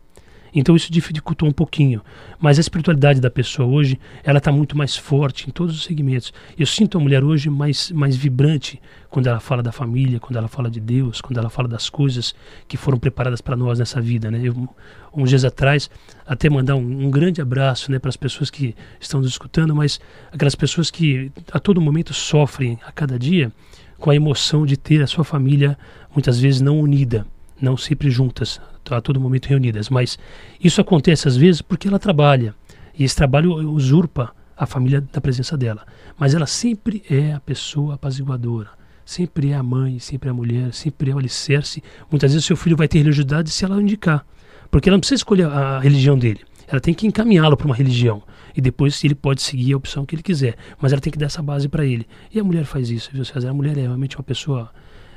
Então 0.54 0.74
isso 0.74 0.90
dificultou 0.92 1.48
um 1.48 1.52
pouquinho. 1.52 2.02
Mas 2.38 2.58
a 2.58 2.60
espiritualidade 2.60 3.20
da 3.20 3.30
pessoa 3.30 3.68
hoje, 3.68 3.98
ela 4.22 4.38
está 4.38 4.50
muito 4.50 4.76
mais 4.76 4.96
forte 4.96 5.48
em 5.48 5.52
todos 5.52 5.76
os 5.76 5.84
segmentos. 5.84 6.32
Eu 6.58 6.66
sinto 6.66 6.98
a 6.98 7.00
mulher 7.00 7.22
hoje 7.22 7.48
mais, 7.48 7.90
mais 7.90 8.16
vibrante 8.16 8.80
quando 9.08 9.26
ela 9.26 9.40
fala 9.40 9.62
da 9.62 9.72
família, 9.72 10.20
quando 10.20 10.36
ela 10.36 10.48
fala 10.48 10.70
de 10.70 10.80
Deus, 10.80 11.20
quando 11.20 11.38
ela 11.38 11.50
fala 11.50 11.68
das 11.68 11.88
coisas 11.88 12.34
que 12.68 12.76
foram 12.76 12.98
preparadas 12.98 13.40
para 13.40 13.56
nós 13.56 13.78
nessa 13.78 14.00
vida. 14.00 14.30
Né? 14.30 14.40
Eu, 14.42 14.68
uns 15.14 15.28
dias 15.28 15.44
atrás, 15.44 15.90
até 16.26 16.48
mandar 16.48 16.76
um, 16.76 17.06
um 17.06 17.10
grande 17.10 17.40
abraço 17.40 17.90
né, 17.90 17.98
para 17.98 18.08
as 18.08 18.16
pessoas 18.16 18.50
que 18.50 18.74
estão 19.00 19.20
nos 19.20 19.30
escutando, 19.30 19.74
mas 19.74 20.00
aquelas 20.32 20.54
pessoas 20.54 20.90
que 20.90 21.30
a 21.52 21.58
todo 21.58 21.80
momento 21.80 22.14
sofrem 22.14 22.78
a 22.86 22.92
cada 22.92 23.18
dia 23.18 23.52
com 23.98 24.10
a 24.10 24.16
emoção 24.16 24.64
de 24.64 24.76
ter 24.76 25.02
a 25.02 25.06
sua 25.06 25.24
família 25.24 25.76
muitas 26.14 26.40
vezes 26.40 26.60
não 26.60 26.80
unida 26.80 27.26
não 27.60 27.76
sempre 27.76 28.10
juntas, 28.10 28.60
a 28.98 29.00
todo 29.00 29.20
momento 29.20 29.46
reunidas, 29.46 29.88
mas 29.88 30.18
isso 30.62 30.80
acontece 30.80 31.28
às 31.28 31.36
vezes 31.36 31.62
porque 31.62 31.88
ela 31.88 31.98
trabalha 31.98 32.54
e 32.98 33.04
esse 33.04 33.16
trabalho 33.16 33.52
usurpa 33.70 34.34
a 34.56 34.66
família 34.66 35.00
da 35.00 35.20
presença 35.20 35.56
dela. 35.56 35.86
Mas 36.18 36.34
ela 36.34 36.46
sempre 36.46 37.02
é 37.08 37.32
a 37.32 37.40
pessoa 37.40 37.94
apaziguadora, 37.94 38.68
sempre 39.04 39.50
é 39.50 39.54
a 39.54 39.62
mãe, 39.62 39.98
sempre 39.98 40.28
é 40.28 40.32
a 40.32 40.34
mulher, 40.34 40.74
sempre 40.74 41.10
é 41.10 41.14
o 41.14 41.18
alicerce. 41.18 41.82
Muitas 42.10 42.32
vezes 42.32 42.44
seu 42.44 42.56
filho 42.56 42.76
vai 42.76 42.86
ter 42.86 42.98
religiosidade 42.98 43.50
se 43.50 43.64
ela 43.64 43.80
indicar, 43.80 44.24
porque 44.70 44.88
ela 44.88 44.96
não 44.96 45.00
precisa 45.00 45.20
escolher 45.20 45.46
a 45.46 45.78
religião 45.80 46.18
dele, 46.18 46.40
ela 46.68 46.80
tem 46.80 46.94
que 46.94 47.06
encaminhá-lo 47.06 47.56
para 47.56 47.66
uma 47.66 47.74
religião 47.74 48.22
e 48.56 48.60
depois 48.60 49.02
ele 49.02 49.14
pode 49.14 49.42
seguir 49.42 49.72
a 49.72 49.76
opção 49.76 50.06
que 50.06 50.14
ele 50.14 50.22
quiser, 50.22 50.56
mas 50.80 50.92
ela 50.92 51.00
tem 51.00 51.12
que 51.12 51.18
dar 51.18 51.26
essa 51.26 51.42
base 51.42 51.68
para 51.68 51.84
ele. 51.84 52.06
E 52.32 52.38
a 52.38 52.44
mulher 52.44 52.64
faz 52.64 52.90
isso, 52.90 53.10
viu, 53.12 53.24
César? 53.24 53.50
A 53.50 53.54
mulher 53.54 53.76
é 53.76 53.82
realmente 53.82 54.16
uma 54.16 54.22
pessoa 54.22 54.70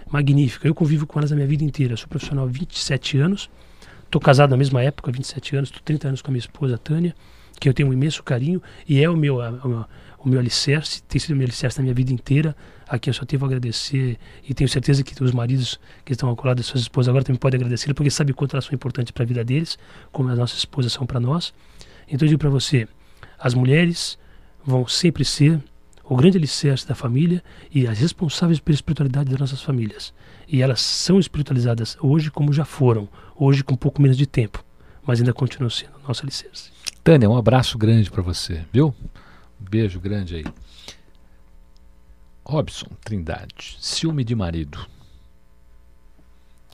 magnífica. 0.10 0.68
Eu 0.68 0.74
convivo 0.76 1.06
com 1.06 1.20
elas 1.20 1.32
a 1.32 1.36
minha 1.36 1.48
vida 1.48 1.64
inteira. 1.64 1.94
Eu 1.94 1.98
sou 1.98 2.08
profissional 2.08 2.46
há 2.46 2.48
27 2.48 3.18
anos. 3.18 3.50
Estou 4.14 4.22
casado 4.22 4.52
na 4.52 4.58
mesma 4.58 4.80
época, 4.80 5.12
27 5.12 5.56
anos. 5.56 5.70
Estou 5.70 5.82
30 5.84 6.10
anos 6.10 6.22
com 6.22 6.30
a 6.30 6.34
minha 6.34 6.40
esposa, 6.40 6.78
Tânia, 6.78 7.16
que 7.60 7.68
eu 7.68 7.74
tenho 7.74 7.90
um 7.90 7.94
imenso 7.94 8.22
carinho 8.22 8.62
e 8.88 9.04
é 9.04 9.10
o 9.10 9.18
meu, 9.18 9.40
o 10.20 10.30
meu 10.30 10.40
alicerce, 10.40 11.02
tem 11.02 11.20
sido 11.20 11.32
o 11.32 11.36
meu 11.36 11.48
alicerce 11.48 11.80
na 11.80 11.82
minha 11.82 11.96
vida 11.96 12.14
inteira. 12.14 12.56
Aqui 12.88 13.10
eu 13.10 13.14
só 13.16 13.26
tenho 13.26 13.42
a 13.42 13.48
agradecer 13.48 14.20
e 14.48 14.54
tenho 14.54 14.70
certeza 14.70 15.02
que 15.02 15.16
os 15.24 15.32
maridos 15.32 15.80
que 16.06 16.12
estão 16.12 16.30
ao 16.30 16.38
lado 16.46 16.58
das 16.58 16.68
suas 16.68 16.84
esposas 16.84 17.10
agora 17.10 17.24
também 17.24 17.40
podem 17.40 17.58
agradecer, 17.58 17.92
porque 17.96 18.12
sabem 18.12 18.36
quanto 18.36 18.54
elas 18.54 18.66
são 18.66 18.76
importantes 18.76 19.10
para 19.10 19.24
a 19.24 19.26
vida 19.26 19.44
deles, 19.44 19.80
como 20.12 20.30
as 20.30 20.38
nossas 20.38 20.60
esposas 20.60 20.94
são 20.94 21.08
para 21.08 21.20
nós. 21.20 21.52
Então 22.08 22.28
eu 22.28 22.30
digo 22.30 22.40
para 22.40 22.52
você, 22.52 22.88
as 23.40 23.56
mulheres 23.56 24.20
vão 24.64 24.88
sempre 24.88 25.26
ser 25.26 25.60
o 26.04 26.16
grande 26.16 26.38
alicerce 26.38 26.88
da 26.88 26.94
família 26.94 27.44
e 27.74 27.88
as 27.88 27.98
responsáveis 27.98 28.60
pela 28.60 28.76
espiritualidade 28.76 29.32
das 29.32 29.40
nossas 29.40 29.64
famílias. 29.64 30.14
E 30.48 30.62
elas 30.62 30.82
são 30.82 31.20
espiritualizadas 31.20 31.98
hoje 32.00 32.30
como 32.30 32.54
já 32.54 32.64
foram, 32.64 33.10
hoje 33.36 33.64
com 33.64 33.74
um 33.74 33.78
pouco 33.78 34.02
menos 34.02 34.18
de 34.18 34.26
tempo, 34.26 34.64
mas 35.06 35.20
ainda 35.20 35.34
continuam 35.34 35.70
sendo 35.70 35.94
nosso 36.08 36.24
alicerce. 36.24 36.72
Tânia, 37.04 37.30
um 37.30 37.38
abraço 37.38 37.78
grande 37.78 38.10
para 38.10 38.22
você, 38.22 38.66
viu? 38.72 38.94
Um 39.60 39.70
beijo 39.70 40.00
grande 40.00 40.36
aí. 40.36 40.46
Robson 42.46 42.88
Trindade, 43.04 43.78
ciúme 43.80 44.24
de 44.24 44.36
marido. 44.36 44.86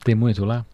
Tem 0.04 0.14
muito 0.14 0.44
lá? 0.44 0.64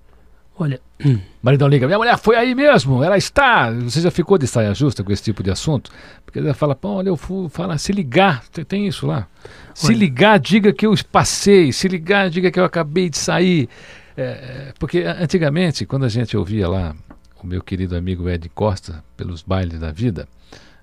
Olha, 0.59 0.81
Maridão 1.43 1.69
liga, 1.69 1.87
minha 1.87 1.99
mulher 1.99 2.17
foi 2.17 2.37
aí 2.37 2.55
mesmo, 2.55 3.05
ela 3.05 3.19
está. 3.19 3.71
Você 3.71 4.01
já 4.01 4.11
ficou 4.11 4.39
de 4.39 4.47
saia 4.47 4.73
justa 4.75 5.05
com 5.05 5.13
esse 5.13 5.23
tipo 5.23 5.43
de 5.43 5.51
assunto? 5.51 5.91
Porque 6.25 6.39
ela 6.39 6.55
fala, 6.55 6.75
pô, 6.75 6.95
olha, 6.95 7.09
eu 7.09 7.17
fui, 7.17 7.49
fala, 7.51 7.77
se 7.77 7.93
ligar, 7.93 8.43
tem, 8.49 8.65
tem 8.65 8.87
isso 8.87 9.07
lá. 9.07 9.27
Se 9.75 9.89
Olha. 9.89 9.97
ligar, 9.97 10.39
diga 10.39 10.73
que 10.73 10.87
eu 10.87 10.95
passei, 11.13 11.73
se 11.73 11.87
ligar, 11.89 12.31
diga 12.31 12.51
que 12.51 12.59
eu 12.59 12.65
acabei 12.65 13.11
de 13.11 13.19
sair. 13.19 13.69
É, 14.17 14.23
é, 14.23 14.73
porque 14.79 15.01
antigamente, 15.01 15.85
quando 15.85 16.05
a 16.05 16.09
gente 16.09 16.37
ouvia 16.37 16.69
lá 16.69 16.95
o 17.43 17.47
meu 17.47 17.61
querido 17.63 17.97
amigo 17.97 18.31
Ed 18.31 18.49
Costa 18.49 19.05
pelos 19.17 19.43
bailes 19.43 19.79
da 19.79 19.93
vida, 19.93 20.27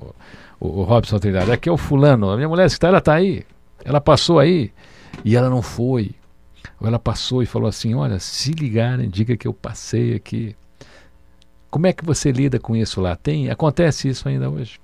o, 0.58 0.80
o 0.80 0.82
Robson 0.82 1.18
Trindade, 1.18 1.52
aqui 1.52 1.68
é 1.68 1.72
o 1.72 1.76
fulano, 1.76 2.30
a 2.30 2.36
minha 2.36 2.48
mulher 2.48 2.66
está, 2.66 2.88
ela 2.88 3.02
tá 3.02 3.14
aí, 3.14 3.44
ela 3.84 4.00
passou 4.00 4.38
aí 4.38 4.72
e 5.22 5.36
ela 5.36 5.50
não 5.50 5.60
foi. 5.60 6.12
Ou 6.80 6.88
ela 6.88 6.98
passou 6.98 7.42
e 7.42 7.46
falou 7.46 7.68
assim: 7.68 7.94
olha, 7.94 8.18
se 8.18 8.52
ligarem, 8.52 9.10
diga 9.10 9.36
que 9.36 9.46
eu 9.46 9.52
passei 9.52 10.14
aqui. 10.14 10.56
Como 11.70 11.86
é 11.86 11.92
que 11.92 12.04
você 12.04 12.32
lida 12.32 12.58
com 12.58 12.74
isso 12.74 12.98
lá? 12.98 13.14
Tem? 13.14 13.50
Acontece 13.50 14.08
isso 14.08 14.26
ainda 14.26 14.48
hoje? 14.48 14.80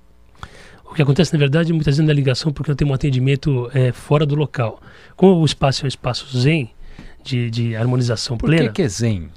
O 0.93 0.95
que 0.95 1.01
acontece 1.01 1.33
na 1.33 1.39
verdade 1.39 1.73
muitas 1.73 1.97
vezes 1.97 2.07
na 2.07 2.13
ligação 2.13 2.53
porque 2.53 2.69
eu 2.69 2.75
tenho 2.75 2.91
um 2.91 2.93
atendimento 2.93 3.69
é, 3.73 3.91
fora 3.91 4.27
do 4.27 4.35
local. 4.35 4.79
Como 5.15 5.41
o 5.41 5.45
espaço 5.45 5.81
é 5.81 5.85
um 5.85 5.87
espaço 5.87 6.37
zen, 6.37 6.69
de, 7.23 7.49
de 7.49 7.75
harmonização 7.75 8.37
Por 8.37 8.45
plena. 8.47 8.67
que, 8.67 8.73
que 8.75 8.81
é 8.83 8.87
zen? 8.87 9.29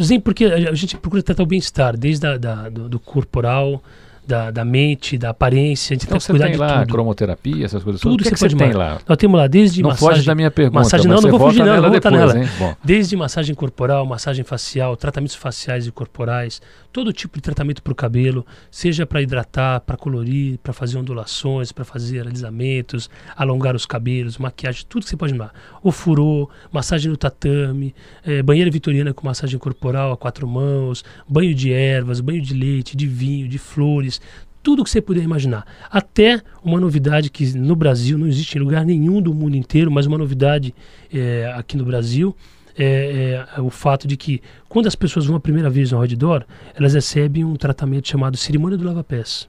Zen 0.00 0.18
porque 0.18 0.44
a 0.44 0.70
a 0.70 0.74
gente 0.74 0.96
procura 0.96 1.22
tratar 1.22 1.44
o 1.44 1.46
bem-estar, 1.46 1.96
desde 1.96 2.26
a, 2.26 2.36
da, 2.36 2.68
do, 2.68 2.88
do 2.88 2.98
corporal, 2.98 3.80
da, 4.28 4.50
da 4.50 4.64
mente, 4.64 5.16
da 5.16 5.30
aparência, 5.30 5.94
a 5.94 5.96
gente 5.96 6.04
Então 6.04 6.18
tenta 6.18 6.20
você 6.26 6.32
cuidar 6.32 6.44
tem 6.44 6.52
de 6.52 6.58
lá 6.60 6.80
tudo. 6.80 6.92
cromoterapia, 6.92 7.64
essas 7.64 7.82
coisas 7.82 8.00
Tudo 8.02 8.10
todas. 8.10 8.26
O 8.26 8.28
que 8.28 8.34
que, 8.34 8.38
você 8.38 8.48
que 8.48 8.56
tem 8.56 8.72
lá? 8.72 8.98
Nós 9.08 9.16
temos 9.16 9.38
lá 9.40 9.46
desde 9.46 9.80
Não 9.80 9.88
massagem, 9.88 10.16
foge 10.16 10.26
da 10.26 10.34
minha 10.34 10.50
pergunta, 10.50 10.78
massagem, 10.80 11.08
mas 11.08 11.22
não, 11.22 11.30
não 11.30 11.38
vou 11.38 11.48
fugir, 11.48 11.60
não, 11.60 11.64
nela 11.66 11.80
vou 11.80 11.90
voltar 11.90 12.10
depois, 12.10 12.34
nela. 12.34 12.44
hein? 12.44 12.50
Bom. 12.58 12.76
Desde 12.84 13.16
massagem 13.16 13.54
corporal, 13.54 14.04
massagem 14.04 14.44
facial, 14.44 14.96
tratamentos 14.98 15.34
faciais 15.34 15.86
e 15.86 15.90
corporais, 15.90 16.60
todo 16.92 17.10
tipo 17.12 17.36
de 17.38 17.42
tratamento 17.42 17.82
para 17.82 17.92
o 17.92 17.96
cabelo, 17.96 18.44
seja 18.70 19.06
para 19.06 19.22
hidratar, 19.22 19.80
para 19.80 19.96
colorir, 19.96 20.58
para 20.58 20.74
fazer 20.74 20.98
ondulações, 20.98 21.72
para 21.72 21.84
fazer 21.84 22.20
alisamentos, 22.20 23.08
alongar 23.34 23.74
os 23.74 23.86
cabelos, 23.86 24.36
maquiagem, 24.36 24.84
tudo 24.88 25.04
que 25.04 25.08
você 25.10 25.16
pode 25.16 25.32
imaginar. 25.32 25.54
O 25.82 25.90
furô, 25.90 26.50
massagem 26.70 27.10
no 27.10 27.16
tatame, 27.16 27.94
eh, 28.26 28.42
banheira 28.42 28.70
vitoriana 28.70 29.14
com 29.14 29.26
massagem 29.26 29.58
corporal 29.58 30.12
a 30.12 30.16
quatro 30.16 30.46
mãos, 30.46 31.02
banho 31.26 31.54
de 31.54 31.72
ervas, 31.72 32.20
banho 32.20 32.42
de 32.42 32.52
leite, 32.52 32.96
de 32.96 33.06
vinho, 33.06 33.48
de 33.48 33.58
flores, 33.58 34.17
tudo 34.62 34.84
que 34.84 34.90
você 34.90 35.00
puder 35.00 35.22
imaginar. 35.22 35.66
Até 35.90 36.42
uma 36.62 36.80
novidade 36.80 37.30
que 37.30 37.56
no 37.56 37.74
Brasil 37.74 38.18
não 38.18 38.26
existe 38.26 38.58
em 38.58 38.60
lugar 38.60 38.84
nenhum 38.84 39.22
do 39.22 39.32
mundo 39.32 39.56
inteiro, 39.56 39.90
mas 39.90 40.06
uma 40.06 40.18
novidade 40.18 40.74
eh, 41.12 41.50
aqui 41.56 41.76
no 41.76 41.84
Brasil 41.84 42.36
é, 42.76 43.46
é 43.56 43.60
o 43.60 43.70
fato 43.70 44.06
de 44.06 44.16
que 44.16 44.40
quando 44.68 44.86
as 44.86 44.94
pessoas 44.94 45.26
vão 45.26 45.36
a 45.36 45.40
primeira 45.40 45.68
vez 45.68 45.92
ao 45.92 46.00
outdoor, 46.00 46.44
elas 46.74 46.94
recebem 46.94 47.44
um 47.44 47.56
tratamento 47.56 48.08
chamado 48.08 48.36
cerimônia 48.36 48.78
do 48.78 48.84
lava-pés, 48.84 49.48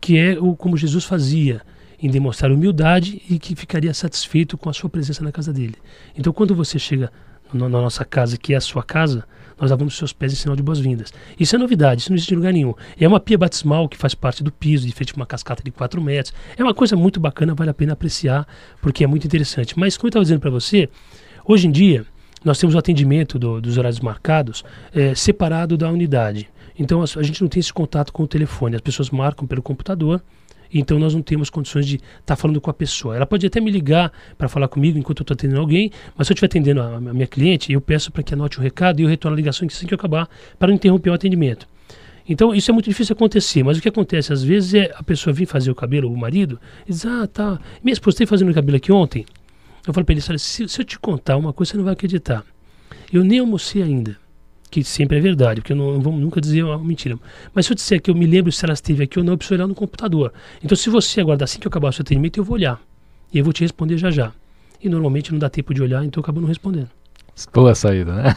que 0.00 0.18
é 0.18 0.38
o 0.38 0.54
como 0.54 0.76
Jesus 0.76 1.04
fazia 1.04 1.62
em 1.98 2.10
demonstrar 2.10 2.52
humildade 2.52 3.22
e 3.30 3.38
que 3.38 3.56
ficaria 3.56 3.94
satisfeito 3.94 4.58
com 4.58 4.68
a 4.68 4.72
sua 4.74 4.90
presença 4.90 5.24
na 5.24 5.32
casa 5.32 5.52
dele. 5.52 5.76
Então, 6.14 6.32
quando 6.32 6.54
você 6.54 6.78
chega 6.78 7.10
na 7.52 7.68
nossa 7.68 8.04
casa, 8.04 8.36
que 8.36 8.52
é 8.52 8.56
a 8.56 8.60
sua 8.60 8.82
casa, 8.82 9.24
nós 9.60 9.70
lavamos 9.70 9.96
seus 9.96 10.12
pés 10.12 10.32
em 10.32 10.36
sinal 10.36 10.56
de 10.56 10.62
boas-vindas. 10.62 11.12
Isso 11.38 11.54
é 11.56 11.58
novidade, 11.58 12.00
isso 12.00 12.10
não 12.10 12.16
existe 12.16 12.32
em 12.32 12.36
lugar 12.36 12.52
nenhum. 12.52 12.74
É 12.98 13.06
uma 13.06 13.20
pia 13.20 13.38
batismal 13.38 13.88
que 13.88 13.96
faz 13.96 14.14
parte 14.14 14.42
do 14.42 14.50
piso, 14.52 14.86
de 14.86 14.92
frente 14.92 15.14
uma 15.14 15.26
cascata 15.26 15.62
de 15.62 15.70
4 15.70 16.00
metros. 16.02 16.34
É 16.56 16.62
uma 16.62 16.74
coisa 16.74 16.96
muito 16.96 17.18
bacana, 17.20 17.54
vale 17.54 17.70
a 17.70 17.74
pena 17.74 17.92
apreciar, 17.92 18.46
porque 18.82 19.04
é 19.04 19.06
muito 19.06 19.26
interessante. 19.26 19.78
Mas, 19.78 19.96
como 19.96 20.06
eu 20.06 20.10
estava 20.10 20.24
dizendo 20.24 20.40
para 20.40 20.50
você, 20.50 20.88
hoje 21.46 21.66
em 21.68 21.70
dia, 21.70 22.04
nós 22.44 22.58
temos 22.58 22.74
o 22.74 22.78
atendimento 22.78 23.38
do- 23.38 23.60
dos 23.60 23.78
horários 23.78 24.00
marcados 24.00 24.64
eh, 24.94 25.14
separado 25.14 25.76
da 25.78 25.90
unidade. 25.90 26.48
Então, 26.78 27.00
a, 27.00 27.04
a 27.04 27.22
gente 27.22 27.40
não 27.40 27.48
tem 27.48 27.60
esse 27.60 27.72
contato 27.72 28.12
com 28.12 28.22
o 28.24 28.26
telefone. 28.26 28.74
As 28.76 28.82
pessoas 28.82 29.08
marcam 29.10 29.46
pelo 29.46 29.62
computador, 29.62 30.20
então 30.80 30.98
nós 30.98 31.14
não 31.14 31.22
temos 31.22 31.50
condições 31.50 31.86
de 31.86 32.00
estar 32.20 32.36
falando 32.36 32.60
com 32.60 32.70
a 32.70 32.74
pessoa. 32.74 33.16
Ela 33.16 33.26
pode 33.26 33.46
até 33.46 33.60
me 33.60 33.70
ligar 33.70 34.12
para 34.36 34.48
falar 34.48 34.68
comigo 34.68 34.98
enquanto 34.98 35.20
eu 35.20 35.24
estou 35.24 35.34
atendendo 35.34 35.60
alguém, 35.60 35.90
mas 36.16 36.26
se 36.26 36.32
eu 36.32 36.34
estiver 36.34 36.46
atendendo 36.46 36.80
a, 36.80 36.96
a 36.96 37.00
minha 37.00 37.26
cliente, 37.26 37.72
eu 37.72 37.80
peço 37.80 38.10
para 38.10 38.22
que 38.22 38.34
anote 38.34 38.58
o 38.58 38.62
recado 38.62 39.00
e 39.00 39.04
eu 39.04 39.08
retorno 39.08 39.34
a 39.34 39.36
ligação 39.36 39.66
assim 39.66 39.86
que 39.86 39.94
eu 39.94 39.96
acabar, 39.96 40.28
para 40.58 40.68
não 40.68 40.74
interromper 40.74 41.10
o 41.10 41.14
atendimento. 41.14 41.66
Então 42.28 42.54
isso 42.54 42.70
é 42.70 42.74
muito 42.74 42.88
difícil 42.88 43.12
acontecer, 43.12 43.62
mas 43.62 43.78
o 43.78 43.82
que 43.82 43.88
acontece 43.88 44.32
às 44.32 44.42
vezes 44.42 44.74
é 44.74 44.92
a 44.96 45.02
pessoa 45.02 45.32
vir 45.32 45.46
fazer 45.46 45.70
o 45.70 45.74
cabelo, 45.74 46.10
o 46.10 46.16
marido, 46.16 46.58
e 46.86 46.90
diz, 46.90 47.04
ah, 47.04 47.26
tá, 47.26 47.60
minha 47.82 47.92
esposa 47.92 48.14
esteve 48.14 48.28
fazendo 48.28 48.50
o 48.50 48.54
cabelo 48.54 48.76
aqui 48.76 48.90
ontem. 48.90 49.26
Eu 49.86 49.92
falo 49.92 50.04
para 50.06 50.14
ele, 50.14 50.22
se, 50.38 50.68
se 50.68 50.80
eu 50.80 50.84
te 50.84 50.98
contar 50.98 51.36
uma 51.36 51.52
coisa, 51.52 51.72
você 51.72 51.76
não 51.76 51.84
vai 51.84 51.92
acreditar. 51.92 52.44
Eu 53.12 53.22
nem 53.22 53.38
almocei 53.38 53.82
ainda, 53.82 54.16
que 54.74 54.82
sempre 54.82 55.18
é 55.18 55.20
verdade, 55.20 55.60
porque 55.60 55.72
eu 55.72 55.76
não, 55.76 55.92
não 55.92 56.00
vou 56.00 56.12
nunca 56.12 56.40
dizer 56.40 56.64
uma 56.64 56.76
mentira. 56.76 57.16
Mas 57.54 57.66
se 57.66 57.72
eu 57.72 57.76
disser 57.76 58.02
que 58.02 58.10
eu 58.10 58.14
me 58.14 58.26
lembro 58.26 58.50
se 58.50 58.64
ela 58.64 58.74
esteve 58.74 59.04
aqui 59.04 59.20
ou 59.20 59.24
não, 59.24 59.34
eu 59.34 59.38
preciso 59.38 59.54
olhar 59.54 59.68
no 59.68 59.74
computador. 59.74 60.32
Então 60.60 60.76
se 60.76 60.90
você 60.90 61.20
aguardar 61.20 61.44
assim 61.44 61.60
que 61.60 61.66
eu 61.66 61.68
acabar 61.68 61.90
o 61.90 61.92
seu 61.92 62.02
atendimento, 62.02 62.40
eu 62.40 62.44
vou 62.44 62.54
olhar. 62.54 62.80
E 63.32 63.38
eu 63.38 63.44
vou 63.44 63.52
te 63.52 63.60
responder 63.60 63.96
já 63.98 64.10
já. 64.10 64.32
E 64.82 64.88
normalmente 64.88 65.30
não 65.30 65.38
dá 65.38 65.48
tempo 65.48 65.72
de 65.72 65.80
olhar, 65.80 66.04
então 66.04 66.20
eu 66.20 66.24
acabo 66.24 66.40
não 66.40 66.48
respondendo. 66.48 66.88
Boa 67.52 67.72
saída, 67.72 68.14
né? 68.14 68.34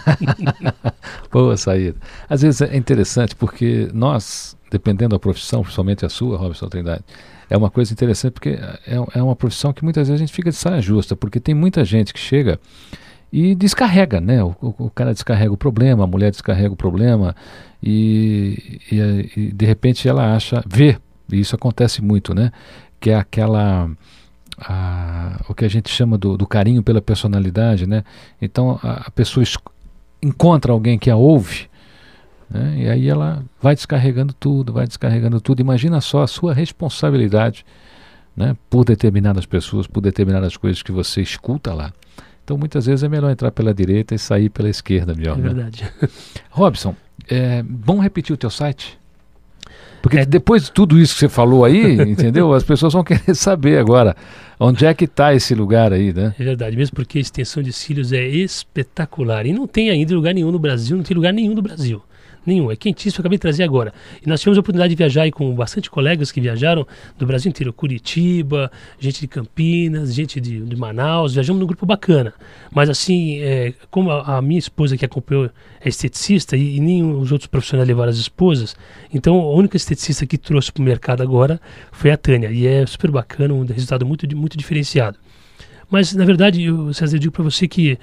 Boa 1.31 1.57
saída. 1.57 1.97
Às 2.29 2.43
vezes 2.43 2.61
é 2.61 2.77
interessante 2.77 3.35
porque 3.35 3.89
nós, 3.91 4.55
dependendo 4.69 5.15
da 5.15 5.19
profissão, 5.19 5.63
principalmente 5.63 6.05
a 6.05 6.09
sua, 6.09 6.38
Robson 6.38 6.67
Trindade, 6.67 7.03
é 7.49 7.57
uma 7.57 7.71
coisa 7.71 7.91
interessante 7.91 8.33
porque 8.33 8.49
é, 8.49 8.95
é 9.15 9.23
uma 9.23 9.35
profissão 9.35 9.73
que 9.73 9.83
muitas 9.83 10.07
vezes 10.07 10.21
a 10.21 10.23
gente 10.23 10.33
fica 10.33 10.51
de 10.51 10.55
saia 10.55 10.81
justa, 10.83 11.15
porque 11.15 11.39
tem 11.39 11.55
muita 11.55 11.83
gente 11.83 12.13
que 12.13 12.19
chega 12.19 12.59
e 13.32 13.53
descarrega, 13.55 14.21
né? 14.21 14.43
O, 14.43 14.55
o- 14.61 14.75
o 14.86 14.89
cara 14.89 15.13
descarrega 15.13 15.51
o 15.51 15.57
problema, 15.57 16.03
a 16.03 16.07
mulher 16.07 16.32
descarrega 16.32 16.73
o 16.73 16.78
problema 16.78 17.36
e, 17.84 18.80
e- 18.91 19.32
e, 19.36 19.51
de 19.51 19.65
repente 19.65 20.07
ela 20.07 20.36
acha, 20.36 20.63
vê, 20.67 20.97
e 21.32 21.39
isso 21.39 21.55
acontece 21.55 22.01
muito, 22.01 22.34
né? 22.34 22.51
Que 22.99 23.09
é 23.11 23.15
aquela 23.15 23.89
a- 24.59 25.39
o 25.47 25.53
que 25.53 25.65
a 25.65 25.69
gente 25.69 25.89
chama 25.89 26.17
do, 26.17 26.38
do 26.38 26.47
carinho 26.47 26.82
pela 26.82 27.01
personalidade, 27.01 27.86
né? 27.88 28.03
Então 28.41 28.80
a, 28.82 29.07
a 29.07 29.11
pessoa 29.11 29.43
es- 29.43 29.57
encontra 30.21 30.71
alguém 30.71 30.97
que 30.97 31.09
a 31.11 31.15
ouve, 31.15 31.67
né? 32.49 32.75
E 32.78 32.89
aí 32.89 33.07
ela 33.09 33.43
vai 33.61 33.75
descarregando 33.75 34.34
tudo, 34.34 34.73
vai 34.73 34.88
descarregando 34.88 35.39
tudo. 35.41 35.59
Imagina 35.59 36.01
só 36.01 36.23
a 36.23 36.28
sua 36.28 36.53
responsabilidade, 36.53 37.65
né? 38.36 38.55
Por 38.69 38.84
determinadas 38.86 39.45
pessoas, 39.45 39.86
por 39.86 40.01
determinadas 40.01 40.55
coisas 40.57 40.82
que 40.82 40.91
você 40.91 41.21
escuta 41.21 41.73
lá. 41.73 41.91
Então 42.47 42.57
muitas 42.57 42.85
vezes 42.85 43.03
é 43.03 43.09
melhor 43.09 43.29
entrar 43.29 43.51
pela 43.51 43.73
direita 43.73 44.15
e 44.15 44.17
sair 44.17 44.47
pela 44.49 44.69
esquerda, 44.69 45.13
melhor. 45.13 45.37
É 45.37 45.41
né? 45.41 45.49
verdade. 45.49 45.83
Robson, 46.49 46.95
é 47.29 47.61
bom 47.61 47.99
repetir 47.99 48.33
o 48.33 48.37
teu 48.37 48.49
site? 48.49 48.97
Porque 50.01 50.19
É. 50.19 50.25
depois 50.25 50.63
de 50.63 50.71
tudo 50.71 50.97
isso 50.97 51.13
que 51.15 51.19
você 51.19 51.27
falou 51.27 51.65
aí, 51.65 51.95
entendeu? 52.09 52.53
As 52.53 52.63
pessoas 52.63 52.93
vão 52.93 53.03
querer 53.03 53.21
saber 53.35 53.77
agora 53.77 54.15
onde 54.57 54.85
é 54.85 54.93
que 54.93 55.03
está 55.03 55.33
esse 55.35 55.53
lugar 55.53 55.91
aí, 55.91 56.13
né? 56.13 56.33
É 56.39 56.43
verdade, 56.45 56.77
mesmo 56.77 56.95
porque 56.95 57.17
a 57.17 57.21
extensão 57.21 57.61
de 57.61 57.73
cílios 57.73 58.13
é 58.13 58.25
espetacular. 58.25 59.45
E 59.45 59.51
não 59.51 59.67
tem 59.67 59.89
ainda 59.89 60.15
lugar 60.15 60.33
nenhum 60.33 60.49
no 60.49 60.57
Brasil, 60.57 60.95
não 60.95 61.03
tem 61.03 61.17
lugar 61.17 61.33
nenhum 61.33 61.53
no 61.53 61.61
Brasil. 61.61 62.01
Nenhum, 62.47 62.71
é 62.71 62.77
quentíssimo, 62.77 63.19
acabei 63.19 63.37
de 63.37 63.41
trazer 63.41 63.63
agora. 63.63 63.93
E 64.25 64.29
nós 64.29 64.39
tivemos 64.39 64.57
a 64.57 64.61
oportunidade 64.61 64.95
de 64.95 64.97
viajar 64.97 65.29
com 65.31 65.53
bastante 65.53 65.91
colegas 65.91 66.31
que 66.31 66.39
viajaram 66.39 66.87
do 67.17 67.25
Brasil 67.25 67.49
inteiro, 67.49 67.73
Curitiba, 67.73 68.71
gente 68.97 69.19
de 69.19 69.27
Campinas, 69.27 70.13
gente 70.13 70.39
de, 70.39 70.61
de 70.61 70.75
Manaus, 70.77 71.33
viajamos 71.33 71.59
num 71.59 71.67
grupo 71.67 71.85
bacana. 71.85 72.33
Mas 72.71 72.89
assim, 72.89 73.41
é, 73.41 73.73
como 73.91 74.11
a, 74.11 74.37
a 74.37 74.41
minha 74.41 74.59
esposa 74.59 74.95
que 74.95 75.03
acompanhou 75.03 75.49
é 75.81 75.89
esteticista 75.89 76.55
e, 76.55 76.77
e 76.77 76.79
nem 76.79 77.03
os 77.03 77.33
outros 77.33 77.47
profissionais 77.47 77.85
levaram 77.85 78.11
as 78.11 78.17
esposas, 78.17 78.77
então 79.13 79.41
a 79.41 79.53
única 79.53 79.75
esteticista 79.75 80.25
que 80.25 80.37
trouxe 80.37 80.71
para 80.71 80.81
o 80.81 80.85
mercado 80.85 81.21
agora 81.21 81.59
foi 81.91 82.11
a 82.11 82.17
Tânia. 82.17 82.49
E 82.49 82.65
é 82.65 82.85
super 82.85 83.11
bacana, 83.11 83.53
um 83.53 83.65
resultado 83.65 84.05
muito, 84.05 84.25
muito 84.37 84.57
diferenciado. 84.57 85.17
Mas, 85.89 86.13
na 86.13 86.25
verdade, 86.25 86.63
eu, 86.63 86.93
César, 86.93 87.15
eu 87.15 87.19
digo 87.19 87.33
para 87.33 87.43
você 87.43 87.67
que 87.67 87.97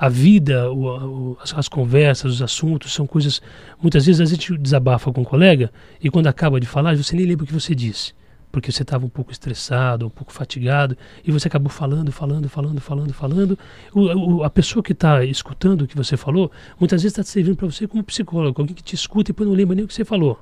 a 0.00 0.08
vida, 0.08 0.70
o- 0.72 1.32
o- 1.32 1.38
as, 1.42 1.52
as 1.54 1.68
conversas, 1.68 2.32
os 2.34 2.42
assuntos 2.42 2.92
são 2.94 3.06
coisas. 3.06 3.40
Muitas 3.82 4.06
vezes 4.06 4.20
a 4.20 4.24
gente 4.24 4.56
desabafa 4.58 5.12
com 5.12 5.20
um 5.20 5.24
colega 5.24 5.70
e 6.02 6.08
quando 6.10 6.26
acaba 6.26 6.58
de 6.58 6.66
falar, 6.66 6.96
você 6.96 7.14
nem 7.16 7.26
lembra 7.26 7.44
o 7.44 7.46
que 7.46 7.52
você 7.52 7.74
disse. 7.74 8.14
porque 8.52 8.72
você 8.72 8.82
estava 8.82 9.06
um 9.06 9.08
pouco 9.08 9.30
estressado, 9.30 10.04
um 10.06 10.10
pouco 10.10 10.32
fatigado, 10.32 10.96
e 11.24 11.30
você 11.30 11.46
acabou 11.46 11.70
falando, 11.70 12.10
falando, 12.10 12.48
falando, 12.48 12.80
falando, 12.80 13.12
falando. 13.12 13.58
O, 13.94 14.42
a 14.42 14.50
pessoa 14.50 14.82
que 14.82 14.90
está 14.90 15.24
escutando 15.24 15.82
o 15.82 15.86
que 15.86 15.96
você 15.96 16.16
falou, 16.16 16.50
muitas 16.80 17.00
vezes 17.02 17.16
está 17.16 17.22
servindo 17.22 17.54
para 17.56 17.66
você 17.70 17.86
como 17.86 18.02
psicólogo, 18.02 18.60
alguém 18.60 18.74
que 18.74 18.82
te 18.82 18.96
escuta 18.96 19.30
e 19.30 19.32
depois 19.32 19.48
não 19.48 19.54
lembra 19.54 19.76
nem 19.76 19.84
o 19.84 19.88
que 19.88 19.94
você 19.94 20.04
falou. 20.04 20.36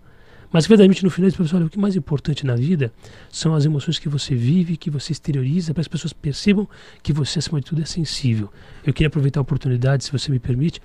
Mas 0.51 0.67
verdadeiramente 0.67 1.05
no 1.05 1.11
final, 1.11 1.31
olha, 1.55 1.67
o 1.67 1.71
que 1.71 1.79
é 1.79 1.81
mais 1.81 1.95
importante 1.95 2.47
na 2.47 2.55
vida 2.55 2.93
são 3.31 3.55
as 3.55 3.65
emoções 3.65 3.99
que 3.99 4.09
você 4.09 4.35
vive, 4.35 4.77
que 4.77 4.91
você 4.91 5.13
exterioriza, 5.13 5.75
para 5.75 5.83
que 5.83 5.89
as 5.89 5.89
pessoas 5.89 6.13
percebam 6.13 6.69
que 7.03 7.13
você, 7.13 7.39
acima 7.39 7.61
de 7.61 7.67
tudo, 7.67 7.83
é 7.83 7.85
sensível. 7.85 8.51
Eu 8.85 8.95
queria 8.95 9.09
aproveitar 9.09 9.41
a 9.41 9.43
oportunidade, 9.43 10.05
se 10.05 10.13
você 10.13 10.31
me 10.31 10.39
permite, 10.39 10.81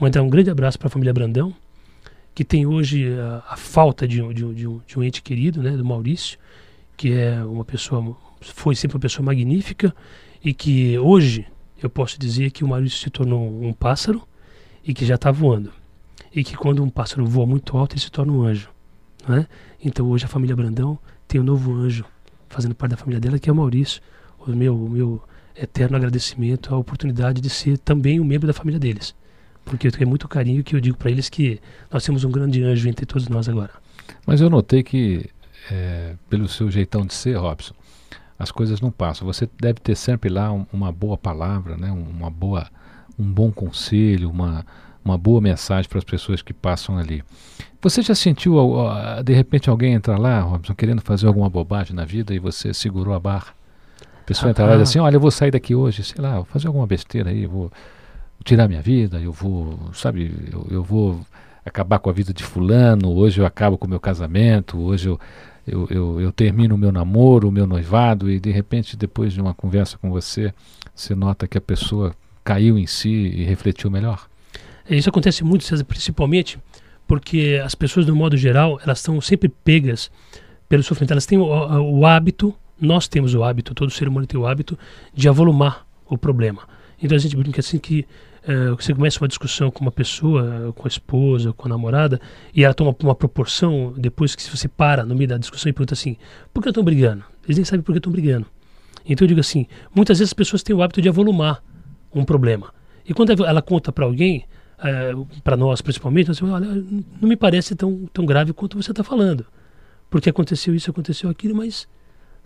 mandar 0.00 0.22
um 0.22 0.28
grande 0.28 0.50
abraço 0.50 0.78
para 0.78 0.86
a 0.86 0.90
família 0.90 1.12
Brandão, 1.12 1.54
que 2.32 2.44
tem 2.44 2.64
hoje 2.64 3.08
a, 3.18 3.42
a 3.54 3.56
falta 3.56 4.06
de 4.06 4.22
um, 4.22 4.32
de, 4.32 4.44
um, 4.44 4.54
de, 4.54 4.68
um, 4.68 4.80
de 4.86 4.98
um 4.98 5.02
ente 5.02 5.20
querido, 5.20 5.60
né, 5.60 5.76
do 5.76 5.84
Maurício, 5.84 6.38
que 6.96 7.12
é 7.12 7.42
uma 7.44 7.64
pessoa, 7.64 8.16
foi 8.40 8.76
sempre 8.76 8.96
uma 8.96 9.00
pessoa 9.00 9.26
magnífica 9.26 9.94
e 10.44 10.54
que 10.54 10.96
hoje 10.98 11.46
eu 11.82 11.90
posso 11.90 12.18
dizer 12.18 12.52
que 12.52 12.62
o 12.62 12.68
Maurício 12.68 12.98
se 12.98 13.10
tornou 13.10 13.64
um 13.64 13.72
pássaro 13.72 14.22
e 14.84 14.94
que 14.94 15.04
já 15.04 15.16
está 15.16 15.32
voando. 15.32 15.72
E 16.32 16.44
que 16.44 16.56
quando 16.56 16.82
um 16.82 16.88
pássaro 16.88 17.26
voa 17.26 17.46
muito 17.46 17.76
alto, 17.76 17.94
ele 17.94 18.00
se 18.00 18.10
torna 18.10 18.32
um 18.32 18.42
anjo. 18.42 18.68
Né? 19.26 19.46
Então 19.82 20.06
hoje 20.08 20.24
a 20.24 20.28
família 20.28 20.54
Brandão 20.54 20.98
tem 21.26 21.40
um 21.40 21.44
novo 21.44 21.72
anjo 21.72 22.04
fazendo 22.48 22.74
parte 22.74 22.92
da 22.92 22.96
família 22.96 23.20
dela, 23.20 23.38
que 23.38 23.48
é 23.48 23.52
o 23.52 23.56
Maurício. 23.56 24.00
O 24.38 24.50
meu, 24.50 24.74
o 24.74 24.88
meu 24.88 25.22
eterno 25.56 25.96
agradecimento 25.96 26.74
à 26.74 26.78
oportunidade 26.78 27.40
de 27.40 27.50
ser 27.50 27.78
também 27.78 28.20
um 28.20 28.24
membro 28.24 28.46
da 28.46 28.52
família 28.52 28.78
deles. 28.78 29.14
Porque 29.64 29.88
eu 29.88 29.92
tenho 29.92 30.08
muito 30.08 30.26
carinho 30.28 30.64
que 30.64 30.74
eu 30.74 30.80
digo 30.80 30.96
para 30.96 31.10
eles 31.10 31.28
que 31.28 31.60
nós 31.90 32.04
temos 32.04 32.24
um 32.24 32.30
grande 32.30 32.62
anjo 32.62 32.88
entre 32.88 33.04
todos 33.04 33.28
nós 33.28 33.48
agora. 33.48 33.72
Mas 34.26 34.40
eu 34.40 34.48
notei 34.48 34.82
que, 34.82 35.28
é, 35.70 36.14
pelo 36.30 36.48
seu 36.48 36.70
jeitão 36.70 37.04
de 37.04 37.12
ser, 37.12 37.36
Robson, 37.36 37.74
as 38.38 38.50
coisas 38.50 38.80
não 38.80 38.90
passam. 38.90 39.26
Você 39.26 39.48
deve 39.60 39.80
ter 39.80 39.96
sempre 39.96 40.30
lá 40.30 40.50
um, 40.52 40.64
uma 40.72 40.92
boa 40.92 41.18
palavra, 41.18 41.76
né? 41.76 41.90
uma 41.90 42.30
boa, 42.30 42.68
um 43.18 43.30
bom 43.30 43.50
conselho, 43.50 44.30
uma, 44.30 44.64
uma 45.08 45.18
boa 45.18 45.40
mensagem 45.40 45.88
para 45.88 45.98
as 45.98 46.04
pessoas 46.04 46.42
que 46.42 46.52
passam 46.52 46.98
ali. 46.98 47.22
Você 47.80 48.02
já 48.02 48.14
sentiu, 48.14 48.56
de 49.24 49.32
repente, 49.32 49.70
alguém 49.70 49.94
entrar 49.94 50.18
lá, 50.18 50.40
Robson, 50.40 50.74
querendo 50.74 51.00
fazer 51.00 51.26
alguma 51.26 51.48
bobagem 51.48 51.94
na 51.94 52.04
vida 52.04 52.34
e 52.34 52.38
você 52.38 52.74
segurou 52.74 53.14
a 53.14 53.20
barra? 53.20 53.54
A 54.20 54.24
pessoa 54.26 54.48
ah, 54.48 54.50
entrar 54.50 54.66
lá 54.66 54.74
e 54.74 54.78
diz 54.78 54.90
assim, 54.90 54.98
olha, 54.98 55.16
eu 55.16 55.20
vou 55.20 55.30
sair 55.30 55.50
daqui 55.50 55.74
hoje, 55.74 56.02
sei 56.02 56.20
lá, 56.20 56.36
vou 56.36 56.44
fazer 56.44 56.66
alguma 56.66 56.86
besteira 56.86 57.30
aí, 57.30 57.46
vou 57.46 57.70
tirar 58.44 58.68
minha 58.68 58.82
vida, 58.82 59.20
eu 59.20 59.32
vou, 59.32 59.78
sabe, 59.92 60.32
eu, 60.52 60.66
eu 60.70 60.82
vou 60.82 61.20
acabar 61.64 61.98
com 61.98 62.10
a 62.10 62.12
vida 62.12 62.32
de 62.32 62.42
fulano, 62.42 63.12
hoje 63.12 63.40
eu 63.40 63.46
acabo 63.46 63.78
com 63.78 63.86
o 63.86 63.90
meu 63.90 64.00
casamento, 64.00 64.78
hoje 64.78 65.08
eu, 65.08 65.20
eu, 65.66 65.86
eu, 65.90 66.20
eu 66.20 66.32
termino 66.32 66.74
o 66.74 66.78
meu 66.78 66.90
namoro, 66.90 67.48
o 67.48 67.52
meu 67.52 67.66
noivado 67.66 68.30
e 68.30 68.40
de 68.40 68.50
repente 68.50 68.96
depois 68.96 69.32
de 69.32 69.40
uma 69.40 69.54
conversa 69.54 69.96
com 69.98 70.10
você, 70.10 70.52
você 70.94 71.14
nota 71.14 71.46
que 71.46 71.56
a 71.56 71.60
pessoa 71.60 72.14
caiu 72.42 72.78
em 72.78 72.86
si 72.86 73.08
e 73.08 73.44
refletiu 73.44 73.90
melhor? 73.90 74.27
Isso 74.88 75.08
acontece 75.08 75.44
muito, 75.44 75.64
César, 75.64 75.84
principalmente 75.84 76.58
porque 77.06 77.60
as 77.64 77.74
pessoas, 77.74 78.06
no 78.06 78.14
modo 78.14 78.36
geral, 78.36 78.78
elas 78.82 78.98
estão 78.98 79.18
sempre 79.20 79.48
pegas 79.48 80.10
pelo 80.68 80.82
sofrimento. 80.82 81.12
Elas 81.12 81.26
têm 81.26 81.38
o, 81.38 81.44
o, 81.46 82.06
hábito, 82.06 82.54
nós 82.78 83.08
temos 83.08 83.34
o 83.34 83.42
hábito, 83.42 83.74
todo 83.74 83.90
ser 83.90 84.06
humano 84.06 84.26
tem 84.26 84.38
o 84.38 84.46
hábito 84.46 84.78
de 85.14 85.28
avolumar 85.28 85.86
o 86.06 86.18
problema. 86.18 86.62
Então 87.02 87.16
a 87.16 87.18
gente 87.18 87.34
brinca 87.34 87.60
assim 87.60 87.78
que 87.78 88.06
uh, 88.44 88.76
você 88.76 88.94
começa 88.94 89.20
uma 89.22 89.28
discussão 89.28 89.70
com 89.70 89.80
uma 89.80 89.90
pessoa, 89.90 90.72
com 90.76 90.86
a 90.86 90.88
esposa, 90.88 91.52
com 91.54 91.66
a 91.66 91.70
namorada, 91.70 92.20
e 92.54 92.62
ela 92.62 92.74
toma 92.74 92.94
uma 93.02 93.14
proporção 93.14 93.94
depois 93.96 94.34
que 94.34 94.42
você 94.42 94.68
para 94.68 95.04
no 95.04 95.14
meio 95.14 95.28
da 95.28 95.38
discussão 95.38 95.70
e 95.70 95.72
pergunta 95.72 95.94
assim, 95.94 96.16
por 96.52 96.62
que 96.62 96.68
estão 96.68 96.84
brigando? 96.84 97.24
Eles 97.44 97.56
nem 97.56 97.64
sabem 97.64 97.82
por 97.82 97.92
que 97.92 97.98
estão 97.98 98.12
brigando. 98.12 98.46
Então 99.06 99.24
eu 99.24 99.28
digo 99.28 99.40
assim, 99.40 99.66
muitas 99.94 100.18
vezes 100.18 100.30
as 100.30 100.34
pessoas 100.34 100.62
têm 100.62 100.76
o 100.76 100.82
hábito 100.82 101.00
de 101.00 101.08
avolumar 101.08 101.62
um 102.14 102.24
problema. 102.24 102.72
E 103.06 103.14
quando 103.14 103.30
ela 103.46 103.62
conta 103.62 103.90
para 103.90 104.04
alguém, 104.04 104.44
é, 104.82 105.12
para 105.42 105.56
nós 105.56 105.80
principalmente, 105.80 106.28
nós 106.28 106.42
olha, 106.42 106.66
não 107.20 107.28
me 107.28 107.36
parece 107.36 107.74
tão, 107.74 108.08
tão 108.12 108.24
grave 108.24 108.52
quanto 108.52 108.80
você 108.80 108.92
está 108.92 109.02
falando. 109.02 109.46
Porque 110.10 110.30
aconteceu 110.30 110.74
isso, 110.74 110.90
aconteceu 110.90 111.28
aquilo, 111.28 111.54
mas 111.54 111.86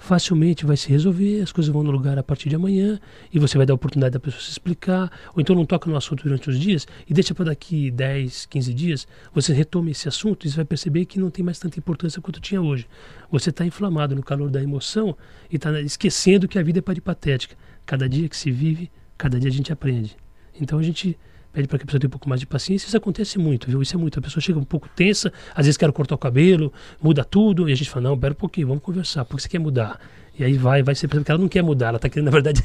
facilmente 0.02 0.66
vai 0.66 0.76
se 0.76 0.88
resolver, 0.88 1.42
as 1.42 1.52
coisas 1.52 1.72
vão 1.72 1.84
no 1.84 1.90
lugar 1.92 2.18
a 2.18 2.24
partir 2.24 2.48
de 2.48 2.56
amanhã 2.56 2.98
e 3.32 3.38
você 3.38 3.56
vai 3.56 3.64
dar 3.64 3.72
a 3.72 3.76
oportunidade 3.76 4.14
da 4.14 4.18
pessoa 4.18 4.42
se 4.42 4.50
explicar, 4.50 5.08
ou 5.32 5.40
então 5.40 5.54
não 5.54 5.64
toca 5.64 5.88
no 5.88 5.96
assunto 5.96 6.24
durante 6.24 6.50
os 6.50 6.58
dias 6.58 6.88
e 7.08 7.14
deixa 7.14 7.32
para 7.32 7.44
daqui 7.46 7.88
10, 7.88 8.46
15 8.46 8.74
dias, 8.74 9.06
você 9.32 9.52
retoma 9.52 9.90
esse 9.90 10.08
assunto 10.08 10.44
e 10.44 10.50
você 10.50 10.56
vai 10.56 10.64
perceber 10.64 11.04
que 11.04 11.20
não 11.20 11.30
tem 11.30 11.44
mais 11.44 11.60
tanta 11.60 11.78
importância 11.78 12.20
quanto 12.20 12.40
tinha 12.40 12.60
hoje. 12.60 12.88
Você 13.30 13.50
está 13.50 13.64
inflamado 13.64 14.16
no 14.16 14.24
calor 14.24 14.50
da 14.50 14.60
emoção 14.60 15.16
e 15.48 15.54
está 15.54 15.80
esquecendo 15.80 16.48
que 16.48 16.58
a 16.58 16.62
vida 16.64 16.80
é 16.80 16.82
peripatética. 16.82 17.56
Cada 17.86 18.08
dia 18.08 18.28
que 18.28 18.36
se 18.36 18.50
vive, 18.50 18.90
cada 19.16 19.38
dia 19.38 19.50
a 19.50 19.52
gente 19.52 19.72
aprende. 19.72 20.16
Então 20.60 20.80
a 20.80 20.82
gente 20.82 21.16
pede 21.53 21.68
para 21.68 21.78
que 21.78 21.84
a 21.84 21.86
pessoa 21.86 22.00
tenha 22.00 22.09
um 22.09 22.11
pouco 22.11 22.28
mais 22.28 22.40
de 22.40 22.46
paciência. 22.46 22.86
Isso 22.86 22.96
acontece 22.96 23.38
muito, 23.38 23.68
viu? 23.68 23.82
Isso 23.82 23.94
é 23.94 23.98
muito. 23.98 24.18
A 24.18 24.22
pessoa 24.22 24.40
chega 24.40 24.59
um 24.59 24.64
pouco 24.64 24.88
tensa, 24.88 25.32
às 25.55 25.66
vezes 25.66 25.76
quer 25.76 25.90
cortar 25.92 26.14
o 26.14 26.18
cabelo, 26.18 26.72
muda 27.00 27.24
tudo, 27.24 27.68
e 27.68 27.72
a 27.72 27.76
gente 27.76 27.90
fala, 27.90 28.09
não, 28.09 28.18
pera 28.18 28.32
um 28.32 28.36
pouquinho, 28.36 28.68
vamos 28.68 28.82
conversar, 28.82 29.24
por 29.24 29.36
que 29.36 29.42
você 29.42 29.48
quer 29.48 29.59
mudar? 29.59 30.00
E 30.38 30.42
aí 30.42 30.57
vai, 30.57 30.82
vai 30.82 30.94
ser 30.94 31.09
porque 31.09 31.30
ela 31.30 31.38
não 31.38 31.48
quer 31.48 31.62
mudar, 31.62 31.88
ela 31.88 31.96
está 31.96 32.09
querendo, 32.09 32.24
na 32.26 32.30
verdade, 32.30 32.62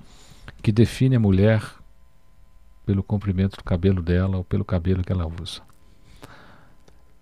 que 0.62 0.70
define 0.70 1.16
a 1.16 1.20
mulher 1.20 1.62
pelo 2.84 3.02
comprimento 3.02 3.56
do 3.56 3.64
cabelo 3.64 4.02
dela 4.02 4.36
ou 4.36 4.44
pelo 4.44 4.62
cabelo 4.62 5.02
que 5.02 5.10
ela 5.10 5.26
usa. 5.26 5.62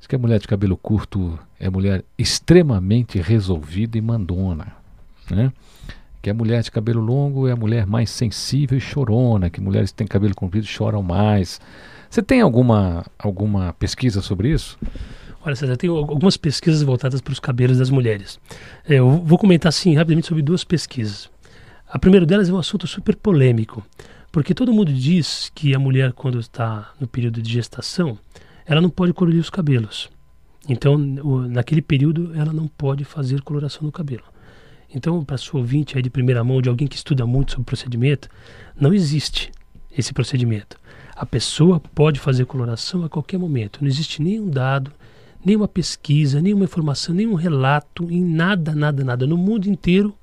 Diz 0.00 0.08
que 0.08 0.16
a 0.16 0.18
mulher 0.18 0.40
de 0.40 0.48
cabelo 0.48 0.76
curto 0.76 1.38
é 1.60 1.70
mulher 1.70 2.04
extremamente 2.18 3.20
resolvida 3.20 3.96
e 3.96 4.00
mandona, 4.00 4.74
né? 5.30 5.52
Que 6.20 6.30
a 6.30 6.34
mulher 6.34 6.64
de 6.64 6.72
cabelo 6.72 7.00
longo 7.00 7.46
é 7.46 7.52
a 7.52 7.56
mulher 7.56 7.86
mais 7.86 8.10
sensível 8.10 8.76
e 8.76 8.80
chorona, 8.80 9.48
que 9.48 9.60
mulheres 9.60 9.92
que 9.92 9.98
têm 9.98 10.08
cabelo 10.08 10.34
comprido 10.34 10.66
choram 10.66 11.04
mais. 11.04 11.60
Você 12.10 12.20
tem 12.20 12.40
alguma, 12.40 13.06
alguma 13.16 13.72
pesquisa 13.74 14.20
sobre 14.22 14.50
isso? 14.50 14.76
Olha, 15.42 15.56
César, 15.56 15.76
tem 15.76 15.88
algumas 15.88 16.36
pesquisas 16.36 16.82
voltadas 16.82 17.22
para 17.22 17.32
os 17.32 17.40
cabelos 17.40 17.78
das 17.78 17.88
mulheres. 17.88 18.38
É, 18.86 18.96
eu 18.96 19.10
vou 19.10 19.38
comentar 19.38 19.70
assim 19.70 19.94
rapidamente 19.94 20.26
sobre 20.26 20.42
duas 20.42 20.64
pesquisas. 20.64 21.30
A 21.88 21.98
primeira 21.98 22.26
delas 22.26 22.50
é 22.50 22.52
um 22.52 22.58
assunto 22.58 22.86
super 22.86 23.16
polêmico, 23.16 23.82
porque 24.30 24.52
todo 24.52 24.72
mundo 24.72 24.92
diz 24.92 25.50
que 25.54 25.74
a 25.74 25.78
mulher, 25.78 26.12
quando 26.12 26.38
está 26.38 26.92
no 27.00 27.08
período 27.08 27.40
de 27.40 27.50
gestação, 27.50 28.18
ela 28.66 28.82
não 28.82 28.90
pode 28.90 29.14
colorir 29.14 29.40
os 29.40 29.48
cabelos. 29.48 30.10
Então, 30.68 30.98
naquele 30.98 31.80
período, 31.80 32.32
ela 32.36 32.52
não 32.52 32.68
pode 32.68 33.04
fazer 33.04 33.40
coloração 33.40 33.82
no 33.82 33.90
cabelo. 33.90 34.24
Então, 34.94 35.24
para 35.24 35.38
sua 35.38 35.60
ouvinte 35.60 35.96
aí 35.96 36.02
de 36.02 36.10
primeira 36.10 36.44
mão, 36.44 36.60
de 36.60 36.68
alguém 36.68 36.86
que 36.86 36.96
estuda 36.96 37.24
muito 37.24 37.52
sobre 37.52 37.62
o 37.62 37.64
procedimento, 37.64 38.28
não 38.78 38.92
existe 38.92 39.50
esse 39.96 40.12
procedimento. 40.12 40.76
A 41.16 41.24
pessoa 41.24 41.80
pode 41.80 42.20
fazer 42.20 42.44
coloração 42.44 43.04
a 43.04 43.08
qualquer 43.08 43.38
momento. 43.38 43.78
Não 43.80 43.88
existe 43.88 44.22
nenhum 44.22 44.50
dado, 44.50 44.92
nenhuma 45.44 45.68
pesquisa, 45.68 46.40
nenhuma 46.40 46.64
informação, 46.64 47.14
nenhum 47.14 47.34
relato, 47.34 48.10
em 48.10 48.24
nada, 48.24 48.74
nada, 48.74 49.04
nada 49.04 49.26
no 49.26 49.36
mundo 49.36 49.66
inteiro 49.66 50.14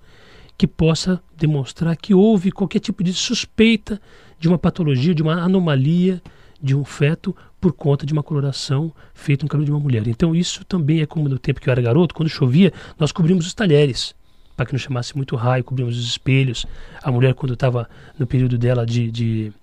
que 0.58 0.68
possa 0.68 1.22
demonstrar 1.38 1.96
que 1.96 2.14
houve 2.14 2.52
qualquer 2.52 2.80
tipo 2.80 3.04
de 3.04 3.14
suspeita 3.14 4.02
de 4.40 4.48
uma 4.48 4.58
patologia, 4.58 5.14
de 5.14 5.22
uma 5.22 5.42
anomalia 5.42 6.22
de 6.62 6.76
um 6.76 6.84
feto 6.84 7.36
por 7.62 7.72
conta 7.74 8.06
de 8.06 8.14
uma 8.14 8.24
coloração 8.24 8.92
feita 9.14 9.44
no 9.46 9.50
cabelo 9.50 9.66
de 9.66 9.72
uma 9.72 9.80
mulher. 9.80 10.08
Então 10.08 10.36
isso 10.36 10.66
também 10.66 11.02
é 11.02 11.06
como 11.06 11.30
no 11.30 11.38
tempo 11.38 11.62
que 11.62 11.70
eu 11.70 11.72
era 11.72 11.82
garoto, 11.82 12.16
quando 12.16 12.30
chovia, 12.30 12.74
nós 13.00 13.12
cobrimos 13.12 13.46
os 13.46 13.54
talheres 13.54 14.16
para 14.56 14.66
que 14.66 14.74
não 14.74 14.80
chamasse 14.80 15.16
muito 15.16 15.36
raio, 15.36 15.64
cobrimos 15.64 15.98
os 16.00 16.08
espelhos. 16.08 16.66
A 17.04 17.12
mulher 17.12 17.36
quando 17.36 17.54
estava 17.54 17.88
no 18.18 18.26
período 18.26 18.58
dela 18.58 18.86
de, 18.86 19.12
de 19.12 19.54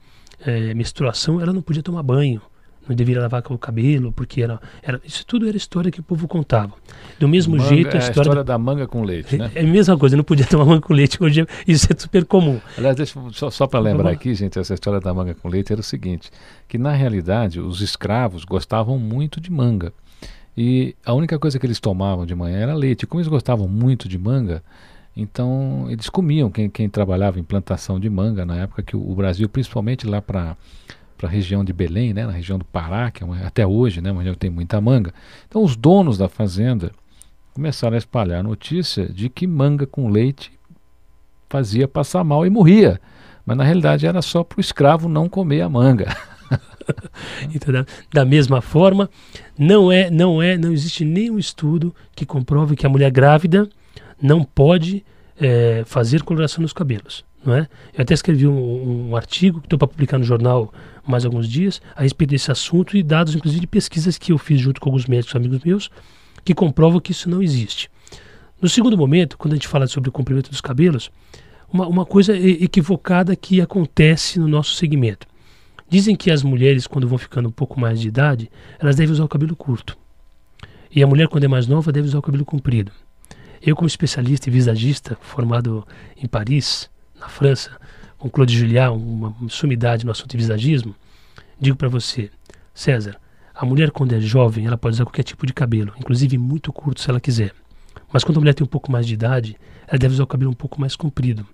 é, 0.40 0.72
menstruação, 0.72 1.40
ela 1.40 1.52
não 1.52 1.62
podia 1.62 1.82
tomar 1.82 2.02
banho 2.04 2.40
não 2.88 2.96
deveria 2.96 3.22
lavar 3.22 3.42
o 3.48 3.58
cabelo, 3.58 4.12
porque 4.12 4.42
era, 4.42 4.60
era 4.82 5.00
isso 5.04 5.24
tudo 5.26 5.46
era 5.48 5.56
história 5.56 5.90
que 5.90 6.00
o 6.00 6.02
povo 6.02 6.28
contava. 6.28 6.72
Do 7.18 7.28
mesmo 7.28 7.56
manga, 7.56 7.68
jeito, 7.68 7.94
a 7.96 7.98
história, 7.98 8.04
é 8.04 8.06
a 8.06 8.10
história 8.10 8.44
da... 8.44 8.52
da... 8.54 8.58
manga 8.58 8.86
com 8.86 9.02
leite, 9.02 9.36
né? 9.36 9.50
É, 9.54 9.60
é 9.60 9.64
a 9.64 9.66
mesma 9.66 9.98
coisa, 9.98 10.16
não 10.16 10.24
podia 10.24 10.46
tomar 10.48 10.64
manga 10.64 10.82
com 10.82 10.94
leite, 10.94 11.22
hoje 11.22 11.46
isso 11.66 11.86
é 11.90 11.96
super 11.98 12.24
comum. 12.24 12.60
Aliás, 12.76 12.96
deixa, 12.96 13.20
só, 13.32 13.50
só 13.50 13.66
para 13.66 13.80
lembrar 13.80 14.10
aqui, 14.10 14.34
gente, 14.34 14.58
essa 14.58 14.74
história 14.74 15.00
da 15.00 15.12
manga 15.12 15.34
com 15.34 15.48
leite 15.48 15.72
era 15.72 15.80
o 15.80 15.84
seguinte, 15.84 16.30
que 16.68 16.78
na 16.78 16.92
realidade 16.92 17.60
os 17.60 17.80
escravos 17.80 18.44
gostavam 18.44 18.98
muito 18.98 19.40
de 19.40 19.50
manga. 19.50 19.92
E 20.56 20.94
a 21.04 21.12
única 21.12 21.38
coisa 21.38 21.58
que 21.58 21.66
eles 21.66 21.80
tomavam 21.80 22.24
de 22.24 22.34
manhã 22.34 22.58
era 22.58 22.74
leite. 22.74 23.06
Como 23.06 23.20
eles 23.20 23.28
gostavam 23.28 23.66
muito 23.66 24.08
de 24.08 24.16
manga, 24.16 24.62
então 25.16 25.86
eles 25.88 26.08
comiam, 26.08 26.50
quem, 26.50 26.68
quem 26.68 26.88
trabalhava 26.88 27.38
em 27.38 27.42
plantação 27.42 27.98
de 27.98 28.08
manga 28.08 28.44
na 28.44 28.56
época 28.56 28.82
que 28.82 28.96
o, 28.96 29.10
o 29.10 29.14
Brasil, 29.14 29.48
principalmente 29.48 30.06
lá 30.06 30.22
para 30.22 30.56
para 31.24 31.28
a 31.28 31.32
região 31.32 31.64
de 31.64 31.72
Belém, 31.72 32.12
né, 32.12 32.26
na 32.26 32.32
região 32.32 32.58
do 32.58 32.64
Pará, 32.66 33.10
que 33.10 33.22
é 33.22 33.26
uma, 33.26 33.38
até 33.46 33.66
hoje, 33.66 34.02
né, 34.02 34.12
uma 34.12 34.20
região 34.20 34.34
que 34.34 34.40
tem 34.40 34.50
muita 34.50 34.78
manga. 34.80 35.12
Então 35.48 35.62
os 35.62 35.74
donos 35.74 36.18
da 36.18 36.28
fazenda 36.28 36.92
começaram 37.54 37.94
a 37.94 37.98
espalhar 37.98 38.40
a 38.40 38.42
notícia 38.42 39.08
de 39.08 39.30
que 39.30 39.46
manga 39.46 39.86
com 39.86 40.10
leite 40.10 40.52
fazia 41.48 41.88
passar 41.88 42.22
mal 42.24 42.44
e 42.44 42.50
morria. 42.50 43.00
Mas 43.46 43.56
na 43.56 43.64
realidade 43.64 44.06
era 44.06 44.20
só 44.20 44.44
para 44.44 44.58
o 44.58 44.60
escravo 44.60 45.08
não 45.08 45.28
comer 45.28 45.62
a 45.62 45.68
manga. 45.68 46.14
então, 47.54 47.72
da, 47.72 47.86
da, 48.12 48.24
mesma 48.24 48.60
forma, 48.60 49.08
não 49.58 49.90
é, 49.90 50.10
não 50.10 50.42
é, 50.42 50.58
não 50.58 50.72
existe 50.72 51.04
nenhum 51.04 51.38
estudo 51.38 51.94
que 52.14 52.26
comprove 52.26 52.76
que 52.76 52.84
a 52.84 52.88
mulher 52.88 53.10
grávida 53.10 53.68
não 54.20 54.44
pode 54.44 55.04
é, 55.40 55.84
fazer 55.86 56.22
coloração 56.22 56.60
nos 56.60 56.72
cabelos. 56.72 57.24
Não 57.44 57.54
é? 57.54 57.68
Eu 57.92 58.02
até 58.02 58.14
escrevi 58.14 58.46
um, 58.46 59.10
um 59.10 59.16
artigo 59.16 59.60
que 59.60 59.66
estou 59.66 59.78
para 59.78 59.88
publicar 59.88 60.18
no 60.18 60.24
jornal 60.24 60.72
mais 61.10 61.24
alguns 61.24 61.48
dias 61.48 61.80
a 61.94 62.02
respeito 62.02 62.30
desse 62.30 62.50
assunto 62.50 62.96
e 62.96 63.02
dados, 63.02 63.34
inclusive, 63.34 63.60
de 63.60 63.66
pesquisas 63.66 64.18
que 64.18 64.32
eu 64.32 64.38
fiz 64.38 64.60
junto 64.60 64.80
com 64.80 64.88
alguns 64.88 65.06
médicos 65.06 65.34
amigos 65.34 65.60
meus 65.64 65.90
que 66.44 66.54
comprovam 66.54 67.00
que 67.00 67.12
isso 67.12 67.28
não 67.28 67.42
existe. 67.42 67.90
No 68.60 68.68
segundo 68.68 68.96
momento, 68.96 69.36
quando 69.36 69.52
a 69.52 69.56
gente 69.56 69.68
fala 69.68 69.86
sobre 69.86 70.08
o 70.08 70.12
comprimento 70.12 70.50
dos 70.50 70.60
cabelos, 70.60 71.10
uma, 71.72 71.86
uma 71.86 72.06
coisa 72.06 72.36
equivocada 72.36 73.34
que 73.34 73.60
acontece 73.60 74.38
no 74.38 74.46
nosso 74.46 74.74
segmento. 74.74 75.26
Dizem 75.88 76.16
que 76.16 76.30
as 76.30 76.42
mulheres, 76.42 76.86
quando 76.86 77.08
vão 77.08 77.18
ficando 77.18 77.48
um 77.48 77.52
pouco 77.52 77.78
mais 77.78 78.00
de 78.00 78.08
idade, 78.08 78.50
elas 78.78 78.96
devem 78.96 79.12
usar 79.12 79.24
o 79.24 79.28
cabelo 79.28 79.54
curto. 79.54 79.96
E 80.90 81.02
a 81.02 81.06
mulher, 81.06 81.28
quando 81.28 81.44
é 81.44 81.48
mais 81.48 81.66
nova, 81.66 81.90
deve 81.90 82.06
usar 82.06 82.18
o 82.18 82.22
cabelo 82.22 82.44
comprido. 82.44 82.92
Eu, 83.60 83.74
como 83.74 83.86
especialista 83.86 84.48
e 84.48 84.52
visagista, 84.52 85.18
formado 85.20 85.86
em 86.16 86.26
Paris, 86.26 86.88
na 87.18 87.28
França, 87.28 87.70
com 88.24 88.30
Claude 88.30 88.56
Julliard, 88.58 88.96
uma 88.96 89.36
sumidade 89.50 90.06
no 90.06 90.10
assunto 90.10 90.30
de 90.30 90.38
visagismo, 90.38 90.94
digo 91.60 91.76
para 91.76 91.90
você, 91.90 92.30
César, 92.72 93.20
a 93.54 93.66
mulher, 93.66 93.90
quando 93.90 94.14
é 94.14 94.20
jovem, 94.20 94.64
ela 94.66 94.78
pode 94.78 94.94
usar 94.94 95.04
qualquer 95.04 95.24
tipo 95.24 95.44
de 95.44 95.52
cabelo, 95.52 95.92
inclusive 95.98 96.38
muito 96.38 96.72
curto 96.72 97.02
se 97.02 97.10
ela 97.10 97.20
quiser. 97.20 97.52
Mas 98.10 98.24
quando 98.24 98.38
a 98.38 98.40
mulher 98.40 98.54
tem 98.54 98.64
um 98.64 98.68
pouco 98.68 98.90
mais 98.90 99.06
de 99.06 99.12
idade, 99.12 99.58
ela 99.86 99.98
deve 99.98 100.14
usar 100.14 100.24
o 100.24 100.26
cabelo 100.26 100.50
um 100.50 100.54
pouco 100.54 100.80
mais 100.80 100.96
comprido, 100.96 101.46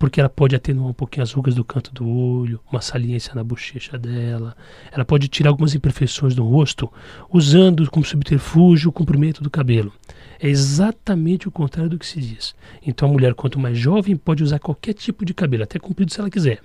porque 0.00 0.18
ela 0.18 0.30
pode 0.30 0.56
atenuar 0.56 0.88
um 0.88 0.94
pouquinho 0.94 1.22
as 1.22 1.30
rugas 1.30 1.54
do 1.54 1.62
canto 1.62 1.92
do 1.92 2.08
olho, 2.08 2.58
uma 2.72 2.80
saliência 2.80 3.34
na 3.34 3.44
bochecha 3.44 3.98
dela. 3.98 4.56
Ela 4.90 5.04
pode 5.04 5.28
tirar 5.28 5.50
algumas 5.50 5.74
imperfeições 5.74 6.34
do 6.34 6.42
rosto 6.42 6.90
usando 7.30 7.88
como 7.90 8.02
subterfúgio 8.02 8.88
o 8.88 8.92
comprimento 8.92 9.42
do 9.42 9.50
cabelo. 9.50 9.92
É 10.40 10.48
exatamente 10.48 11.46
o 11.46 11.50
contrário 11.50 11.90
do 11.90 11.98
que 11.98 12.06
se 12.06 12.18
diz. 12.18 12.54
Então 12.82 13.10
a 13.10 13.12
mulher, 13.12 13.34
quanto 13.34 13.60
mais 13.60 13.76
jovem, 13.76 14.16
pode 14.16 14.42
usar 14.42 14.58
qualquer 14.58 14.94
tipo 14.94 15.22
de 15.22 15.34
cabelo, 15.34 15.64
até 15.64 15.78
comprido 15.78 16.10
se 16.10 16.18
ela 16.18 16.30
quiser. 16.30 16.62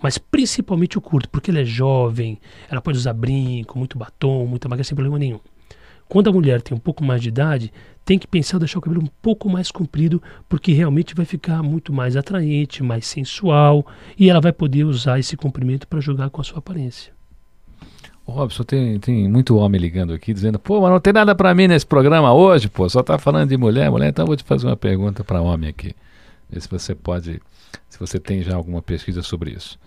Mas 0.00 0.16
principalmente 0.16 0.96
o 0.96 1.00
curto, 1.00 1.28
porque 1.28 1.50
ela 1.50 1.58
é 1.58 1.64
jovem, 1.64 2.38
ela 2.70 2.80
pode 2.80 2.96
usar 2.96 3.12
brinco, 3.14 3.76
muito 3.76 3.98
batom, 3.98 4.46
muita 4.46 4.68
maquiagem 4.68 4.90
sem 4.90 4.94
problema 4.94 5.18
nenhum. 5.18 5.40
Quando 6.10 6.28
a 6.28 6.32
mulher 6.32 6.60
tem 6.60 6.76
um 6.76 6.80
pouco 6.80 7.04
mais 7.04 7.22
de 7.22 7.28
idade, 7.28 7.72
tem 8.04 8.18
que 8.18 8.26
pensar 8.26 8.56
em 8.56 8.58
deixar 8.58 8.80
o 8.80 8.82
cabelo 8.82 9.00
um 9.00 9.08
pouco 9.22 9.48
mais 9.48 9.70
comprido, 9.70 10.20
porque 10.48 10.72
realmente 10.72 11.14
vai 11.14 11.24
ficar 11.24 11.62
muito 11.62 11.92
mais 11.92 12.16
atraente, 12.16 12.82
mais 12.82 13.06
sensual, 13.06 13.86
e 14.18 14.28
ela 14.28 14.40
vai 14.40 14.52
poder 14.52 14.82
usar 14.82 15.20
esse 15.20 15.36
comprimento 15.36 15.86
para 15.86 16.00
jogar 16.00 16.28
com 16.28 16.40
a 16.40 16.44
sua 16.44 16.58
aparência. 16.58 17.12
Robson, 18.26 18.64
tem, 18.64 18.98
tem 18.98 19.28
muito 19.28 19.56
homem 19.56 19.80
ligando 19.80 20.12
aqui 20.12 20.34
dizendo, 20.34 20.58
pô, 20.58 20.80
mas 20.80 20.90
não 20.90 20.98
tem 20.98 21.12
nada 21.12 21.32
para 21.32 21.54
mim 21.54 21.68
nesse 21.68 21.86
programa 21.86 22.34
hoje, 22.34 22.68
pô, 22.68 22.88
só 22.88 23.04
tá 23.04 23.16
falando 23.16 23.48
de 23.48 23.56
mulher, 23.56 23.88
mulher, 23.88 24.08
então 24.08 24.24
eu 24.24 24.26
vou 24.26 24.36
te 24.36 24.42
fazer 24.42 24.66
uma 24.66 24.76
pergunta 24.76 25.22
para 25.22 25.40
homem 25.40 25.70
aqui. 25.70 25.94
Ver 26.50 26.60
se 26.60 26.68
você 26.68 26.92
pode, 26.92 27.40
se 27.88 28.00
você 28.00 28.18
tem 28.18 28.42
já 28.42 28.56
alguma 28.56 28.82
pesquisa 28.82 29.22
sobre 29.22 29.52
isso. 29.52 29.78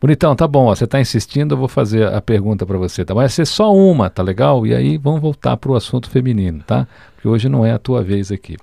Bonitão, 0.00 0.34
tá 0.34 0.48
bom, 0.48 0.66
ó, 0.66 0.74
você 0.74 0.84
está 0.84 1.00
insistindo, 1.00 1.52
eu 1.52 1.58
vou 1.58 1.68
fazer 1.68 2.06
a 2.06 2.20
pergunta 2.22 2.64
para 2.64 2.78
você, 2.78 3.04
tá? 3.04 3.12
Vai 3.12 3.28
ser 3.28 3.46
só 3.46 3.74
uma, 3.74 4.08
tá 4.08 4.22
legal? 4.22 4.66
E 4.66 4.74
aí 4.74 4.96
vamos 4.96 5.20
voltar 5.20 5.56
para 5.56 5.70
o 5.70 5.76
assunto 5.76 6.08
feminino, 6.08 6.62
tá? 6.66 6.88
Porque 7.14 7.28
hoje 7.28 7.48
não 7.48 7.66
é 7.66 7.72
a 7.72 7.78
tua 7.78 8.02
vez 8.02 8.32
aqui. 8.32 8.56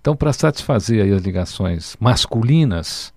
Então, 0.00 0.16
para 0.16 0.32
satisfazer 0.32 1.14
as 1.14 1.22
ligações 1.22 1.94
masculinas, 2.00 3.12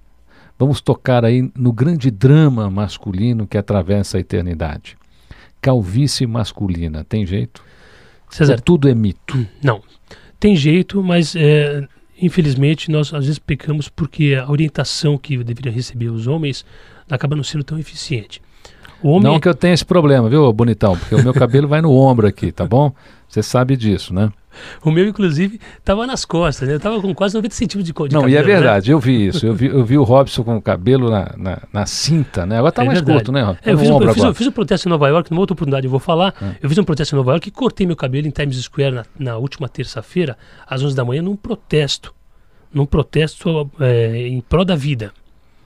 vamos 0.59 0.81
tocar 0.81 1.23
aí 1.23 1.49
no 1.55 1.71
grande 1.71 2.11
drama 2.11 2.69
masculino 2.69 3.47
que 3.47 3.57
atravessa 3.57 4.17
a 4.17 4.19
eternidade 4.19 4.97
calvície 5.61 6.25
masculina. 6.25 7.05
Tem 7.07 7.25
jeito? 7.25 7.63
César, 8.29 8.55
Ou 8.55 8.61
tudo 8.61 8.89
é 8.89 8.95
mito? 8.95 9.47
Não. 9.63 9.81
Tem 10.39 10.55
jeito, 10.55 11.03
mas 11.03 11.35
é, 11.35 11.87
infelizmente 12.19 12.89
nós 12.89 13.13
às 13.13 13.25
vezes 13.25 13.39
pecamos 13.39 13.87
porque 13.87 14.35
a 14.35 14.49
orientação 14.49 15.17
que 15.17 15.37
deveriam 15.43 15.73
receber 15.73 16.09
os 16.09 16.25
homens 16.25 16.65
acaba 17.11 17.35
não 17.35 17.43
sendo 17.43 17.63
tão 17.63 17.77
eficiente. 17.77 18.41
Não 19.03 19.39
que 19.39 19.47
eu 19.47 19.55
tenha 19.55 19.73
esse 19.73 19.85
problema, 19.85 20.29
viu, 20.29 20.51
bonitão? 20.53 20.95
Porque 20.95 21.15
o 21.15 21.23
meu 21.23 21.33
cabelo 21.33 21.67
vai 21.67 21.81
no 21.81 21.91
ombro 21.91 22.27
aqui, 22.27 22.51
tá 22.51 22.65
bom? 22.65 22.93
Você 23.27 23.41
sabe 23.41 23.75
disso, 23.75 24.13
né? 24.13 24.31
O 24.83 24.91
meu, 24.91 25.07
inclusive, 25.07 25.59
estava 25.79 26.05
nas 26.05 26.25
costas, 26.25 26.67
né? 26.67 26.73
Eu 26.73 26.77
estava 26.77 27.01
com 27.01 27.13
quase 27.15 27.33
90 27.33 27.55
centímetros 27.55 27.85
de, 27.85 27.93
de 28.09 28.13
Não, 28.13 28.21
cabelo. 28.21 28.29
e 28.29 28.35
é 28.35 28.43
verdade, 28.43 28.89
né? 28.89 28.93
eu 28.93 28.99
vi 28.99 29.27
isso. 29.27 29.45
Eu 29.45 29.53
vi, 29.53 29.67
eu 29.67 29.85
vi 29.85 29.97
o 29.97 30.03
Robson 30.03 30.43
com 30.43 30.57
o 30.57 30.61
cabelo 30.61 31.09
na, 31.09 31.33
na, 31.37 31.61
na 31.71 31.85
cinta, 31.85 32.45
né? 32.45 32.57
Agora 32.57 32.69
está 32.69 32.83
é 32.83 32.85
mais 32.85 32.99
verdade. 32.99 33.17
curto, 33.19 33.31
né, 33.31 33.41
Robson? 33.41 33.61
É, 33.63 33.73
eu, 33.73 33.77
fiz 33.77 33.89
um, 33.89 34.01
eu, 34.01 34.13
fiz, 34.13 34.23
eu, 34.23 34.33
fiz 34.33 34.47
um, 34.47 34.51
protesto 34.51 34.87
em 34.87 34.91
Nova 34.91 35.07
York, 35.07 35.31
numa 35.31 35.39
outra 35.39 35.53
oportunidade 35.53 35.85
eu 35.85 35.91
vou 35.91 35.99
falar. 35.99 36.35
É. 36.41 36.55
Eu 36.61 36.69
fiz 36.69 36.77
um 36.77 36.83
protesto 36.83 37.15
em 37.15 37.17
Nova 37.17 37.31
York 37.31 37.47
e 37.47 37.51
cortei 37.51 37.87
meu 37.87 37.95
cabelo 37.95 38.27
em 38.27 38.31
Times 38.31 38.57
Square 38.57 38.93
na, 38.93 39.05
na 39.17 39.37
última 39.37 39.69
terça-feira, 39.69 40.37
às 40.67 40.83
11 40.83 40.95
da 40.95 41.05
manhã, 41.05 41.21
num 41.21 41.35
protesto. 41.35 42.13
Num 42.73 42.85
protesto 42.85 43.71
é, 43.79 44.27
em 44.27 44.41
prol 44.41 44.65
da 44.65 44.75
vida. 44.75 45.13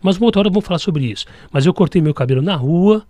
Mas 0.06 0.18
uma 0.18 0.28
outra 0.28 0.42
hora 0.42 0.50
vamos 0.52 0.66
falar 0.66 0.78
sobre 0.78 1.04
isso. 1.04 1.26
Mas 1.52 1.66
eu 1.66 1.74
cortei 1.74 2.00
meu 2.00 2.14
cabelo 2.14 2.40
na 2.40 2.56
rua, 2.56 3.04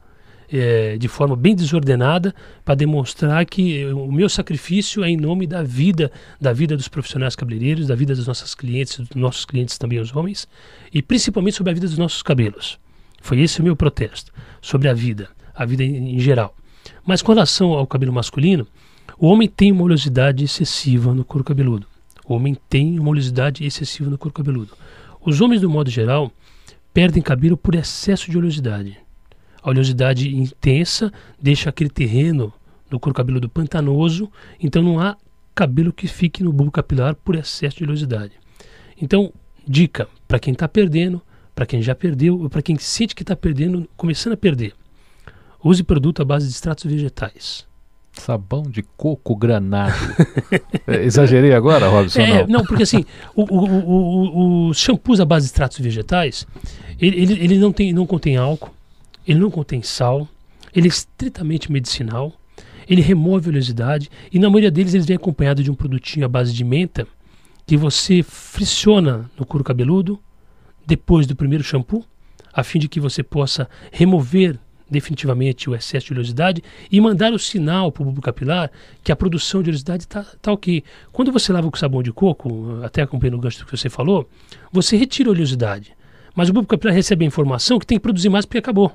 é, 0.49 0.95
de 0.97 1.09
forma 1.09 1.35
bem 1.35 1.53
desordenada 1.53 2.33
para 2.63 2.73
demonstrar 2.73 3.45
que 3.45 3.85
o 3.87 4.09
meu 4.09 4.29
sacrifício 4.29 5.03
é 5.03 5.09
em 5.09 5.17
nome 5.17 5.45
da 5.45 5.61
vida, 5.61 6.09
da 6.39 6.53
vida 6.53 6.77
dos 6.77 6.87
profissionais 6.87 7.35
cabeleireiros, 7.35 7.87
da 7.87 7.95
vida 7.95 8.15
dos 8.15 8.27
nossos 8.27 8.55
clientes, 8.55 8.97
dos 8.97 9.09
nossos 9.13 9.43
clientes 9.43 9.77
também 9.77 9.99
os 9.99 10.15
homens, 10.15 10.47
e 10.93 11.01
principalmente 11.01 11.57
sobre 11.57 11.71
a 11.71 11.73
vida 11.73 11.85
dos 11.85 11.97
nossos 11.97 12.23
cabelos. 12.23 12.79
Foi 13.21 13.41
esse 13.41 13.59
o 13.59 13.63
meu 13.63 13.75
protesto 13.75 14.31
sobre 14.61 14.87
a 14.87 14.93
vida, 14.93 15.27
a 15.53 15.65
vida 15.65 15.83
em, 15.83 16.15
em 16.15 16.19
geral. 16.19 16.55
Mas 17.05 17.21
com 17.21 17.33
relação 17.33 17.73
ao 17.73 17.85
cabelo 17.85 18.13
masculino, 18.13 18.65
o 19.17 19.27
homem 19.27 19.49
tem 19.49 19.69
uma 19.69 19.83
oleosidade 19.83 20.45
excessiva 20.45 21.13
no 21.13 21.25
couro 21.25 21.43
cabeludo. 21.43 21.87
O 22.25 22.35
homem 22.35 22.55
tem 22.69 22.97
uma 22.97 23.09
oleosidade 23.09 23.65
excessiva 23.65 24.09
no 24.09 24.17
couro 24.17 24.33
cabeludo. 24.33 24.71
Os 25.25 25.41
homens, 25.41 25.59
do 25.59 25.69
modo 25.69 25.89
geral, 25.89 26.31
perdem 26.95 27.21
cabelo 27.21 27.57
por 27.57 27.75
excesso 27.75 28.31
de 28.31 28.37
oleosidade. 28.37 28.97
A 29.61 29.69
oleosidade 29.69 30.33
intensa 30.33 31.11
deixa 31.37 31.69
aquele 31.69 31.89
terreno 31.89 32.53
no 32.89 33.01
couro 33.01 33.13
cabeludo 33.13 33.49
pantanoso, 33.49 34.31
então 34.61 34.81
não 34.81 34.97
há 34.97 35.17
cabelo 35.53 35.91
que 35.91 36.07
fique 36.07 36.41
no 36.41 36.53
bulbo 36.53 36.71
capilar 36.71 37.13
por 37.13 37.35
excesso 37.35 37.79
de 37.79 37.83
oleosidade. 37.83 38.31
Então, 39.01 39.33
dica 39.67 40.07
para 40.25 40.39
quem 40.39 40.53
está 40.53 40.69
perdendo, 40.69 41.21
para 41.53 41.65
quem 41.65 41.81
já 41.81 41.93
perdeu, 41.93 42.39
ou 42.39 42.49
para 42.49 42.61
quem 42.61 42.77
sente 42.77 43.13
que 43.13 43.23
está 43.23 43.35
perdendo, 43.35 43.89
começando 43.97 44.31
a 44.31 44.37
perder. 44.37 44.73
Use 45.61 45.83
produto 45.83 46.21
à 46.21 46.25
base 46.25 46.47
de 46.47 46.53
extratos 46.53 46.85
vegetais. 46.85 47.67
Sabão 48.17 48.63
de 48.63 48.81
coco 48.81 49.35
granado. 49.35 49.93
é, 50.87 51.03
exagerei 51.03 51.53
agora, 51.53 51.87
Robson? 51.87 52.21
É, 52.21 52.41
não? 52.41 52.59
não, 52.59 52.65
porque 52.65 52.83
assim, 52.83 53.05
os 53.35 53.49
o, 53.49 54.69
o, 54.69 54.73
shampoos 54.73 55.19
à 55.19 55.25
base 55.25 55.45
de 55.45 55.51
extratos 55.51 55.79
vegetais, 55.79 56.47
ele, 56.99 57.21
ele, 57.21 57.33
ele, 57.43 57.57
não, 57.57 57.71
tem, 57.71 57.93
não 57.93 58.05
contém 58.05 58.37
álcool, 58.37 58.73
ele 59.27 59.39
não 59.39 59.51
contém 59.51 59.81
sal, 59.81 60.27
ele 60.73 60.87
é 60.87 60.89
estritamente 60.89 61.71
medicinal, 61.71 62.33
ele 62.89 63.01
remove 63.01 63.47
a 63.47 63.49
oleosidade 63.49 64.09
e 64.31 64.39
na 64.39 64.49
maioria 64.49 64.71
deles 64.71 64.93
eles 64.93 65.05
vêm 65.05 65.15
acompanhado 65.15 65.63
de 65.63 65.71
um 65.71 65.75
produtinho 65.75 66.25
à 66.25 66.29
base 66.29 66.53
de 66.53 66.63
menta 66.63 67.07
que 67.65 67.75
você 67.75 68.21
fricciona 68.21 69.29
no 69.37 69.45
couro 69.45 69.63
cabeludo 69.63 70.19
depois 70.85 71.25
do 71.25 71.35
primeiro 71.35 71.63
shampoo, 71.63 72.05
a 72.53 72.63
fim 72.63 72.79
de 72.79 72.87
que 72.87 72.99
você 72.99 73.23
possa 73.23 73.67
remover 73.91 74.59
definitivamente 74.89 75.69
o 75.69 75.75
excesso 75.75 76.07
de 76.07 76.13
oleosidade 76.13 76.63
e 76.91 77.01
mandar 77.01 77.33
o 77.33 77.39
sinal 77.39 77.91
para 77.91 78.01
o 78.01 78.05
bulbo 78.05 78.21
capilar 78.21 78.71
que 79.03 79.11
a 79.11 79.15
produção 79.15 79.61
de 79.61 79.69
oleosidade 79.69 80.03
está 80.03 80.23
tá 80.41 80.51
ok. 80.51 80.83
Quando 81.11 81.31
você 81.31 81.51
lava 81.51 81.69
com 81.69 81.77
sabão 81.77 82.03
de 82.03 82.11
coco, 82.11 82.79
até 82.83 83.01
acompanhando 83.01 83.35
o 83.35 83.39
gancho 83.39 83.65
que 83.65 83.77
você 83.77 83.89
falou, 83.89 84.29
você 84.71 84.95
retira 84.95 85.29
a 85.29 85.31
oleosidade. 85.31 85.93
Mas 86.35 86.49
o 86.49 86.53
bulbo 86.53 86.67
capilar 86.67 86.93
recebe 86.93 87.23
a 87.25 87.27
informação 87.27 87.79
que 87.79 87.85
tem 87.85 87.97
que 87.97 88.03
produzir 88.03 88.29
mais 88.29 88.45
porque 88.45 88.57
acabou. 88.57 88.91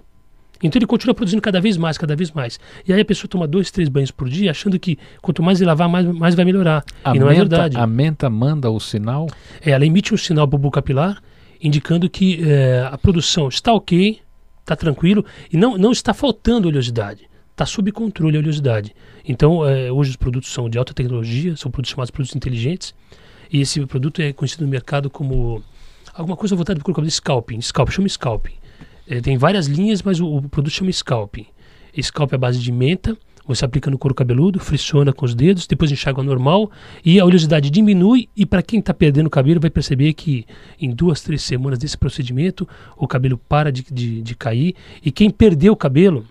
Então 0.62 0.78
ele 0.78 0.86
continua 0.86 1.14
produzindo 1.14 1.40
cada 1.40 1.60
vez 1.60 1.76
mais, 1.76 1.96
cada 1.96 2.14
vez 2.14 2.30
mais. 2.32 2.60
E 2.86 2.92
aí 2.92 3.00
a 3.00 3.04
pessoa 3.04 3.28
toma 3.28 3.46
dois, 3.46 3.70
três 3.70 3.88
banhos 3.88 4.10
por 4.10 4.28
dia, 4.28 4.50
achando 4.50 4.78
que 4.78 4.98
quanto 5.22 5.42
mais 5.42 5.60
ele 5.60 5.68
lavar, 5.68 5.88
mais, 5.88 6.04
mais 6.06 6.34
vai 6.34 6.44
melhorar. 6.44 6.84
A 7.02 7.16
e 7.16 7.18
não 7.18 7.28
menta, 7.28 7.36
é 7.36 7.40
verdade. 7.40 7.76
A 7.78 7.86
menta 7.86 8.28
manda 8.28 8.70
o 8.70 8.78
sinal? 8.78 9.26
É, 9.64 9.70
ela 9.70 9.86
emite 9.86 10.12
um 10.12 10.18
sinal 10.18 10.46
bulbo 10.46 10.70
capilar, 10.70 11.22
indicando 11.62 12.10
que 12.10 12.46
é, 12.46 12.88
a 12.90 12.98
produção 12.98 13.48
está 13.48 13.72
ok, 13.72 14.20
está 14.72 14.76
tranquilo, 14.76 15.24
e 15.52 15.56
não, 15.56 15.76
não 15.76 15.92
está 15.92 16.14
faltando 16.14 16.68
oleosidade. 16.68 17.28
Está 17.50 17.66
sob 17.66 17.90
controle 17.92 18.36
a 18.36 18.40
oleosidade. 18.40 18.94
Então, 19.26 19.68
é, 19.68 19.90
hoje 19.90 20.10
os 20.10 20.16
produtos 20.16 20.52
são 20.52 20.68
de 20.68 20.78
alta 20.78 20.94
tecnologia, 20.94 21.56
são 21.56 21.70
produtos 21.70 21.90
chamados 21.90 22.10
produtos 22.10 22.36
inteligentes, 22.36 22.94
e 23.52 23.60
esse 23.60 23.84
produto 23.86 24.22
é 24.22 24.32
conhecido 24.32 24.64
no 24.64 24.70
mercado 24.70 25.10
como 25.10 25.62
alguma 26.14 26.36
coisa 26.36 26.54
voltada 26.54 26.80
para 26.80 27.02
o 27.02 27.10
scalping. 27.10 27.60
Scalping, 27.60 27.92
chama 27.92 28.08
scalping 28.08 28.54
É, 29.08 29.20
tem 29.20 29.36
várias 29.36 29.66
linhas, 29.66 30.02
mas 30.02 30.20
o, 30.20 30.36
o 30.36 30.48
produto 30.48 30.72
chama 30.72 30.92
Scalp. 30.92 31.36
Scalp 32.00 32.32
é 32.32 32.36
a 32.36 32.38
base 32.38 32.60
de 32.60 32.70
menta, 32.70 33.18
você 33.46 33.64
aplica 33.64 33.90
no 33.90 33.98
couro 33.98 34.14
cabeludo, 34.14 34.60
fricciona 34.60 35.12
com 35.12 35.24
os 35.24 35.34
dedos, 35.34 35.66
depois 35.66 35.90
enxágua 35.90 36.22
normal 36.22 36.70
e 37.04 37.18
a 37.18 37.24
oleosidade 37.24 37.70
diminui. 37.70 38.28
E 38.36 38.46
para 38.46 38.62
quem 38.62 38.80
está 38.80 38.94
perdendo 38.94 39.26
o 39.26 39.30
cabelo, 39.30 39.60
vai 39.60 39.70
perceber 39.70 40.12
que 40.12 40.46
em 40.80 40.90
duas, 40.90 41.20
três 41.20 41.42
semanas 41.42 41.78
desse 41.78 41.96
procedimento, 41.98 42.68
o 42.96 43.08
cabelo 43.08 43.38
para 43.48 43.72
de, 43.72 43.84
de, 43.90 44.22
de 44.22 44.34
cair. 44.36 44.74
E 45.04 45.10
quem 45.10 45.30
perdeu 45.30 45.72
o 45.72 45.76
cabelo, 45.76 46.26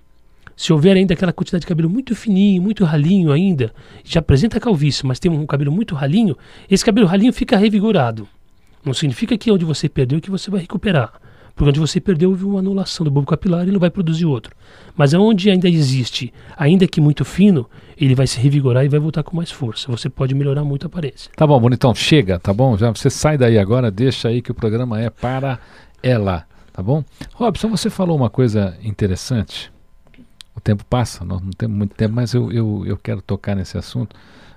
se 0.55 0.71
houver 0.71 0.95
ainda 0.95 1.13
aquela 1.13 1.33
quantidade 1.33 1.61
de 1.61 1.67
cabelo 1.67 1.89
muito 1.89 2.15
fininho, 2.15 2.61
muito 2.61 2.83
ralinho 2.83 3.31
ainda, 3.31 3.73
já 4.03 4.19
apresenta 4.19 4.59
calvície, 4.59 5.05
mas 5.05 5.19
tem 5.19 5.31
um 5.31 5.45
cabelo 5.45 5.71
muito 5.71 5.95
ralinho, 5.95 6.37
esse 6.69 6.83
cabelo 6.83 7.07
ralinho 7.07 7.33
fica 7.33 7.57
revigorado. 7.57 8.27
Não 8.83 8.93
significa 8.93 9.37
que 9.37 9.51
onde 9.51 9.65
você 9.65 9.89
perdeu 9.89 10.21
que 10.21 10.29
você 10.29 10.49
vai 10.49 10.61
recuperar. 10.61 11.13
Porque 11.59 11.71
onde 11.71 11.79
você 11.81 11.99
perdeu 11.99 12.29
houve 12.29 12.45
uma 12.45 12.59
anulação 12.59 13.03
do 13.03 13.11
bulbo 13.11 13.27
capilar 13.27 13.67
e 13.67 13.71
não 13.71 13.81
vai 13.81 13.89
produzir 13.89 14.25
outro. 14.25 14.55
Mas 14.95 15.13
onde 15.13 15.49
ainda 15.49 15.67
existe, 15.67 16.33
ainda 16.55 16.87
que 16.87 17.01
muito 17.01 17.25
fino, 17.25 17.69
ele 17.97 18.15
vai 18.15 18.25
se 18.27 18.39
revigorar 18.39 18.85
e 18.85 18.87
vai 18.87 18.97
voltar 18.97 19.23
com 19.23 19.35
mais 19.35 19.51
força. 19.51 19.91
Você 19.91 20.09
pode 20.09 20.33
melhorar 20.33 20.63
muito 20.63 20.85
a 20.85 20.87
aparência. 20.87 21.29
Tá 21.35 21.45
bom, 21.45 21.59
bonitão, 21.59 21.93
chega, 21.93 22.39
tá 22.39 22.53
bom? 22.53 22.77
Já 22.77 22.89
você 22.91 23.09
sai 23.09 23.37
daí 23.37 23.59
agora, 23.59 23.91
deixa 23.91 24.29
aí 24.29 24.41
que 24.41 24.51
o 24.51 24.55
programa 24.55 25.01
é 25.01 25.09
para 25.09 25.59
ela, 26.01 26.45
tá 26.71 26.81
bom? 26.81 27.03
Robson, 27.33 27.67
você 27.67 27.89
falou 27.89 28.15
uma 28.15 28.29
coisa 28.29 28.77
interessante. 28.81 29.69
O 30.55 30.61
tempo 30.61 30.85
passa, 30.85 31.25
nós 31.25 31.41
não 31.41 31.51
temos 31.51 31.77
muito 31.77 31.93
tempo, 31.93 32.15
mas 32.15 32.33
eu, 32.33 32.49
eu, 32.53 32.85
eu 32.85 32.95
quero 32.95 33.21
tocar 33.21 33.53
nesse 33.53 33.77
assunto. 33.77 34.15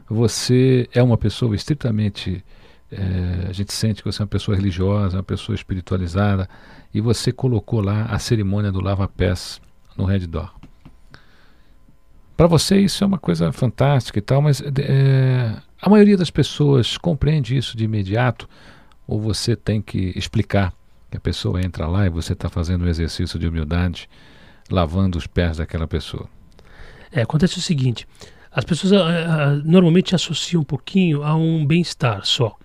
Você 0.09 0.89
é 0.95 1.03
uma 1.03 1.19
pessoa 1.19 1.53
estritamente 1.57 2.45
é, 2.93 3.49
a 3.49 3.53
gente 3.53 3.73
sente 3.73 4.03
que 4.03 4.13
você 4.13 4.21
é 4.21 4.25
uma 4.25 4.29
pessoa 4.29 4.55
religiosa, 4.55 5.17
uma 5.17 5.23
pessoa 5.23 5.57
espiritualizada, 5.57 6.49
e 6.93 7.01
você 7.01 7.33
colocou 7.33 7.81
lá 7.81 8.05
a 8.05 8.19
cerimônia 8.19 8.71
do 8.71 8.81
lava-pés 8.81 9.61
no 9.97 10.05
Red 10.05 10.27
Door. 10.27 10.53
Para 12.37 12.47
você 12.47 12.79
isso 12.79 13.03
é 13.03 13.07
uma 13.07 13.19
coisa 13.19 13.51
fantástica 13.51 14.19
e 14.19 14.23
tal, 14.23 14.43
mas 14.43 14.61
é, 14.61 15.57
a 15.81 15.89
maioria 15.89 16.17
das 16.17 16.31
pessoas 16.31 16.99
compreende 16.99 17.57
isso 17.57 17.77
de 17.77 17.85
imediato, 17.85 18.49
ou 19.07 19.21
você 19.21 19.57
tem 19.57 19.81
que 19.81 20.13
explicar 20.15 20.73
que 21.11 21.17
a 21.17 21.21
pessoa 21.21 21.63
entra 21.63 21.87
lá 21.87 22.07
e 22.07 22.11
você 22.11 22.35
está 22.35 22.49
fazendo 22.49 22.85
um 22.85 22.89
exercício 22.89 23.39
de 23.39 23.47
humildade, 23.47 24.09
lavando 24.71 25.17
os 25.17 25.27
pés 25.27 25.59
daquela 25.59 25.87
pessoa. 25.87 26.29
É, 27.11 27.23
acontece 27.23 27.59
o 27.59 27.63
seguinte, 27.63 28.07
as 28.51 28.65
pessoas 28.65 28.93
a, 28.93 29.45
a, 29.45 29.51
normalmente 29.57 30.15
associam 30.15 30.61
um 30.61 30.65
pouquinho 30.65 31.23
a 31.23 31.35
um 31.35 31.65
bem-estar 31.65 32.25
só 32.25 32.57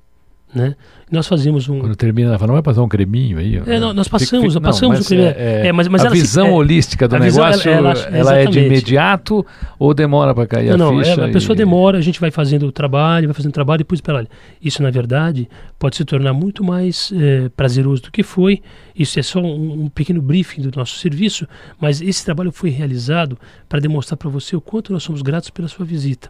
né? 0.58 0.76
Nós 1.10 1.26
fazemos 1.26 1.70
um. 1.70 1.80
Quando 1.80 1.96
termina, 1.96 2.30
ela 2.30 2.38
fala, 2.38 2.48
não 2.48 2.56
vai 2.56 2.62
passar 2.64 2.84
um 2.84 2.88
creminho 2.90 3.38
aí? 3.38 3.62
É, 3.66 3.80
não, 3.80 3.94
nós 3.94 4.10
passamos, 4.10 4.54
fica, 4.54 4.60
passamos 4.60 5.00
o 5.00 5.06
creme. 5.06 5.24
É, 5.24 5.68
é, 5.68 5.72
mas, 5.72 5.88
mas 5.88 6.04
a 6.04 6.10
visão 6.10 6.54
holística 6.54 7.08
do 7.08 7.18
negócio, 7.18 7.72
ela, 7.72 7.92
ela, 7.92 8.18
ela 8.18 8.36
é 8.36 8.46
de 8.46 8.60
imediato 8.60 9.46
ou 9.80 9.94
demora 9.94 10.36
para 10.36 10.46
cair 10.46 10.78
não, 10.78 11.00
a 11.00 11.04
ficha? 11.04 11.16
Não, 11.16 11.26
a 11.26 11.30
pessoa 11.30 11.54
e... 11.54 11.58
demora, 11.58 11.98
a 11.98 12.02
gente 12.02 12.20
vai 12.20 12.30
fazendo 12.30 12.68
o 12.68 12.72
trabalho, 12.74 13.28
vai 13.28 13.34
fazendo 13.34 13.52
o 13.52 13.54
trabalho, 13.54 13.78
depois, 13.78 14.02
olha, 14.10 14.28
isso 14.62 14.84
na 14.84 14.90
verdade 14.90 15.48
pode 15.80 15.96
se 15.96 16.04
tornar 16.04 16.34
muito 16.34 16.62
mais 16.62 17.14
é, 17.16 17.48
prazeroso 17.56 18.04
do 18.04 18.12
que 18.12 18.22
foi. 18.22 18.62
Isso 18.94 19.18
é 19.18 19.24
só 19.24 19.40
um, 19.40 19.84
um 19.84 19.90
pequeno 19.90 20.22
briefing 20.22 20.62
do 20.62 20.78
nosso 20.78 20.98
serviço, 20.98 21.48
mas 21.80 22.02
esse 22.02 22.26
trabalho 22.26 22.52
foi 22.52 22.70
realizado 22.70 23.38
para 23.70 23.80
demonstrar 23.80 24.18
para 24.18 24.30
você 24.30 24.58
o 24.58 24.62
quanto 24.62 24.92
nós 24.92 25.04
somos 25.04 25.22
gratos 25.22 25.50
pela 25.52 25.70
sua 25.70 25.86
visita. 25.86 26.30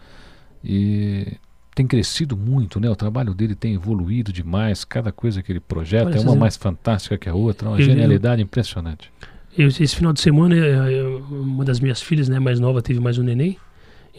E 0.64 1.38
tem 1.78 1.86
crescido 1.86 2.36
muito, 2.36 2.80
né? 2.80 2.90
O 2.90 2.96
trabalho 2.96 3.36
dele 3.36 3.54
tem 3.54 3.76
evoluído 3.76 4.34
demais. 4.34 4.84
Cada 4.84 5.12
coisa 5.12 5.44
que 5.44 5.52
ele 5.52 5.60
projeta 5.60 6.08
Olha, 6.08 6.18
é 6.18 6.20
uma 6.20 6.36
mais 6.36 6.58
fantástica 6.58 7.16
que 7.20 7.30
a 7.30 7.36
outra, 7.36 7.70
uma 7.70 7.80
eu, 7.80 7.86
genialidade 7.86 8.42
eu, 8.42 8.46
impressionante. 8.46 9.12
Eu, 9.56 9.68
esse 9.68 9.96
final 9.96 10.12
de 10.12 10.20
semana, 10.20 10.56
eu, 10.56 11.20
uma 11.30 11.64
das 11.64 11.80
minhas 11.80 12.02
filhas, 12.02 12.28
né, 12.28 12.40
mais 12.40 12.60
nova, 12.60 12.82
teve 12.82 13.00
mais 13.00 13.20
um 13.20 13.24
neném. 13.24 13.58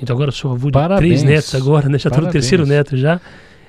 Então 0.00 0.14
agora 0.14 0.28
eu 0.28 0.32
sou 0.32 0.52
avô 0.52 0.68
de 0.68 0.72
Parabéns. 0.72 1.00
três 1.00 1.22
netos 1.24 1.52
agora, 1.56 1.88
né? 1.88 1.98
Já 1.98 2.10
estou 2.10 2.22
no 2.24 2.30
terceiro 2.30 2.64
neto 2.64 2.96
já. 2.96 3.20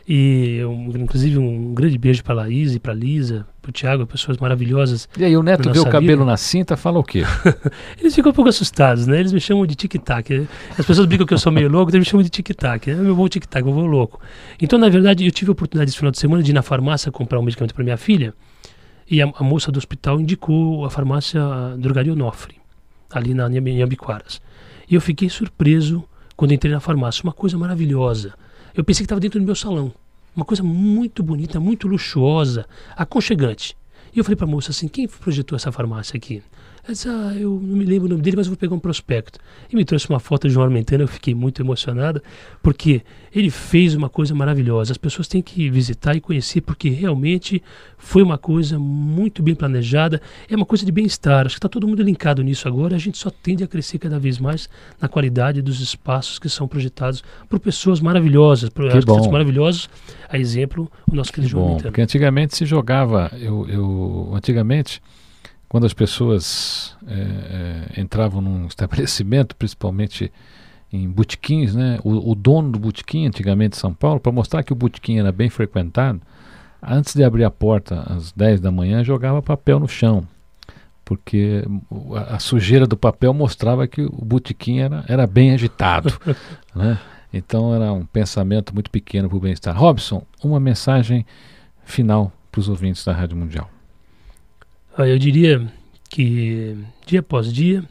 E 0.07 0.59
inclusive 0.95 1.39
um 1.39 1.73
grande 1.73 1.97
beijo 1.97 2.23
para 2.23 2.35
Laís 2.35 2.75
e 2.75 2.79
para 2.79 2.93
Lisa, 2.93 3.47
o 3.69 3.71
Tiago, 3.71 4.05
pessoas 4.05 4.37
maravilhosas. 4.37 5.07
E 5.17 5.23
aí 5.23 5.35
o 5.37 5.43
neto 5.43 5.71
vê 5.71 5.79
o 5.79 5.85
cabelo 5.85 6.19
vida. 6.19 6.25
na 6.25 6.37
cinta, 6.37 6.75
fala 6.75 6.99
o 6.99 7.03
quê? 7.03 7.23
Eles 7.99 8.13
ficam 8.13 8.31
um 8.31 8.35
pouco 8.35 8.49
assustados, 8.49 9.07
né? 9.07 9.19
Eles 9.19 9.31
me 9.31 9.39
chamam 9.39 9.65
de 9.65 9.75
tic-tac. 9.75 10.47
As 10.77 10.85
pessoas 10.85 11.05
brincam 11.05 11.25
que 11.25 11.33
eu 11.33 11.37
sou 11.37 11.51
meio 11.51 11.69
louco, 11.69 11.91
eles 11.91 11.99
me 11.99 12.05
chamam 12.05 12.23
de 12.23 12.29
tic-tac. 12.29 12.93
Né? 12.93 13.09
Eu 13.09 13.15
vou 13.15 13.27
tic-tac, 13.29 13.65
eu 13.65 13.73
vou 13.73 13.85
louco. 13.85 14.19
Então, 14.61 14.77
na 14.77 14.89
verdade, 14.89 15.25
eu 15.25 15.31
tive 15.31 15.49
a 15.49 15.53
oportunidade 15.53 15.89
esse 15.89 15.97
final 15.97 16.11
de 16.11 16.19
semana 16.19 16.43
de 16.43 16.51
ir 16.51 16.53
na 16.53 16.61
farmácia 16.61 17.11
comprar 17.11 17.39
um 17.39 17.43
medicamento 17.43 17.73
para 17.73 17.83
minha 17.83 17.97
filha. 17.97 18.33
E 19.09 19.21
a, 19.21 19.31
a, 19.35 19.43
moça 19.43 19.71
do 19.71 19.77
hospital 19.77 20.19
indicou 20.19 20.85
a 20.85 20.89
farmácia 20.89 21.41
Drogaria 21.77 22.13
Onofre, 22.13 22.55
ali 23.11 23.33
na 23.33 23.45
Ambiquaras. 23.45 24.41
E 24.89 24.95
eu 24.95 25.01
fiquei 25.01 25.29
surpreso 25.29 26.03
quando 26.35 26.53
entrei 26.53 26.71
na 26.71 26.79
farmácia. 26.79 27.23
Uma 27.23 27.33
coisa 27.33 27.57
maravilhosa 27.57 28.33
eu 28.75 28.83
pensei 28.83 29.03
que 29.03 29.05
estava 29.05 29.19
dentro 29.19 29.39
do 29.39 29.45
meu 29.45 29.55
salão. 29.55 29.91
Uma 30.39 30.45
coisa 30.45 30.63
muito 30.63 31.21
bonita, 31.21 31.59
muito 31.59 31.85
luxuosa, 31.85 32.65
aconchegante. 32.95 33.75
E 34.15 34.19
eu 34.19 34.23
falei 34.23 34.37
para 34.37 34.45
a 34.45 34.49
moça 34.49 34.71
assim: 34.71 34.87
quem 34.87 35.05
projetou 35.05 35.57
essa 35.57 35.69
farmácia 35.69 36.15
aqui? 36.15 36.41
Ela 36.83 36.93
disse, 36.93 37.07
ah, 37.09 37.33
eu 37.37 37.59
não 37.61 37.77
me 37.77 37.85
lembro 37.85 38.05
o 38.05 38.09
nome 38.09 38.21
dele, 38.21 38.37
mas 38.37 38.47
eu 38.47 38.51
vou 38.51 38.57
pegar 38.57 38.75
um 38.75 38.79
prospecto. 38.79 39.39
E 39.71 39.75
me 39.75 39.85
trouxe 39.85 40.09
uma 40.09 40.19
foto 40.19 40.47
de 40.47 40.53
João 40.53 40.65
Armentano, 40.65 41.03
eu 41.03 41.07
fiquei 41.07 41.33
muito 41.33 41.61
emocionada, 41.61 42.21
porque 42.63 43.01
ele 43.33 43.49
fez 43.49 43.95
uma 43.95 44.09
coisa 44.09 44.33
maravilhosa. 44.33 44.91
As 44.91 44.97
pessoas 44.97 45.27
têm 45.27 45.41
que 45.41 45.69
visitar 45.69 46.15
e 46.15 46.21
conhecer, 46.21 46.61
porque 46.61 46.89
realmente 46.89 47.61
foi 47.97 48.23
uma 48.23 48.37
coisa 48.37 48.79
muito 48.79 49.43
bem 49.43 49.53
planejada, 49.53 50.21
é 50.49 50.55
uma 50.55 50.65
coisa 50.65 50.85
de 50.85 50.91
bem-estar. 50.91 51.45
Acho 51.45 51.55
que 51.55 51.59
está 51.59 51.69
todo 51.69 51.87
mundo 51.87 52.01
linkado 52.01 52.41
nisso 52.41 52.67
agora, 52.67 52.95
a 52.95 52.99
gente 52.99 53.17
só 53.17 53.29
tende 53.29 53.63
a 53.63 53.67
crescer 53.67 53.99
cada 53.99 54.17
vez 54.17 54.39
mais 54.39 54.69
na 54.99 55.07
qualidade 55.07 55.61
dos 55.61 55.79
espaços 55.81 56.39
que 56.39 56.49
são 56.49 56.67
projetados 56.67 57.23
por 57.47 57.59
pessoas 57.59 57.99
maravilhosas, 57.99 58.69
por 58.69 58.85
arquitetos 58.85 59.27
maravilhosos. 59.27 59.89
A 60.27 60.37
exemplo, 60.37 60.91
o 61.11 61.15
nosso 61.15 61.31
querido 61.31 61.51
João 61.51 61.65
Armentano. 61.65 61.91
Porque 61.91 62.01
antigamente 62.01 62.55
se 62.55 62.65
jogava, 62.65 63.31
eu, 63.39 63.67
eu 63.69 64.31
antigamente 64.33 65.01
quando 65.69 65.85
as 65.85 65.93
pessoas 65.93 66.97
é, 67.07 67.93
é, 67.95 68.01
entravam 68.01 68.41
num 68.41 68.65
estabelecimento, 68.65 69.55
principalmente 69.55 70.31
em 70.91 71.07
botequins, 71.07 71.75
né? 71.75 71.99
O, 72.03 72.31
o, 72.31 72.35
dono 72.35 72.71
do 72.71 72.79
botequim, 72.79 73.27
antigamente 73.27 73.77
em 73.77 73.79
São 73.79 73.93
Paulo, 73.93 74.19
para 74.19 74.31
mostrar 74.31 74.63
que 74.63 74.73
o 74.73 74.75
botequim 74.75 75.19
era 75.19 75.31
bem 75.31 75.47
frequentado, 75.47 76.19
antes 76.81 77.13
de 77.13 77.23
abrir 77.23 77.43
a 77.43 77.51
porta 77.51 78.01
às 78.07 78.31
10 78.31 78.59
da 78.59 78.71
manhã, 78.71 79.03
jogava 79.03 79.41
papel 79.41 79.79
no 79.79 79.87
chão 79.87 80.27
porque 81.09 81.63
a, 82.15 82.35
a 82.35 82.39
sujeira 82.39 82.85
do 82.85 82.95
papel 82.95 83.33
mostrava 83.33 83.87
que 83.87 83.99
o 83.99 84.23
botequim 84.23 84.77
era, 84.77 85.03
era 85.07 85.25
bem 85.25 85.51
agitado. 85.55 86.13
né? 86.75 86.99
Então 87.33 87.73
era 87.73 87.91
um 87.91 88.05
pensamento 88.05 88.75
muito 88.75 88.91
pequeno 88.91 89.27
para 89.27 89.37
o 89.37 89.39
bem-estar. 89.39 89.75
Robson, 89.75 90.23
uma 90.43 90.59
mensagem 90.59 91.25
final 91.83 92.31
para 92.51 92.59
os 92.59 92.69
ouvintes 92.69 93.03
da 93.03 93.11
Rádio 93.11 93.35
Mundial. 93.35 93.67
Eu 95.07 95.17
diria 95.17 95.65
que 96.09 96.75
dia 97.05 97.21
após 97.21 97.53
dia 97.53 97.85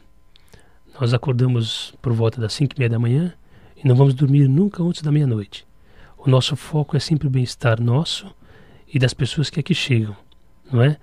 nós 1.01 1.11
acordamos 1.11 1.91
por 2.03 2.13
volta 2.13 2.39
das 2.39 2.53
5 2.53 2.75
e 2.75 2.79
meia 2.79 2.89
da 2.89 2.99
manhã 2.99 3.33
e 3.75 3.87
não 3.87 3.95
vamos 3.95 4.13
dormir 4.13 4.47
nunca 4.47 4.83
antes 4.83 5.01
da 5.01 5.11
meia-noite. 5.11 5.65
O 6.19 6.29
nosso 6.29 6.55
foco 6.55 6.95
é 6.95 6.99
sempre 6.99 7.27
o 7.27 7.31
bem-estar 7.31 7.81
nosso 7.81 8.27
e 8.93 8.99
das 8.99 9.11
pessoas 9.11 9.49
que 9.49 9.59
aqui 9.59 9.73
chegam, 9.73 10.15
não 10.71 10.83
é? 10.83 10.97